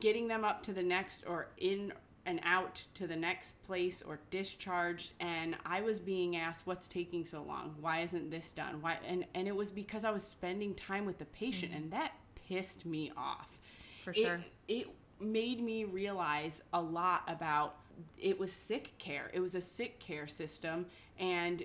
getting 0.00 0.28
them 0.28 0.44
up 0.44 0.62
to 0.62 0.72
the 0.72 0.82
next 0.82 1.24
or 1.26 1.48
in 1.56 1.92
and 2.26 2.40
out 2.44 2.84
to 2.92 3.06
the 3.06 3.16
next 3.16 3.60
place 3.64 4.02
or 4.02 4.20
discharged 4.30 5.12
and 5.18 5.56
I 5.64 5.80
was 5.80 5.98
being 5.98 6.36
asked 6.36 6.66
what's 6.66 6.86
taking 6.86 7.24
so 7.24 7.42
long? 7.42 7.74
Why 7.80 8.00
isn't 8.02 8.30
this 8.30 8.50
done? 8.50 8.82
Why 8.82 8.98
and 9.06 9.24
and 9.34 9.48
it 9.48 9.56
was 9.56 9.70
because 9.70 10.04
I 10.04 10.10
was 10.10 10.22
spending 10.22 10.74
time 10.74 11.06
with 11.06 11.18
the 11.18 11.24
patient 11.26 11.72
mm-hmm. 11.72 11.84
and 11.84 11.92
that 11.92 12.12
pissed 12.48 12.84
me 12.84 13.12
off. 13.16 13.58
For 14.04 14.12
sure. 14.12 14.40
It, 14.68 14.74
it 14.80 14.88
made 15.20 15.62
me 15.62 15.84
realize 15.84 16.62
a 16.74 16.80
lot 16.80 17.22
about 17.26 17.76
it 18.18 18.38
was 18.38 18.52
sick 18.52 18.96
care. 18.98 19.30
It 19.32 19.40
was 19.40 19.54
a 19.54 19.60
sick 19.60 19.98
care 19.98 20.28
system 20.28 20.86
and 21.18 21.64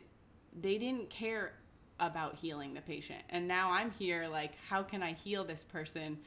they 0.61 0.77
didn't 0.77 1.09
care 1.09 1.53
about 1.99 2.35
healing 2.35 2.73
the 2.73 2.81
patient. 2.81 3.21
And 3.29 3.47
now 3.47 3.71
I'm 3.71 3.91
here 3.91 4.27
like 4.27 4.53
how 4.67 4.83
can 4.83 5.03
I 5.03 5.13
heal 5.13 5.43
this 5.43 5.63
person? 5.63 6.17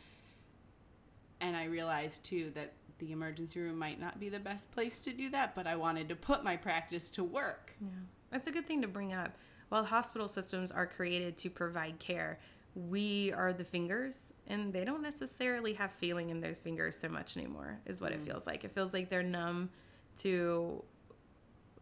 And 1.41 1.57
I 1.57 1.65
realized 1.65 2.25
too 2.25 2.51
that 2.55 2.73
the 2.99 3.13
emergency 3.13 3.61
room 3.61 3.79
might 3.79 4.01
not 4.01 4.19
be 4.19 4.29
the 4.29 4.39
best 4.39 4.71
place 4.73 5.01
to 5.01 5.13
do 5.13 5.29
that, 5.31 5.55
but 5.55 5.67
I 5.67 5.77
wanted 5.77 6.09
to 6.09 6.17
put 6.17 6.43
my 6.43 6.57
practice 6.57 7.11
to 7.11 7.25
work. 7.25 7.73
Yeah. 7.81 7.89
That's 8.31 8.47
a 8.47 8.51
good 8.51 8.67
thing 8.67 8.81
to 8.83 8.89
bring 8.89 9.13
up. 9.13 9.37
While 9.69 9.85
hospital 9.85 10.29
systems 10.29 10.71
are 10.71 10.87
created 10.87 11.37
to 11.39 11.51
provide 11.51 11.99
care, 11.99 12.39
we 12.75 13.33
are 13.33 13.53
the 13.53 13.65
fingers 13.65 14.21
and 14.47 14.73
they 14.73 14.85
don't 14.85 15.03
necessarily 15.03 15.75
have 15.75 15.91
feeling 15.93 16.31
in 16.31 16.41
those 16.41 16.61
fingers 16.61 16.97
so 16.97 17.09
much 17.09 17.37
anymore 17.37 17.81
is 17.85 18.01
what 18.01 18.13
mm. 18.13 18.17
it 18.17 18.23
feels 18.23 18.47
like. 18.47 18.65
It 18.65 18.73
feels 18.73 18.93
like 18.93 19.09
they're 19.11 19.23
numb 19.23 19.71
to 20.19 20.83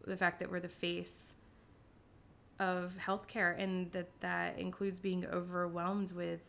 the 0.05 0.17
fact 0.17 0.39
that 0.39 0.49
we're 0.49 0.59
the 0.59 0.67
face 0.67 1.35
of 2.59 2.97
healthcare 3.05 3.59
and 3.61 3.91
that 3.91 4.09
that 4.21 4.57
includes 4.57 4.99
being 4.99 5.25
overwhelmed 5.25 6.11
with 6.11 6.41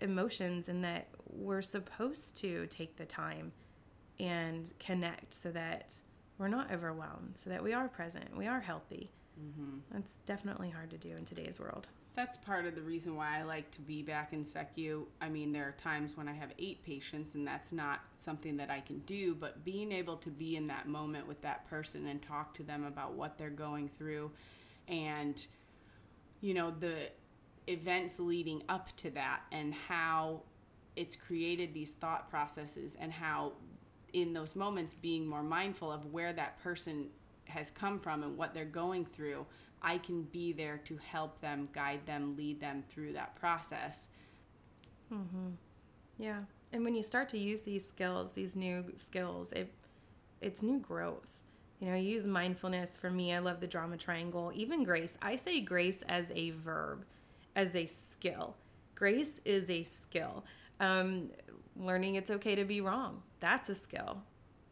emotions 0.00 0.68
and 0.68 0.84
that 0.84 1.08
we're 1.30 1.62
supposed 1.62 2.36
to 2.36 2.66
take 2.66 2.96
the 2.96 3.04
time 3.04 3.52
and 4.18 4.72
connect 4.78 5.34
so 5.34 5.50
that 5.50 5.96
we're 6.38 6.48
not 6.48 6.72
overwhelmed, 6.72 7.32
so 7.36 7.50
that 7.50 7.62
we 7.62 7.72
are 7.72 7.88
present, 7.88 8.36
we 8.36 8.46
are 8.46 8.60
healthy. 8.60 9.10
Mm-hmm. 9.40 9.78
That's 9.92 10.16
definitely 10.26 10.70
hard 10.70 10.90
to 10.90 10.98
do 10.98 11.10
in 11.10 11.24
today's 11.24 11.58
world. 11.58 11.86
That's 12.14 12.36
part 12.36 12.64
of 12.64 12.76
the 12.76 12.82
reason 12.82 13.16
why 13.16 13.40
I 13.40 13.42
like 13.42 13.72
to 13.72 13.80
be 13.80 14.00
back 14.02 14.32
in 14.32 14.44
SECU. 14.44 15.04
I 15.20 15.28
mean, 15.28 15.52
there 15.52 15.66
are 15.66 15.72
times 15.72 16.16
when 16.16 16.28
I 16.28 16.32
have 16.32 16.50
eight 16.60 16.84
patients, 16.84 17.34
and 17.34 17.44
that's 17.44 17.72
not 17.72 18.00
something 18.16 18.56
that 18.58 18.70
I 18.70 18.80
can 18.80 19.00
do, 19.00 19.34
but 19.34 19.64
being 19.64 19.90
able 19.90 20.16
to 20.18 20.30
be 20.30 20.56
in 20.56 20.68
that 20.68 20.86
moment 20.86 21.26
with 21.26 21.42
that 21.42 21.68
person 21.68 22.06
and 22.06 22.22
talk 22.22 22.54
to 22.54 22.62
them 22.62 22.84
about 22.84 23.14
what 23.14 23.36
they're 23.36 23.50
going 23.50 23.88
through 23.88 24.30
and, 24.88 25.46
you 26.40 26.54
know, 26.54 26.70
the 26.70 27.10
events 27.66 28.18
leading 28.18 28.62
up 28.68 28.94
to 28.96 29.10
that 29.10 29.40
and 29.52 29.74
how 29.74 30.42
it's 30.96 31.16
created 31.16 31.72
these 31.74 31.94
thought 31.94 32.28
processes 32.30 32.96
and 33.00 33.12
how 33.12 33.52
in 34.12 34.32
those 34.32 34.54
moments 34.54 34.94
being 34.94 35.26
more 35.26 35.42
mindful 35.42 35.90
of 35.90 36.12
where 36.12 36.32
that 36.32 36.62
person 36.62 37.06
has 37.46 37.70
come 37.70 37.98
from 37.98 38.22
and 38.22 38.36
what 38.36 38.54
they're 38.54 38.64
going 38.64 39.04
through, 39.04 39.44
I 39.82 39.98
can 39.98 40.22
be 40.22 40.52
there 40.52 40.78
to 40.84 40.96
help 40.96 41.40
them, 41.40 41.68
guide 41.72 42.06
them, 42.06 42.36
lead 42.36 42.60
them 42.60 42.84
through 42.88 43.14
that 43.14 43.34
process. 43.36 44.08
Mm-hmm. 45.12 45.50
Yeah. 46.18 46.40
And 46.72 46.84
when 46.84 46.94
you 46.94 47.02
start 47.02 47.28
to 47.30 47.38
use 47.38 47.62
these 47.62 47.86
skills, 47.86 48.32
these 48.32 48.56
new 48.56 48.84
skills, 48.96 49.52
it 49.52 49.72
it's 50.40 50.62
new 50.62 50.78
growth. 50.78 51.43
You 51.80 51.88
know, 51.88 51.96
use 51.96 52.26
mindfulness 52.26 52.96
for 52.96 53.10
me. 53.10 53.32
I 53.34 53.40
love 53.40 53.60
the 53.60 53.66
drama 53.66 53.96
triangle. 53.96 54.52
Even 54.54 54.84
grace. 54.84 55.18
I 55.20 55.36
say 55.36 55.60
grace 55.60 56.02
as 56.08 56.30
a 56.34 56.50
verb, 56.50 57.04
as 57.56 57.74
a 57.74 57.86
skill. 57.86 58.56
Grace 58.94 59.40
is 59.44 59.68
a 59.68 59.82
skill. 59.82 60.44
Um, 60.80 61.30
learning 61.76 62.14
it's 62.14 62.30
okay 62.30 62.54
to 62.54 62.64
be 62.64 62.80
wrong. 62.80 63.22
That's 63.40 63.68
a 63.68 63.74
skill. 63.74 64.22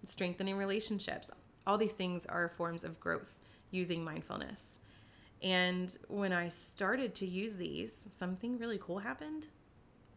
Strengthening 0.04 0.56
relationships. 0.56 1.30
All 1.66 1.78
these 1.78 1.92
things 1.92 2.26
are 2.26 2.48
forms 2.48 2.84
of 2.84 2.98
growth 2.98 3.38
using 3.70 4.04
mindfulness. 4.04 4.78
And 5.42 5.96
when 6.08 6.32
I 6.32 6.48
started 6.48 7.14
to 7.16 7.26
use 7.26 7.56
these, 7.56 8.06
something 8.12 8.58
really 8.58 8.78
cool 8.80 9.00
happened. 9.00 9.46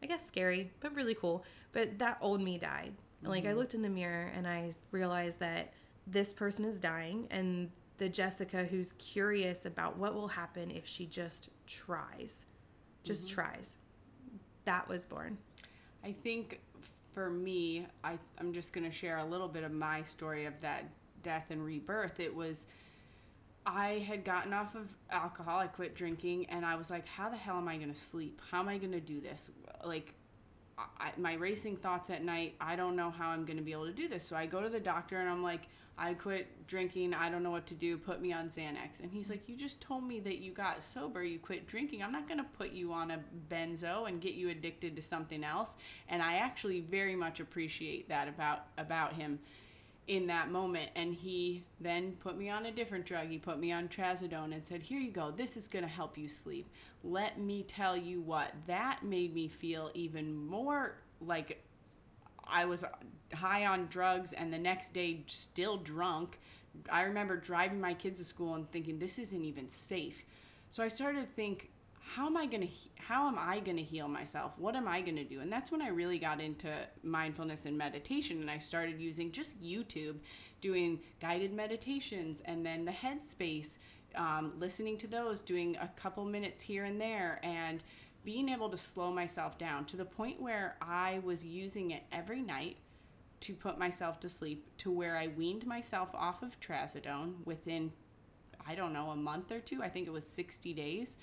I 0.03 0.05
guess 0.05 0.25
scary, 0.25 0.71
but 0.81 0.93
really 0.93 1.15
cool. 1.15 1.43
But 1.71 1.97
that 1.99 2.19
old 2.21 2.41
me 2.41 2.59
died. 2.59 2.93
Mm-hmm. 2.93 3.27
Like 3.27 3.45
I 3.45 3.49
mm-hmm. 3.49 3.57
looked 3.57 3.73
in 3.73 3.81
the 3.81 3.89
mirror 3.89 4.31
and 4.35 4.47
I 4.47 4.73
realized 4.91 5.39
that 5.39 5.73
this 6.07 6.33
person 6.33 6.65
is 6.65 6.79
dying 6.79 7.27
and 7.31 7.71
the 7.97 8.09
Jessica 8.09 8.65
who's 8.65 8.93
curious 8.93 9.65
about 9.65 9.97
what 9.97 10.13
will 10.13 10.27
happen 10.27 10.69
if 10.69 10.85
she 10.85 11.05
just 11.05 11.49
tries. 11.65 12.45
Just 13.03 13.27
mm-hmm. 13.27 13.35
tries. 13.35 13.71
That 14.65 14.87
was 14.87 15.05
born. 15.05 15.37
I 16.03 16.11
think 16.11 16.59
for 17.13 17.29
me, 17.29 17.87
I, 18.03 18.17
I'm 18.39 18.53
just 18.53 18.73
going 18.73 18.83
to 18.83 18.91
share 18.91 19.17
a 19.19 19.25
little 19.25 19.47
bit 19.47 19.63
of 19.63 19.71
my 19.71 20.03
story 20.03 20.45
of 20.45 20.59
that 20.61 20.85
death 21.23 21.45
and 21.49 21.63
rebirth. 21.63 22.19
It 22.19 22.35
was, 22.35 22.67
I 23.65 24.03
had 24.05 24.25
gotten 24.25 24.53
off 24.53 24.75
of 24.75 24.87
alcohol, 25.09 25.59
I 25.59 25.67
quit 25.67 25.95
drinking, 25.95 26.47
and 26.47 26.65
I 26.65 26.75
was 26.75 26.89
like, 26.89 27.07
how 27.07 27.29
the 27.29 27.37
hell 27.37 27.57
am 27.57 27.67
I 27.67 27.77
going 27.77 27.91
to 27.91 27.99
sleep? 27.99 28.41
How 28.51 28.59
am 28.59 28.67
I 28.67 28.77
going 28.77 28.91
to 28.91 28.99
do 28.99 29.21
this? 29.21 29.49
Like, 29.83 30.13
I, 30.77 31.11
my 31.17 31.33
racing 31.35 31.77
thoughts 31.77 32.09
at 32.09 32.23
night, 32.23 32.55
I 32.59 32.75
don't 32.75 32.95
know 32.95 33.09
how 33.09 33.29
I'm 33.29 33.45
going 33.45 33.57
to 33.57 33.63
be 33.63 33.71
able 33.71 33.85
to 33.85 33.93
do 33.93 34.07
this. 34.07 34.25
So 34.25 34.35
I 34.35 34.45
go 34.45 34.61
to 34.61 34.69
the 34.69 34.79
doctor 34.79 35.19
and 35.19 35.29
I'm 35.29 35.43
like, 35.43 35.67
I 35.97 36.13
quit 36.13 36.67
drinking. 36.67 37.13
I 37.13 37.29
don't 37.29 37.41
know 37.41 37.51
what 37.51 37.65
to 37.67 37.73
do. 37.73 37.97
Put 37.97 38.21
me 38.21 38.33
on 38.33 38.49
Xanax. 38.49 38.99
And 39.01 39.09
he's 39.09 39.29
like, 39.29 39.47
You 39.47 39.55
just 39.55 39.79
told 39.79 40.03
me 40.03 40.19
that 40.21 40.39
you 40.39 40.51
got 40.51 40.83
sober. 40.83 41.23
You 41.23 41.39
quit 41.39 41.67
drinking. 41.67 42.03
I'm 42.03 42.11
not 42.11 42.27
going 42.27 42.39
to 42.39 42.45
put 42.57 42.71
you 42.71 42.91
on 42.91 43.11
a 43.11 43.19
benzo 43.49 44.07
and 44.07 44.19
get 44.19 44.33
you 44.33 44.49
addicted 44.49 44.95
to 44.97 45.01
something 45.01 45.43
else. 45.43 45.77
And 46.09 46.21
I 46.21 46.35
actually 46.35 46.81
very 46.81 47.15
much 47.15 47.39
appreciate 47.39 48.09
that 48.09 48.27
about 48.27 48.65
about 48.77 49.13
him 49.13 49.39
in 50.07 50.27
that 50.27 50.51
moment. 50.51 50.91
And 50.95 51.13
he 51.13 51.63
then 51.79 52.13
put 52.19 52.37
me 52.37 52.49
on 52.49 52.65
a 52.65 52.71
different 52.71 53.05
drug. 53.05 53.27
He 53.27 53.37
put 53.37 53.59
me 53.59 53.71
on 53.71 53.87
trazodone 53.87 54.53
and 54.53 54.63
said, 54.63 54.81
Here 54.81 54.99
you 54.99 55.11
go. 55.11 55.31
This 55.31 55.57
is 55.57 55.67
going 55.67 55.83
to 55.83 55.89
help 55.89 56.17
you 56.17 56.27
sleep. 56.27 56.69
Let 57.03 57.39
me 57.39 57.63
tell 57.63 57.95
you 57.95 58.21
what, 58.21 58.51
that 58.67 59.03
made 59.03 59.33
me 59.33 59.47
feel 59.47 59.91
even 59.93 60.35
more 60.35 60.97
like 61.21 61.63
I 62.47 62.65
was 62.65 62.83
high 63.33 63.65
on 63.65 63.87
drugs 63.87 64.33
and 64.33 64.51
the 64.51 64.57
next 64.57 64.93
day 64.93 65.23
still 65.27 65.77
drunk. 65.77 66.39
I 66.91 67.03
remember 67.03 67.37
driving 67.37 67.79
my 67.79 67.93
kids 67.93 68.19
to 68.19 68.25
school 68.25 68.55
and 68.55 68.69
thinking 68.71 68.99
this 68.99 69.17
isn't 69.17 69.43
even 69.43 69.69
safe. 69.69 70.23
So 70.69 70.83
I 70.83 70.87
started 70.87 71.21
to 71.21 71.33
think 71.35 71.69
how 72.13 72.27
am 72.27 72.37
I 72.37 72.45
going 72.45 72.61
to 72.61 72.73
how 72.97 73.27
am 73.27 73.37
I 73.37 73.59
going 73.59 73.77
to 73.77 73.83
heal 73.83 74.07
myself? 74.07 74.53
What 74.57 74.75
am 74.75 74.87
I 74.87 75.01
going 75.01 75.15
to 75.17 75.23
do? 75.23 75.41
And 75.41 75.51
that's 75.51 75.71
when 75.71 75.81
I 75.81 75.89
really 75.89 76.17
got 76.17 76.41
into 76.41 76.71
mindfulness 77.03 77.65
and 77.65 77.77
meditation 77.77 78.41
and 78.41 78.49
I 78.49 78.57
started 78.57 78.99
using 78.99 79.31
just 79.31 79.61
YouTube 79.61 80.15
doing 80.59 80.99
guided 81.19 81.53
meditations 81.53 82.41
and 82.45 82.65
then 82.65 82.85
the 82.85 82.91
headspace 82.91 83.77
um, 84.15 84.53
listening 84.57 84.97
to 84.99 85.07
those, 85.07 85.41
doing 85.41 85.77
a 85.81 85.87
couple 85.95 86.25
minutes 86.25 86.63
here 86.63 86.85
and 86.85 86.99
there 86.99 87.39
and 87.43 87.83
being 88.23 88.49
able 88.49 88.69
to 88.69 88.77
slow 88.77 89.11
myself 89.11 89.57
down 89.57 89.85
to 89.85 89.97
the 89.97 90.05
point 90.05 90.41
where 90.41 90.77
I 90.81 91.19
was 91.23 91.45
using 91.45 91.91
it 91.91 92.03
every 92.11 92.41
night 92.41 92.77
to 93.41 93.53
put 93.53 93.77
myself 93.77 94.19
to 94.21 94.29
sleep 94.29 94.65
to 94.77 94.89
where 94.89 95.15
I 95.17 95.27
weaned 95.27 95.67
myself 95.67 96.09
off 96.15 96.41
of 96.41 96.59
trazodone 96.59 97.33
within 97.45 97.91
I 98.67 98.73
don't 98.73 98.93
know 98.93 99.11
a 99.11 99.15
month 99.15 99.51
or 99.51 99.59
two 99.59 99.83
I 99.83 99.89
think 99.89 100.07
it 100.07 100.11
was 100.11 100.25
60 100.25 100.73
days 100.73 101.17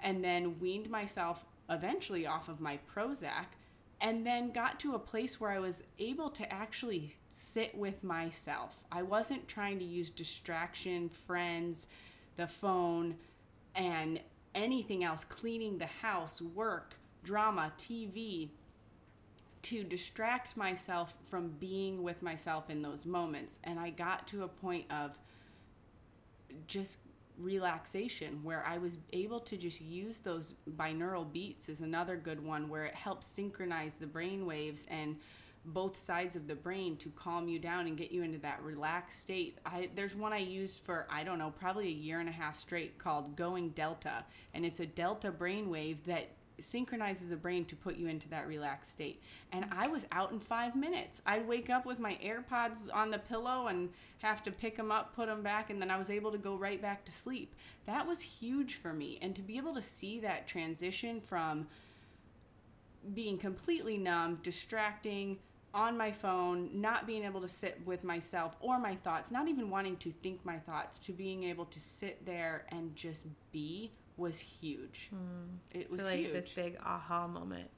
and 0.00 0.22
then 0.22 0.58
weaned 0.60 0.90
myself 0.90 1.44
eventually 1.70 2.26
off 2.26 2.48
of 2.48 2.60
my 2.60 2.78
Prozac 2.94 3.46
and 4.00 4.26
then 4.26 4.50
got 4.50 4.78
to 4.80 4.94
a 4.94 4.98
place 4.98 5.40
where 5.40 5.50
I 5.50 5.58
was 5.58 5.82
able 5.98 6.28
to 6.30 6.52
actually 6.52 7.14
sit 7.30 7.74
with 7.76 8.04
myself. 8.04 8.78
I 8.92 9.02
wasn't 9.02 9.48
trying 9.48 9.78
to 9.78 9.84
use 9.84 10.10
distraction, 10.10 11.08
friends, 11.08 11.86
the 12.36 12.46
phone 12.46 13.16
and 13.74 14.20
anything 14.54 15.04
else, 15.04 15.24
cleaning 15.24 15.78
the 15.78 15.86
house, 15.86 16.40
work, 16.40 16.94
drama, 17.24 17.72
TV, 17.78 18.50
to 19.62 19.82
distract 19.82 20.56
myself 20.56 21.14
from 21.30 21.48
being 21.58 22.02
with 22.02 22.22
myself 22.22 22.68
in 22.68 22.82
those 22.82 23.06
moments. 23.06 23.58
And 23.64 23.80
I 23.80 23.90
got 23.90 24.26
to 24.28 24.44
a 24.44 24.48
point 24.48 24.84
of 24.92 25.18
just 26.66 26.98
relaxation 27.38 28.40
where 28.42 28.64
I 28.66 28.78
was 28.78 28.98
able 29.12 29.40
to 29.40 29.56
just 29.56 29.80
use 29.80 30.18
those 30.18 30.54
binaural 30.76 31.30
beats 31.30 31.68
is 31.68 31.80
another 31.80 32.16
good 32.16 32.44
one 32.44 32.68
where 32.68 32.84
it 32.84 32.94
helps 32.94 33.26
synchronize 33.26 33.96
the 33.96 34.06
brain 34.06 34.46
waves 34.46 34.86
and 34.88 35.16
both 35.66 35.96
sides 35.96 36.36
of 36.36 36.46
the 36.46 36.54
brain 36.54 36.96
to 36.98 37.08
calm 37.10 37.48
you 37.48 37.58
down 37.58 37.86
and 37.86 37.96
get 37.96 38.12
you 38.12 38.22
into 38.22 38.38
that 38.38 38.62
relaxed 38.62 39.20
state. 39.20 39.58
I 39.64 39.88
there's 39.94 40.14
one 40.14 40.32
I 40.32 40.38
used 40.38 40.84
for 40.84 41.06
I 41.10 41.24
don't 41.24 41.38
know, 41.38 41.52
probably 41.58 41.88
a 41.88 41.90
year 41.90 42.20
and 42.20 42.28
a 42.28 42.32
half 42.32 42.56
straight 42.56 42.98
called 42.98 43.34
Going 43.36 43.70
Delta, 43.70 44.24
and 44.52 44.64
it's 44.64 44.80
a 44.80 44.86
delta 44.86 45.32
brainwave 45.32 46.04
that 46.04 46.28
synchronizes 46.60 47.30
the 47.30 47.36
brain 47.36 47.64
to 47.66 47.76
put 47.76 47.96
you 47.96 48.06
into 48.06 48.28
that 48.28 48.46
relaxed 48.46 48.92
state. 48.92 49.20
And 49.52 49.66
I 49.72 49.88
was 49.88 50.06
out 50.12 50.32
in 50.32 50.40
five 50.40 50.76
minutes. 50.76 51.20
I'd 51.26 51.46
wake 51.46 51.70
up 51.70 51.86
with 51.86 51.98
my 51.98 52.18
AirPods 52.24 52.88
on 52.92 53.10
the 53.10 53.18
pillow 53.18 53.66
and 53.66 53.90
have 54.18 54.42
to 54.44 54.52
pick 54.52 54.76
them 54.76 54.90
up, 54.90 55.14
put 55.14 55.26
them 55.26 55.42
back, 55.42 55.70
and 55.70 55.80
then 55.80 55.90
I 55.90 55.98
was 55.98 56.10
able 56.10 56.32
to 56.32 56.38
go 56.38 56.56
right 56.56 56.80
back 56.80 57.04
to 57.04 57.12
sleep. 57.12 57.54
That 57.86 58.06
was 58.06 58.20
huge 58.20 58.76
for 58.76 58.92
me. 58.92 59.18
And 59.20 59.34
to 59.36 59.42
be 59.42 59.56
able 59.56 59.74
to 59.74 59.82
see 59.82 60.20
that 60.20 60.46
transition 60.46 61.20
from 61.20 61.66
being 63.14 63.38
completely 63.38 63.98
numb, 63.98 64.38
distracting, 64.42 65.38
on 65.74 65.98
my 65.98 66.12
phone, 66.12 66.70
not 66.72 67.04
being 67.04 67.24
able 67.24 67.40
to 67.40 67.48
sit 67.48 67.80
with 67.84 68.04
myself 68.04 68.56
or 68.60 68.78
my 68.78 68.94
thoughts, 68.94 69.32
not 69.32 69.48
even 69.48 69.68
wanting 69.68 69.96
to 69.96 70.12
think 70.12 70.38
my 70.44 70.56
thoughts, 70.56 70.98
to 71.00 71.12
being 71.12 71.42
able 71.42 71.64
to 71.64 71.80
sit 71.80 72.24
there 72.24 72.64
and 72.68 72.94
just 72.94 73.26
be 73.50 73.90
was 74.16 74.38
huge. 74.38 75.10
Mm. 75.14 75.58
It 75.72 75.90
was 75.90 76.00
so 76.00 76.06
like 76.06 76.18
huge. 76.18 76.32
this 76.32 76.50
big 76.50 76.76
aha 76.84 77.26
moment. 77.26 77.70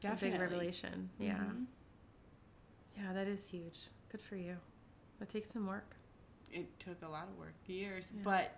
Definitely. 0.00 0.28
A 0.28 0.32
big 0.32 0.40
revelation. 0.40 1.10
Yeah. 1.18 1.34
Mm-hmm. 1.34 1.62
Yeah, 2.96 3.12
that 3.12 3.26
is 3.26 3.48
huge. 3.48 3.88
Good 4.10 4.22
for 4.22 4.36
you. 4.36 4.56
That 5.18 5.28
takes 5.28 5.50
some 5.50 5.66
work. 5.66 5.96
It 6.50 6.78
took 6.78 7.02
a 7.02 7.08
lot 7.08 7.24
of 7.24 7.38
work, 7.38 7.54
years. 7.66 8.10
Yeah. 8.14 8.22
But 8.24 8.56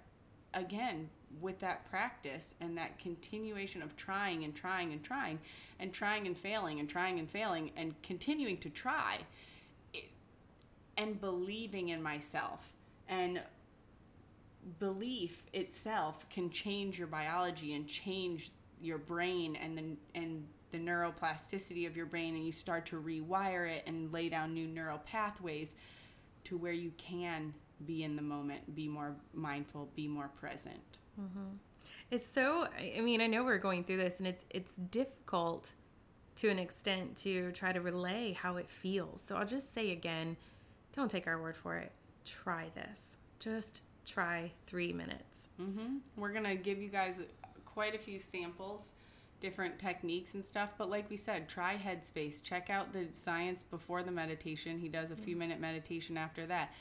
again, 0.55 1.09
with 1.41 1.59
that 1.61 1.89
practice 1.91 2.55
and 2.61 2.77
that 2.79 2.99
continuation 2.99 3.83
of 3.83 3.97
trying 3.97 4.45
and 4.45 4.55
trying 4.55 4.93
and 4.93 5.03
trying 5.03 5.39
and 5.81 5.93
trying 5.93 6.27
and 6.27 6.37
failing 6.37 6.81
and 6.81 6.89
trying 6.89 7.19
and 7.19 7.31
failing 7.31 7.71
and 7.77 8.01
continuing 8.03 8.59
to 8.59 8.71
try 8.71 9.19
it, 9.93 10.05
and 10.97 11.21
believing 11.21 11.89
in 11.91 12.03
myself 12.03 12.73
and 13.09 13.41
belief 14.79 15.45
itself 15.53 16.29
can 16.29 16.51
change 16.51 16.99
your 16.99 17.07
biology 17.07 17.75
and 17.75 17.87
change 17.87 18.51
your 18.81 18.99
brain 18.99 19.57
and 19.57 19.77
the 19.77 19.85
and 20.15 20.45
the 20.71 20.79
neuroplasticity 20.79 21.87
of 21.87 21.97
your 21.97 22.07
brain 22.07 22.35
and 22.35 22.45
you 22.45 22.53
start 22.53 22.85
to 22.87 23.01
rewire 23.01 23.69
it 23.69 23.83
and 23.87 24.13
lay 24.13 24.29
down 24.29 24.53
new 24.53 24.67
neural 24.67 24.99
pathways 24.99 25.75
to 26.45 26.57
where 26.57 26.73
you 26.73 26.93
can 26.99 27.55
be 27.87 28.03
in 28.05 28.17
the 28.17 28.23
moment, 28.23 28.75
be 28.75 28.89
more 28.89 29.15
mindful, 29.35 29.89
be 29.95 30.09
more 30.09 30.29
present. 30.41 30.99
Mm-hmm. 31.21 31.57
It's 32.11 32.27
so. 32.27 32.69
I 32.97 33.01
mean, 33.01 33.21
I 33.21 33.27
know 33.27 33.45
we're 33.45 33.59
going 33.59 33.85
through 33.85 33.99
this, 33.99 34.19
and 34.19 34.27
it's 34.27 34.45
it's 34.51 34.73
difficult 34.91 35.71
to 36.37 36.49
an 36.49 36.59
extent 36.59 37.17
to 37.17 37.53
try 37.53 37.73
to 37.73 37.81
relay 37.81 38.33
how 38.33 38.57
it 38.57 38.71
feels. 38.71 39.25
So 39.27 39.37
I'll 39.37 39.47
just 39.47 39.75
say 39.75 39.91
again, 39.91 40.37
don't 40.95 41.11
take 41.11 41.27
our 41.27 41.41
word 41.41 41.57
for 41.57 41.77
it. 41.77 41.93
Try 42.25 42.71
this. 42.75 43.17
Just 43.41 43.83
try 44.09 44.51
three 44.67 44.93
minutes. 44.93 45.49
Mm-hmm. 45.61 45.99
We're 46.17 46.33
gonna 46.33 46.57
give 46.57 46.81
you 46.81 46.89
guys 46.89 47.21
quite 47.65 47.95
a 47.95 47.99
few 47.99 48.19
samples 48.19 48.95
different 49.41 49.79
techniques 49.79 50.35
and 50.35 50.45
stuff. 50.45 50.71
But 50.77 50.91
like 50.91 51.09
we 51.09 51.17
said, 51.17 51.49
try 51.49 51.77
Headspace. 51.77 52.43
Check 52.43 52.71
out 52.71 52.93
the 52.93 53.07
science 53.13 53.63
before 53.63 54.03
the 54.03 54.11
meditation. 54.11 54.81
He 54.81 54.89
does 54.89 55.13
a 55.13 55.17
few 55.17 55.37
minute 55.37 55.61
meditation 55.61 56.17
after 56.17 56.45
that 56.47 56.73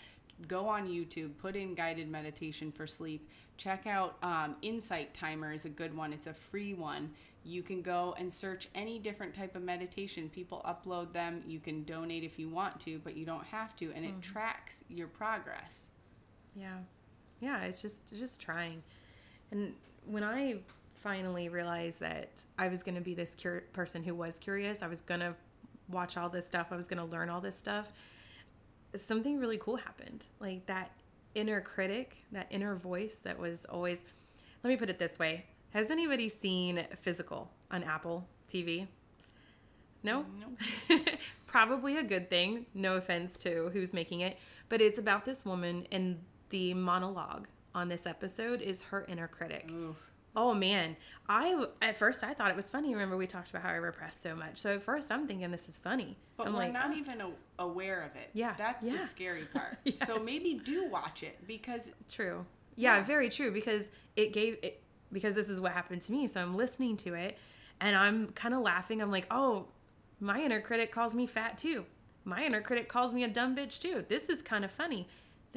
go 0.48 0.68
on 0.68 0.88
YouTube, 0.88 1.32
put 1.38 1.56
in 1.56 1.74
guided 1.74 2.10
meditation 2.10 2.72
for 2.72 2.86
sleep. 2.86 3.28
Check 3.58 3.88
out 3.88 4.18
um, 4.22 4.56
Insight 4.62 5.14
Timer 5.14 5.52
is 5.52 5.66
a 5.66 5.70
good 5.70 5.96
one. 5.96 6.14
It's 6.14 6.28
a 6.28 6.34
free 6.34 6.74
one. 6.74 7.12
You 7.44 7.64
can 7.64 7.82
go 7.82 8.14
and 8.20 8.32
search 8.32 8.68
any 8.76 9.00
different 9.00 9.34
type 9.34 9.56
of 9.56 9.64
meditation. 9.64 10.30
People 10.30 10.62
upload 10.66 11.14
them. 11.14 11.42
You 11.48 11.60
can 11.60 11.84
donate 11.86 12.24
if 12.24 12.38
you 12.38 12.50
want 12.50 12.80
to, 12.82 13.00
but 13.04 13.16
you 13.16 13.26
don't 13.26 13.46
have 13.46 13.76
to, 13.78 13.92
and 13.96 14.06
it 14.06 14.12
mm-hmm. 14.12 14.20
tracks 14.20 14.84
your 14.90 15.08
progress. 15.08 15.88
Yeah, 16.56 16.78
yeah. 17.40 17.64
It's 17.64 17.82
just 17.82 18.14
just 18.16 18.42
trying. 18.42 18.84
And 19.52 19.74
when 20.06 20.24
I 20.24 20.58
finally 20.96 21.50
realized 21.50 22.00
that 22.00 22.30
I 22.58 22.68
was 22.68 22.84
going 22.84 22.96
to 22.96 23.02
be 23.02 23.14
this 23.14 23.36
cur- 23.36 23.64
person 23.74 24.04
who 24.04 24.16
was 24.16 24.40
curious, 24.40 24.82
I 24.82 24.88
was 24.88 25.02
going 25.02 25.22
to 25.22 25.36
watch 25.90 26.18
all 26.18 26.30
this 26.30 26.46
stuff. 26.46 26.68
I 26.72 26.76
was 26.76 26.88
going 26.88 26.98
to 26.98 27.06
learn 27.06 27.30
all 27.30 27.42
this 27.42 27.58
stuff 27.58 27.92
something 28.96 29.40
really 29.40 29.58
cool 29.58 29.78
happened. 29.78 30.26
Like 30.40 30.66
that 30.68 30.92
inner 31.36 31.62
critic, 31.62 32.18
that 32.32 32.48
inner 32.50 32.76
voice 32.76 33.16
that 33.24 33.38
was 33.38 33.66
always, 33.66 34.04
let 34.64 34.70
me 34.70 34.78
put 34.78 34.90
it 34.90 35.00
this 35.00 35.20
way. 35.20 35.46
Has 35.72 35.92
anybody 35.92 36.30
seen 36.30 36.86
Physical 37.02 37.52
on 37.72 37.84
Apple 37.84 38.28
TV? 38.52 38.88
No? 40.04 40.26
No. 40.40 40.98
Probably 41.48 41.98
a 41.98 42.04
good 42.04 42.30
thing. 42.30 42.66
No 42.74 42.96
offense 42.96 43.38
to 43.40 43.70
who's 43.74 43.94
making 43.94 44.22
it. 44.22 44.38
But 44.70 44.82
it's 44.82 45.00
about 45.00 45.26
this 45.26 45.46
woman, 45.46 45.88
and 45.92 46.20
the 46.50 46.74
monologue 46.74 47.48
on 47.74 47.90
this 47.90 48.06
episode 48.06 48.62
is 48.62 48.82
her 48.84 49.06
inner 49.08 49.28
critic. 49.28 49.70
Oof. 49.72 49.96
Oh 50.36 50.54
man, 50.54 50.96
I 51.28 51.66
at 51.82 51.98
first 51.98 52.24
I 52.24 52.34
thought 52.34 52.52
it 52.52 52.56
was 52.56 52.70
funny. 52.70 52.94
Remember 52.94 53.18
we 53.18 53.26
talked 53.26 53.50
about 53.50 53.64
how 53.64 53.70
I 53.70 53.76
repressed 53.76 54.22
so 54.22 54.36
much. 54.36 54.58
So 54.58 54.74
at 54.74 54.84
first 54.84 55.12
I'm 55.12 55.28
thinking 55.28 55.50
this 55.50 55.68
is 55.68 55.78
funny. 55.78 56.16
But 56.38 56.48
I'm 56.48 56.54
we're 56.54 56.60
like, 56.60 56.74
not 56.74 56.92
oh. 56.92 56.98
even 56.98 57.22
aware 57.58 58.02
of 58.04 58.16
it. 58.16 58.30
Yeah, 58.34 58.54
that's 58.58 58.84
yeah. 58.84 58.94
the 58.94 59.00
scary 59.00 59.46
part. 59.54 59.80
yes. 59.84 60.06
So 60.06 60.20
maybe 60.20 60.62
do 60.64 60.88
watch 60.88 61.24
it 61.24 61.40
because 61.48 61.92
true. 62.10 62.46
Yeah, 62.76 62.98
yeah, 62.98 63.04
very 63.04 63.30
true. 63.30 63.52
Because 63.52 63.90
it 64.16 64.32
gave 64.32 64.58
it 64.62 64.82
because 65.12 65.34
this 65.34 65.50
is 65.50 65.60
what 65.60 65.72
happened 65.72 66.02
to 66.04 66.12
me. 66.12 66.28
So 66.28 66.42
I'm 66.42 66.56
listening 66.56 66.98
to 66.98 67.16
it 67.16 67.38
and 67.82 67.96
I'm 67.96 68.28
kind 68.30 68.54
of 68.54 68.62
laughing. 68.62 69.02
I'm 69.02 69.12
like, 69.12 69.28
oh, 69.32 69.66
my 70.20 70.42
inner 70.42 70.62
critic 70.62 70.92
calls 70.92 71.14
me 71.14 71.28
fat 71.28 71.58
too. 71.58 71.86
My 72.26 72.44
inner 72.44 72.62
critic 72.62 72.90
calls 72.90 73.14
me 73.14 73.24
a 73.24 73.28
dumb 73.28 73.56
bitch 73.56 73.80
too. 73.80 74.06
This 74.08 74.30
is 74.30 74.42
kind 74.42 74.66
of 74.66 74.72
funny. 74.72 75.08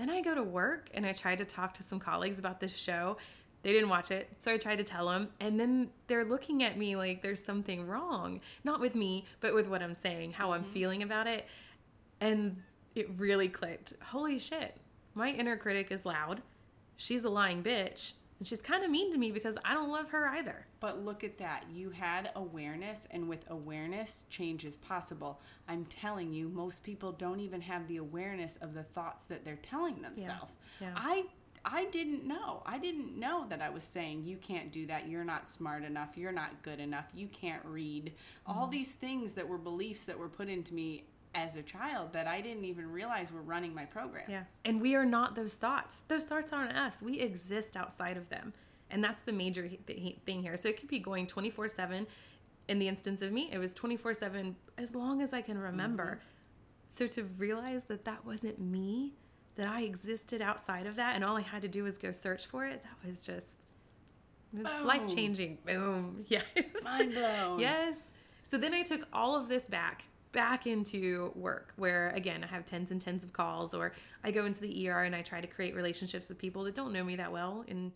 Then 0.00 0.08
I 0.08 0.22
go 0.22 0.34
to 0.34 0.42
work 0.42 0.88
and 0.94 1.04
I 1.04 1.12
try 1.12 1.36
to 1.36 1.44
talk 1.44 1.74
to 1.74 1.82
some 1.82 2.00
colleagues 2.00 2.38
about 2.38 2.58
this 2.58 2.74
show 2.74 3.18
they 3.62 3.72
didn't 3.72 3.90
watch 3.90 4.10
it, 4.10 4.30
so 4.38 4.52
I 4.52 4.56
tried 4.56 4.76
to 4.76 4.84
tell 4.84 5.08
them, 5.08 5.28
and 5.38 5.60
then 5.60 5.90
they're 6.06 6.24
looking 6.24 6.62
at 6.62 6.78
me 6.78 6.96
like 6.96 7.20
there's 7.20 7.44
something 7.44 7.86
wrong. 7.86 8.40
Not 8.64 8.80
with 8.80 8.94
me, 8.94 9.26
but 9.40 9.52
with 9.52 9.68
what 9.68 9.82
I'm 9.82 9.94
saying, 9.94 10.32
how 10.32 10.46
mm-hmm. 10.46 10.64
I'm 10.64 10.70
feeling 10.72 11.02
about 11.02 11.26
it. 11.26 11.46
And 12.20 12.62
it 12.94 13.10
really 13.18 13.48
clicked. 13.48 13.92
Holy 14.02 14.38
shit. 14.38 14.76
My 15.14 15.28
inner 15.28 15.58
critic 15.58 15.88
is 15.90 16.06
loud. 16.06 16.40
She's 16.96 17.24
a 17.24 17.30
lying 17.30 17.62
bitch. 17.62 18.14
And 18.40 18.48
she's 18.48 18.62
kind 18.62 18.82
of 18.82 18.90
mean 18.90 19.12
to 19.12 19.18
me 19.18 19.30
because 19.30 19.58
I 19.66 19.74
don't 19.74 19.90
love 19.90 20.08
her 20.08 20.26
either. 20.26 20.66
But 20.80 21.04
look 21.04 21.22
at 21.24 21.36
that. 21.38 21.66
You 21.72 21.90
had 21.90 22.30
awareness, 22.34 23.06
and 23.10 23.28
with 23.28 23.44
awareness, 23.50 24.24
change 24.30 24.64
is 24.64 24.76
possible. 24.76 25.40
I'm 25.68 25.84
telling 25.84 26.32
you, 26.32 26.48
most 26.48 26.82
people 26.82 27.12
don't 27.12 27.40
even 27.40 27.60
have 27.60 27.86
the 27.86 27.98
awareness 27.98 28.56
of 28.62 28.72
the 28.72 28.82
thoughts 28.82 29.26
that 29.26 29.44
they're 29.44 29.56
telling 29.56 30.00
themselves. 30.00 30.52
Yeah. 30.80 30.88
Yeah. 30.88 30.94
I 30.96 31.24
I 31.64 31.86
didn't 31.86 32.24
know. 32.24 32.62
I 32.64 32.78
didn't 32.78 33.18
know 33.18 33.46
that 33.50 33.60
I 33.60 33.68
was 33.68 33.84
saying, 33.84 34.24
you 34.24 34.36
can't 34.38 34.72
do 34.72 34.86
that. 34.86 35.08
You're 35.08 35.24
not 35.24 35.48
smart 35.48 35.84
enough. 35.84 36.16
You're 36.16 36.32
not 36.32 36.62
good 36.62 36.80
enough. 36.80 37.06
You 37.14 37.28
can't 37.28 37.64
read. 37.64 38.14
Mm-hmm. 38.48 38.58
All 38.58 38.66
these 38.66 38.92
things 38.92 39.34
that 39.34 39.46
were 39.46 39.58
beliefs 39.58 40.06
that 40.06 40.18
were 40.18 40.28
put 40.28 40.48
into 40.48 40.72
me 40.72 41.04
as 41.34 41.56
a 41.56 41.62
child 41.62 42.12
that 42.12 42.26
I 42.26 42.40
didn't 42.40 42.64
even 42.64 42.90
realize 42.90 43.32
were 43.32 43.42
running 43.42 43.74
my 43.74 43.84
program. 43.84 44.24
Yeah. 44.28 44.44
And 44.64 44.80
we 44.80 44.94
are 44.94 45.04
not 45.04 45.36
those 45.36 45.54
thoughts. 45.54 46.00
Those 46.08 46.24
thoughts 46.24 46.52
aren't 46.52 46.76
us. 46.76 47.00
We 47.00 47.20
exist 47.20 47.76
outside 47.76 48.16
of 48.16 48.28
them. 48.28 48.52
And 48.90 49.02
that's 49.04 49.22
the 49.22 49.32
major 49.32 49.70
thing 50.26 50.42
here. 50.42 50.56
So 50.56 50.68
it 50.68 50.78
could 50.78 50.88
be 50.88 50.98
going 50.98 51.26
24 51.26 51.68
7. 51.68 52.06
In 52.68 52.78
the 52.78 52.88
instance 52.88 53.22
of 53.22 53.32
me, 53.32 53.48
it 53.52 53.58
was 53.58 53.74
24 53.74 54.14
7 54.14 54.56
as 54.78 54.94
long 54.94 55.22
as 55.22 55.32
I 55.32 55.40
can 55.40 55.58
remember. 55.58 56.04
Mm-hmm. 56.04 56.24
So 56.90 57.06
to 57.06 57.24
realize 57.38 57.84
that 57.84 58.04
that 58.04 58.24
wasn't 58.26 58.60
me 58.60 59.14
that 59.56 59.68
I 59.68 59.82
existed 59.82 60.42
outside 60.42 60.86
of 60.86 60.96
that 60.96 61.14
and 61.14 61.24
all 61.24 61.36
I 61.36 61.42
had 61.42 61.62
to 61.62 61.68
do 61.68 61.84
was 61.84 61.98
go 61.98 62.12
search 62.12 62.46
for 62.46 62.66
it, 62.66 62.82
that 62.82 63.08
was 63.08 63.22
just 63.22 63.66
it 64.52 64.64
was 64.64 64.84
life 64.84 65.14
changing. 65.14 65.58
Boom. 65.64 66.24
Yes. 66.28 66.44
Mind 66.82 67.12
blown. 67.12 67.60
yes. 67.60 68.02
So 68.42 68.58
then 68.58 68.74
I 68.74 68.82
took 68.82 69.06
all 69.12 69.36
of 69.36 69.48
this 69.48 69.66
back 69.66 70.02
back 70.32 70.66
into 70.66 71.32
work 71.34 71.72
where 71.76 72.10
again 72.10 72.44
I 72.44 72.46
have 72.46 72.64
tens 72.64 72.90
and 72.90 73.00
tens 73.00 73.24
of 73.24 73.32
calls 73.32 73.74
or 73.74 73.92
I 74.22 74.30
go 74.30 74.44
into 74.44 74.60
the 74.60 74.88
ER 74.88 75.02
and 75.02 75.14
I 75.14 75.22
try 75.22 75.40
to 75.40 75.46
create 75.46 75.74
relationships 75.74 76.28
with 76.28 76.38
people 76.38 76.64
that 76.64 76.74
don't 76.74 76.92
know 76.92 77.02
me 77.02 77.16
that 77.16 77.32
well 77.32 77.64
and 77.68 77.92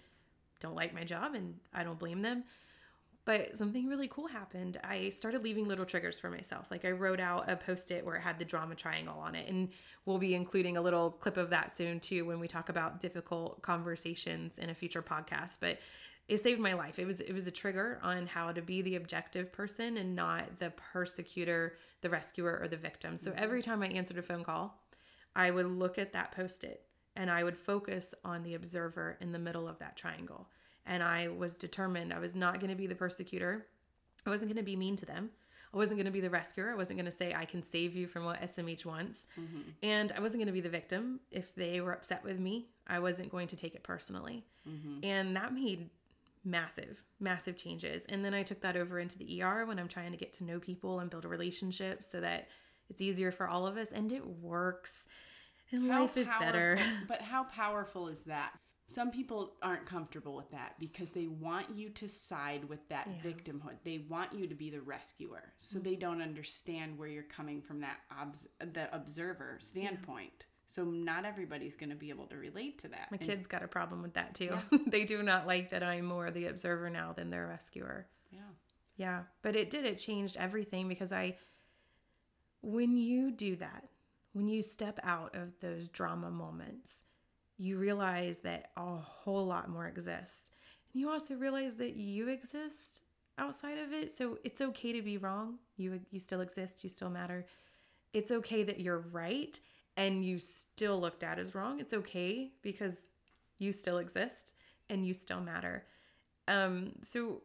don't 0.61 0.75
like 0.75 0.95
my 0.95 1.05
job 1.05 1.35
and 1.35 1.55
I 1.73 1.85
don't 1.85 1.99
blame 1.99 2.23
them. 2.23 2.45
But 3.27 3.57
something 3.57 3.89
really 3.89 4.09
cool 4.09 4.27
happened. 4.27 4.79
I 4.85 5.09
started 5.09 5.43
leaving 5.43 5.67
little 5.67 5.87
triggers 5.87 6.21
for 6.21 6.29
myself. 6.29 6.67
Like 6.71 6.85
I 6.85 6.91
wrote 6.91 7.21
out 7.21 7.51
a 7.51 7.57
post 7.57 7.91
it 7.91 8.05
where 8.05 8.17
it 8.17 8.21
had 8.21 8.39
the 8.39 8.45
drama 8.45 8.75
triangle 8.75 9.19
on 9.19 9.35
it. 9.35 9.49
And 9.49 9.71
we'll 10.05 10.19
be 10.19 10.35
including 10.35 10.77
a 10.77 10.83
little 10.83 11.11
clip 11.11 11.39
of 11.39 11.49
that 11.51 11.75
soon 11.75 12.01
too 12.01 12.27
when 12.27 12.39
we 12.39 12.49
talk 12.49 12.69
about 12.69 13.01
difficult 13.01 13.63
conversations 13.63 14.59
in 14.59 14.69
a 14.69 14.75
future 14.75 15.03
podcast. 15.03 15.57
But 15.61 15.79
it 16.29 16.39
saved 16.39 16.61
my 16.61 16.73
life. 16.73 16.99
It 16.99 17.07
was 17.07 17.21
it 17.21 17.33
was 17.33 17.47
a 17.47 17.51
trigger 17.51 17.99
on 18.03 18.27
how 18.27 18.53
to 18.53 18.63
be 18.63 18.83
the 18.83 18.97
objective 18.97 19.53
person 19.53 19.97
and 19.97 20.15
not 20.15 20.59
the 20.59 20.71
persecutor, 20.71 21.77
the 22.01 22.11
rescuer, 22.11 22.59
or 22.61 22.69
the 22.69 22.77
victim. 22.77 23.17
So 23.17 23.33
every 23.37 23.63
time 23.63 23.83
I 23.83 23.89
answered 23.89 24.19
a 24.19 24.23
phone 24.23 24.45
call, 24.45 24.83
I 25.37 25.51
would 25.51 25.67
look 25.67 25.99
at 25.99 26.13
that 26.13 26.33
post-it 26.33 26.83
and 27.17 27.31
I 27.31 27.45
would 27.45 27.59
focus 27.59 28.15
on 28.25 28.43
the 28.43 28.55
observer 28.55 29.17
in 29.21 29.33
the 29.33 29.39
middle 29.39 29.69
of 29.69 29.79
that 29.79 29.97
triangle 29.97 30.49
and 30.87 31.03
I 31.03 31.29
was 31.29 31.57
determined 31.57 32.13
I 32.13 32.19
was 32.19 32.35
not 32.35 32.61
going 32.61 32.71
to 32.71 32.77
be 32.77 32.87
the 32.87 32.95
persecutor. 32.95 33.67
I 34.27 34.31
wasn't 34.31 34.51
going 34.51 34.63
to 34.63 34.65
be 34.65 34.77
mean 34.77 34.97
to 34.97 35.07
them. 35.07 35.31
I 35.73 35.77
wasn't 35.77 35.99
going 35.99 36.07
to 36.07 36.13
be 36.13 36.21
the 36.21 36.31
rescuer. 36.31 36.71
I 36.71 36.77
wasn't 36.77 36.99
going 36.99 37.11
to 37.11 37.17
say 37.17 37.35
I 37.35 37.47
can 37.47 37.63
save 37.63 37.97
you 37.97 38.07
from 38.07 38.25
what 38.25 38.41
SMH 38.41 38.87
wants. 38.87 39.27
Mm-hmm. 39.39 39.61
And 39.83 40.13
I 40.13 40.21
wasn't 40.21 40.41
going 40.41 40.47
to 40.47 40.53
be 40.53 40.61
the 40.61 40.69
victim. 40.69 41.21
If 41.33 41.55
they 41.57 41.81
were 41.81 41.93
upset 41.93 42.23
with 42.23 42.39
me, 42.39 42.69
I 42.87 43.01
wasn't 43.01 43.31
going 43.31 43.49
to 43.49 43.57
take 43.57 43.75
it 43.75 43.83
personally. 43.83 44.45
Mm-hmm. 44.69 45.05
And 45.05 45.37
that 45.37 45.53
made 45.53 45.91
massive, 46.45 47.03
massive 47.21 47.57
changes. 47.57 48.05
And 48.09 48.25
then 48.25 48.35
I 48.35 48.43
took 48.43 48.61
that 48.63 48.77
over 48.77 48.99
into 48.99 49.19
the 49.19 49.43
ER 49.43 49.65
when 49.67 49.79
I'm 49.79 49.89
trying 49.89 50.13
to 50.13 50.19
get 50.19 50.33
to 50.35 50.45
know 50.45 50.59
people 50.59 51.01
and 51.01 51.11
build 51.11 51.25
a 51.25 51.29
relationship 51.29 52.03
so 52.03 52.21
that 52.21 52.49
it's 52.91 53.01
easier 53.01 53.33
for 53.33 53.49
all 53.49 53.67
of 53.67 53.77
us 53.77 53.93
and 53.93 54.13
it 54.13 54.27
works 54.27 55.05
and 55.73 55.91
How 55.91 56.03
life 56.03 56.17
is 56.17 56.29
better. 56.41 56.79
But 57.09 57.23
how 57.23 57.45
powerful 57.45 58.09
is 58.09 58.21
that? 58.23 58.53
Some 58.87 59.11
people 59.11 59.55
aren't 59.63 59.87
comfortable 59.87 60.37
with 60.37 60.51
that 60.51 60.75
because 60.79 61.11
they 61.11 61.27
want 61.27 61.75
you 61.75 61.89
to 61.89 62.07
side 62.09 62.67
with 62.69 62.87
that 62.91 63.09
victimhood. 63.25 63.77
They 63.83 64.05
want 64.11 64.35
you 64.35 64.47
to 64.47 64.55
be 64.55 64.69
the 64.69 64.83
rescuer. 64.83 65.55
So 65.57 65.79
Mm-hmm. 65.79 65.89
they 65.89 65.97
don't 65.97 66.21
understand 66.21 66.99
where 66.99 67.09
you're 67.09 67.23
coming 67.23 67.63
from 67.63 67.81
that 67.81 67.97
obs- 68.21 68.47
the 68.61 68.95
observer 68.95 69.57
standpoint. 69.61 70.45
So 70.67 70.85
not 70.85 71.25
everybody's 71.25 71.77
going 71.77 71.91
to 71.91 71.97
be 71.97 72.11
able 72.11 72.27
to 72.27 72.37
relate 72.37 72.79
to 72.81 72.89
that. 72.89 73.09
My 73.11 73.19
And- 73.19 73.27
kids 73.27 73.47
got 73.47 73.63
a 73.63 73.69
problem 73.69 74.03
with 74.03 74.15
that 74.15 74.35
too. 74.35 74.57
they 74.87 75.05
do 75.05 75.23
not 75.23 75.47
like 75.47 75.71
that 75.71 75.83
I'm 75.83 76.05
more 76.07 76.31
the 76.31 76.47
observer 76.47 76.89
now 76.91 77.13
than 77.13 77.31
their 77.31 77.47
rescuer. 77.47 78.07
yeah. 78.31 78.41
Yeah, 78.97 79.23
but 79.43 79.57
it 79.57 79.71
did. 79.71 79.85
It 79.85 79.99
changed 79.99 80.37
everything 80.37 80.89
because 80.89 81.11
I, 81.11 81.37
when 82.61 82.97
you 82.97 83.31
do 83.31 83.57
that, 83.57 83.85
when 84.33 84.49
you 84.49 84.63
step 84.63 84.99
out 85.03 85.35
of 85.35 85.59
those 85.61 85.89
drama 85.89 86.31
moments, 86.31 87.03
you 87.59 87.77
realize 87.79 88.39
that 88.39 88.71
a 88.77 88.97
whole 88.97 89.47
lot 89.47 89.69
more 89.69 89.87
exists. 89.87 90.51
And 90.93 91.01
you 91.01 91.11
also 91.11 91.35
realize 91.35 91.77
that 91.77 91.97
you 91.97 92.29
exist 92.29 93.03
outside 93.39 93.79
of 93.79 93.93
it. 93.93 94.11
So 94.11 94.39
it's 94.45 94.61
okay 94.61 94.93
to 94.93 95.03
be 95.03 95.19
wrong. 95.19 95.59
You 95.77 96.01
you 96.11 96.19
still 96.21 96.41
exist, 96.41 96.83
you 96.85 96.91
still 96.91 97.11
matter. 97.11 97.47
It's 98.13 98.31
okay 98.31 98.63
that 98.65 98.81
you're 98.81 99.01
right 99.01 99.59
and 99.97 100.25
you 100.25 100.39
still 100.39 101.01
looked 101.01 101.23
at 101.23 101.39
as 101.39 101.55
wrong. 101.55 101.81
It's 101.81 101.93
okay 101.93 102.51
because 102.63 102.97
you 103.59 103.73
still 103.73 103.99
exist 103.99 104.55
and 104.89 105.07
you 105.07 105.13
still 105.13 105.41
matter. 105.41 105.87
Um 106.49 106.93
so 107.03 107.43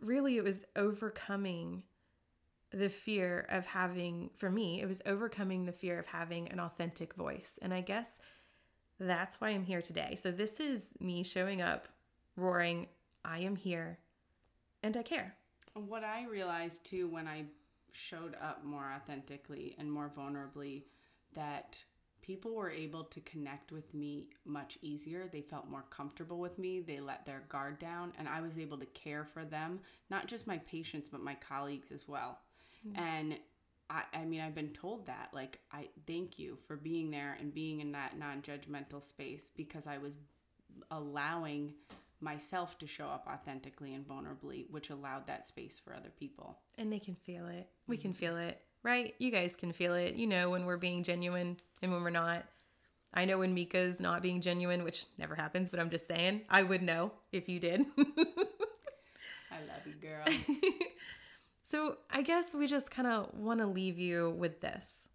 really 0.00 0.36
it 0.36 0.44
was 0.44 0.64
overcoming 0.76 1.82
the 2.70 2.88
fear 2.88 3.46
of 3.48 3.64
having 3.64 4.28
for 4.36 4.50
me 4.50 4.82
it 4.82 4.86
was 4.86 5.00
overcoming 5.06 5.64
the 5.64 5.72
fear 5.72 5.98
of 5.98 6.06
having 6.06 6.48
an 6.48 6.60
authentic 6.60 7.14
voice 7.14 7.58
and 7.62 7.72
i 7.72 7.80
guess 7.80 8.10
that's 8.98 9.40
why 9.40 9.50
i'm 9.50 9.64
here 9.64 9.80
today 9.80 10.14
so 10.16 10.30
this 10.30 10.60
is 10.60 10.86
me 11.00 11.22
showing 11.22 11.62
up 11.62 11.88
roaring 12.36 12.86
i 13.24 13.38
am 13.38 13.56
here 13.56 13.98
and 14.82 14.96
i 14.96 15.02
care 15.02 15.34
What 15.74 16.04
I 16.04 16.24
realized 16.24 16.84
too 16.86 17.06
when 17.08 17.28
I 17.28 17.44
showed 17.92 18.34
up 18.40 18.64
more 18.64 18.90
authentically 18.96 19.74
and 19.78 19.92
more 19.92 20.10
vulnerably 20.16 20.84
that 21.36 21.78
people 22.20 22.54
were 22.54 22.70
able 22.70 23.04
to 23.04 23.20
connect 23.20 23.70
with 23.70 23.94
me 23.94 24.26
much 24.44 24.78
easier. 24.82 25.28
They 25.30 25.42
felt 25.42 25.70
more 25.70 25.84
comfortable 25.90 26.40
with 26.40 26.58
me. 26.58 26.80
They 26.80 26.98
let 26.98 27.24
their 27.24 27.44
guard 27.48 27.78
down 27.78 28.12
and 28.18 28.28
I 28.28 28.40
was 28.40 28.58
able 28.58 28.78
to 28.78 28.86
care 28.86 29.24
for 29.24 29.44
them, 29.44 29.78
not 30.10 30.26
just 30.26 30.48
my 30.48 30.58
patients 30.58 31.08
but 31.08 31.22
my 31.22 31.34
colleagues 31.36 31.92
as 31.92 32.08
well. 32.08 32.40
Mm. 32.86 32.98
And 32.98 33.38
I, 33.88 34.02
I 34.12 34.24
mean, 34.24 34.40
I've 34.40 34.56
been 34.56 34.72
told 34.72 35.06
that. 35.06 35.28
Like, 35.32 35.60
I 35.72 35.88
thank 36.08 36.38
you 36.40 36.58
for 36.66 36.74
being 36.76 37.12
there 37.12 37.36
and 37.40 37.54
being 37.54 37.80
in 37.80 37.92
that 37.92 38.18
non 38.18 38.42
judgmental 38.42 39.00
space 39.00 39.52
because 39.56 39.86
I 39.86 39.98
was 39.98 40.16
allowing 40.90 41.74
myself 42.20 42.78
to 42.78 42.86
show 42.88 43.06
up 43.06 43.28
authentically 43.30 43.94
and 43.94 44.06
vulnerably, 44.06 44.68
which 44.70 44.90
allowed 44.90 45.28
that 45.28 45.46
space 45.46 45.78
for 45.78 45.94
other 45.94 46.10
people. 46.18 46.58
and 46.78 46.92
they 46.92 46.98
can 46.98 47.14
feel 47.14 47.46
it 47.46 47.68
we 47.86 47.96
can 47.96 48.10
mm-hmm. 48.10 48.18
feel 48.18 48.36
it 48.36 48.62
right 48.86 49.14
you 49.18 49.30
guys 49.30 49.54
can 49.54 49.72
feel 49.72 49.94
it 49.94 50.14
you 50.14 50.26
know 50.26 50.48
when 50.48 50.64
we're 50.64 50.76
being 50.78 51.02
genuine 51.02 51.56
and 51.82 51.92
when 51.92 52.02
we're 52.02 52.10
not 52.10 52.44
i 53.12 53.24
know 53.24 53.38
when 53.38 53.52
mika's 53.52 54.00
not 54.00 54.22
being 54.22 54.40
genuine 54.40 54.82
which 54.84 55.04
never 55.18 55.34
happens 55.34 55.68
but 55.68 55.78
i'm 55.78 55.90
just 55.90 56.08
saying 56.08 56.40
i 56.48 56.62
would 56.62 56.82
know 56.82 57.12
if 57.32 57.48
you 57.48 57.60
did 57.60 57.84
I 59.48 59.60
love 59.60 59.86
you, 59.86 59.94
girl. 59.94 60.24
So 61.68 61.96
I 62.12 62.22
guess 62.22 62.54
we 62.54 62.68
just 62.68 62.92
kind 62.92 63.08
of 63.08 63.34
want 63.34 63.58
to 63.58 63.66
leave 63.66 63.98
you 63.98 64.30
with 64.30 64.60
this. 64.60 65.08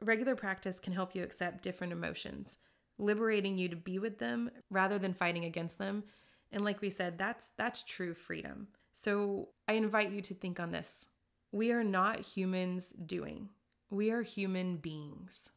Regular 0.00 0.34
practice 0.34 0.80
can 0.80 0.92
help 0.92 1.14
you 1.14 1.22
accept 1.22 1.62
different 1.62 1.92
emotions, 1.92 2.58
liberating 2.98 3.56
you 3.56 3.68
to 3.68 3.76
be 3.76 4.00
with 4.00 4.18
them 4.18 4.50
rather 4.68 4.98
than 4.98 5.14
fighting 5.14 5.44
against 5.44 5.78
them. 5.78 6.02
And 6.50 6.64
like 6.64 6.80
we 6.80 6.90
said, 6.90 7.18
that's 7.18 7.50
that's 7.56 7.84
true 7.84 8.14
freedom. 8.14 8.66
So 8.92 9.50
I 9.68 9.74
invite 9.74 10.10
you 10.10 10.22
to 10.22 10.34
think 10.34 10.58
on 10.58 10.72
this. 10.72 11.06
We 11.52 11.70
are 11.72 11.84
not 11.84 12.20
humans 12.20 12.92
doing. 13.04 13.50
We 13.90 14.10
are 14.10 14.22
human 14.22 14.76
beings. 14.78 15.50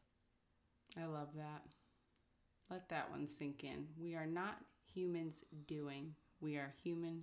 I 1.00 1.06
love 1.06 1.28
that. 1.36 1.62
Let 2.70 2.88
that 2.90 3.10
one 3.10 3.26
sink 3.26 3.64
in. 3.64 3.86
We 3.98 4.14
are 4.14 4.26
not 4.26 4.58
humans 4.92 5.42
doing, 5.66 6.14
we 6.40 6.56
are 6.56 6.72
human 6.82 7.22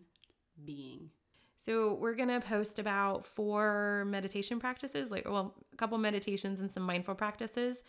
being. 0.63 1.09
So 1.57 1.93
we're 1.93 2.15
gonna 2.15 2.41
post 2.41 2.78
about 2.80 3.26
four 3.26 4.05
meditation 4.07 4.59
practices, 4.59 5.11
like 5.11 5.28
well, 5.30 5.55
a 5.71 5.76
couple 5.76 5.97
meditations 5.97 6.59
and 6.59 6.71
some 6.71 6.84
mindful 6.84 7.15
practices. 7.15 7.84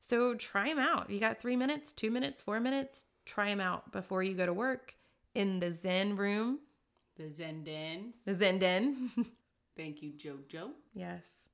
So 0.00 0.34
try 0.34 0.68
them 0.68 0.78
out. 0.78 1.10
You 1.10 1.20
got 1.20 1.40
three 1.40 1.56
minutes, 1.56 1.92
two 1.92 2.10
minutes, 2.10 2.40
four 2.42 2.60
minutes. 2.60 3.04
Try 3.26 3.50
them 3.50 3.60
out 3.60 3.92
before 3.92 4.22
you 4.22 4.34
go 4.34 4.46
to 4.46 4.52
work 4.52 4.94
in 5.34 5.60
the 5.60 5.70
Zen 5.72 6.16
room, 6.16 6.60
The 7.16 7.30
Zen 7.30 7.64
Den. 7.64 8.14
the 8.24 8.34
Zen 8.34 8.58
Den. 8.58 9.10
Thank 9.78 10.02
you, 10.02 10.10
JoJo. 10.10 10.72
yes. 10.92 11.46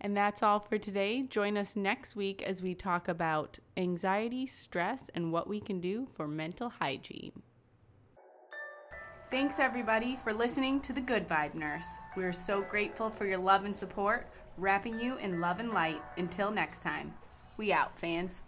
And 0.00 0.16
that's 0.16 0.42
all 0.42 0.58
for 0.58 0.78
today. 0.78 1.22
Join 1.22 1.56
us 1.56 1.76
next 1.76 2.16
week 2.16 2.42
as 2.42 2.60
we 2.60 2.74
talk 2.74 3.06
about 3.06 3.60
anxiety, 3.76 4.46
stress, 4.46 5.08
and 5.14 5.32
what 5.32 5.48
we 5.48 5.60
can 5.60 5.80
do 5.80 6.08
for 6.16 6.26
mental 6.26 6.68
hygiene. 6.68 7.40
Thanks, 9.30 9.60
everybody, 9.60 10.18
for 10.24 10.34
listening 10.34 10.80
to 10.80 10.92
The 10.92 11.00
Good 11.00 11.28
Vibe 11.28 11.54
Nurse. 11.54 11.86
We're 12.16 12.32
so 12.32 12.62
grateful 12.62 13.10
for 13.10 13.26
your 13.26 13.38
love 13.38 13.64
and 13.64 13.76
support, 13.76 14.28
wrapping 14.58 14.98
you 14.98 15.16
in 15.18 15.40
love 15.40 15.60
and 15.60 15.70
light. 15.70 16.02
Until 16.16 16.50
next 16.50 16.82
time, 16.82 17.14
we 17.56 17.72
out, 17.72 17.96
fans. 17.96 18.42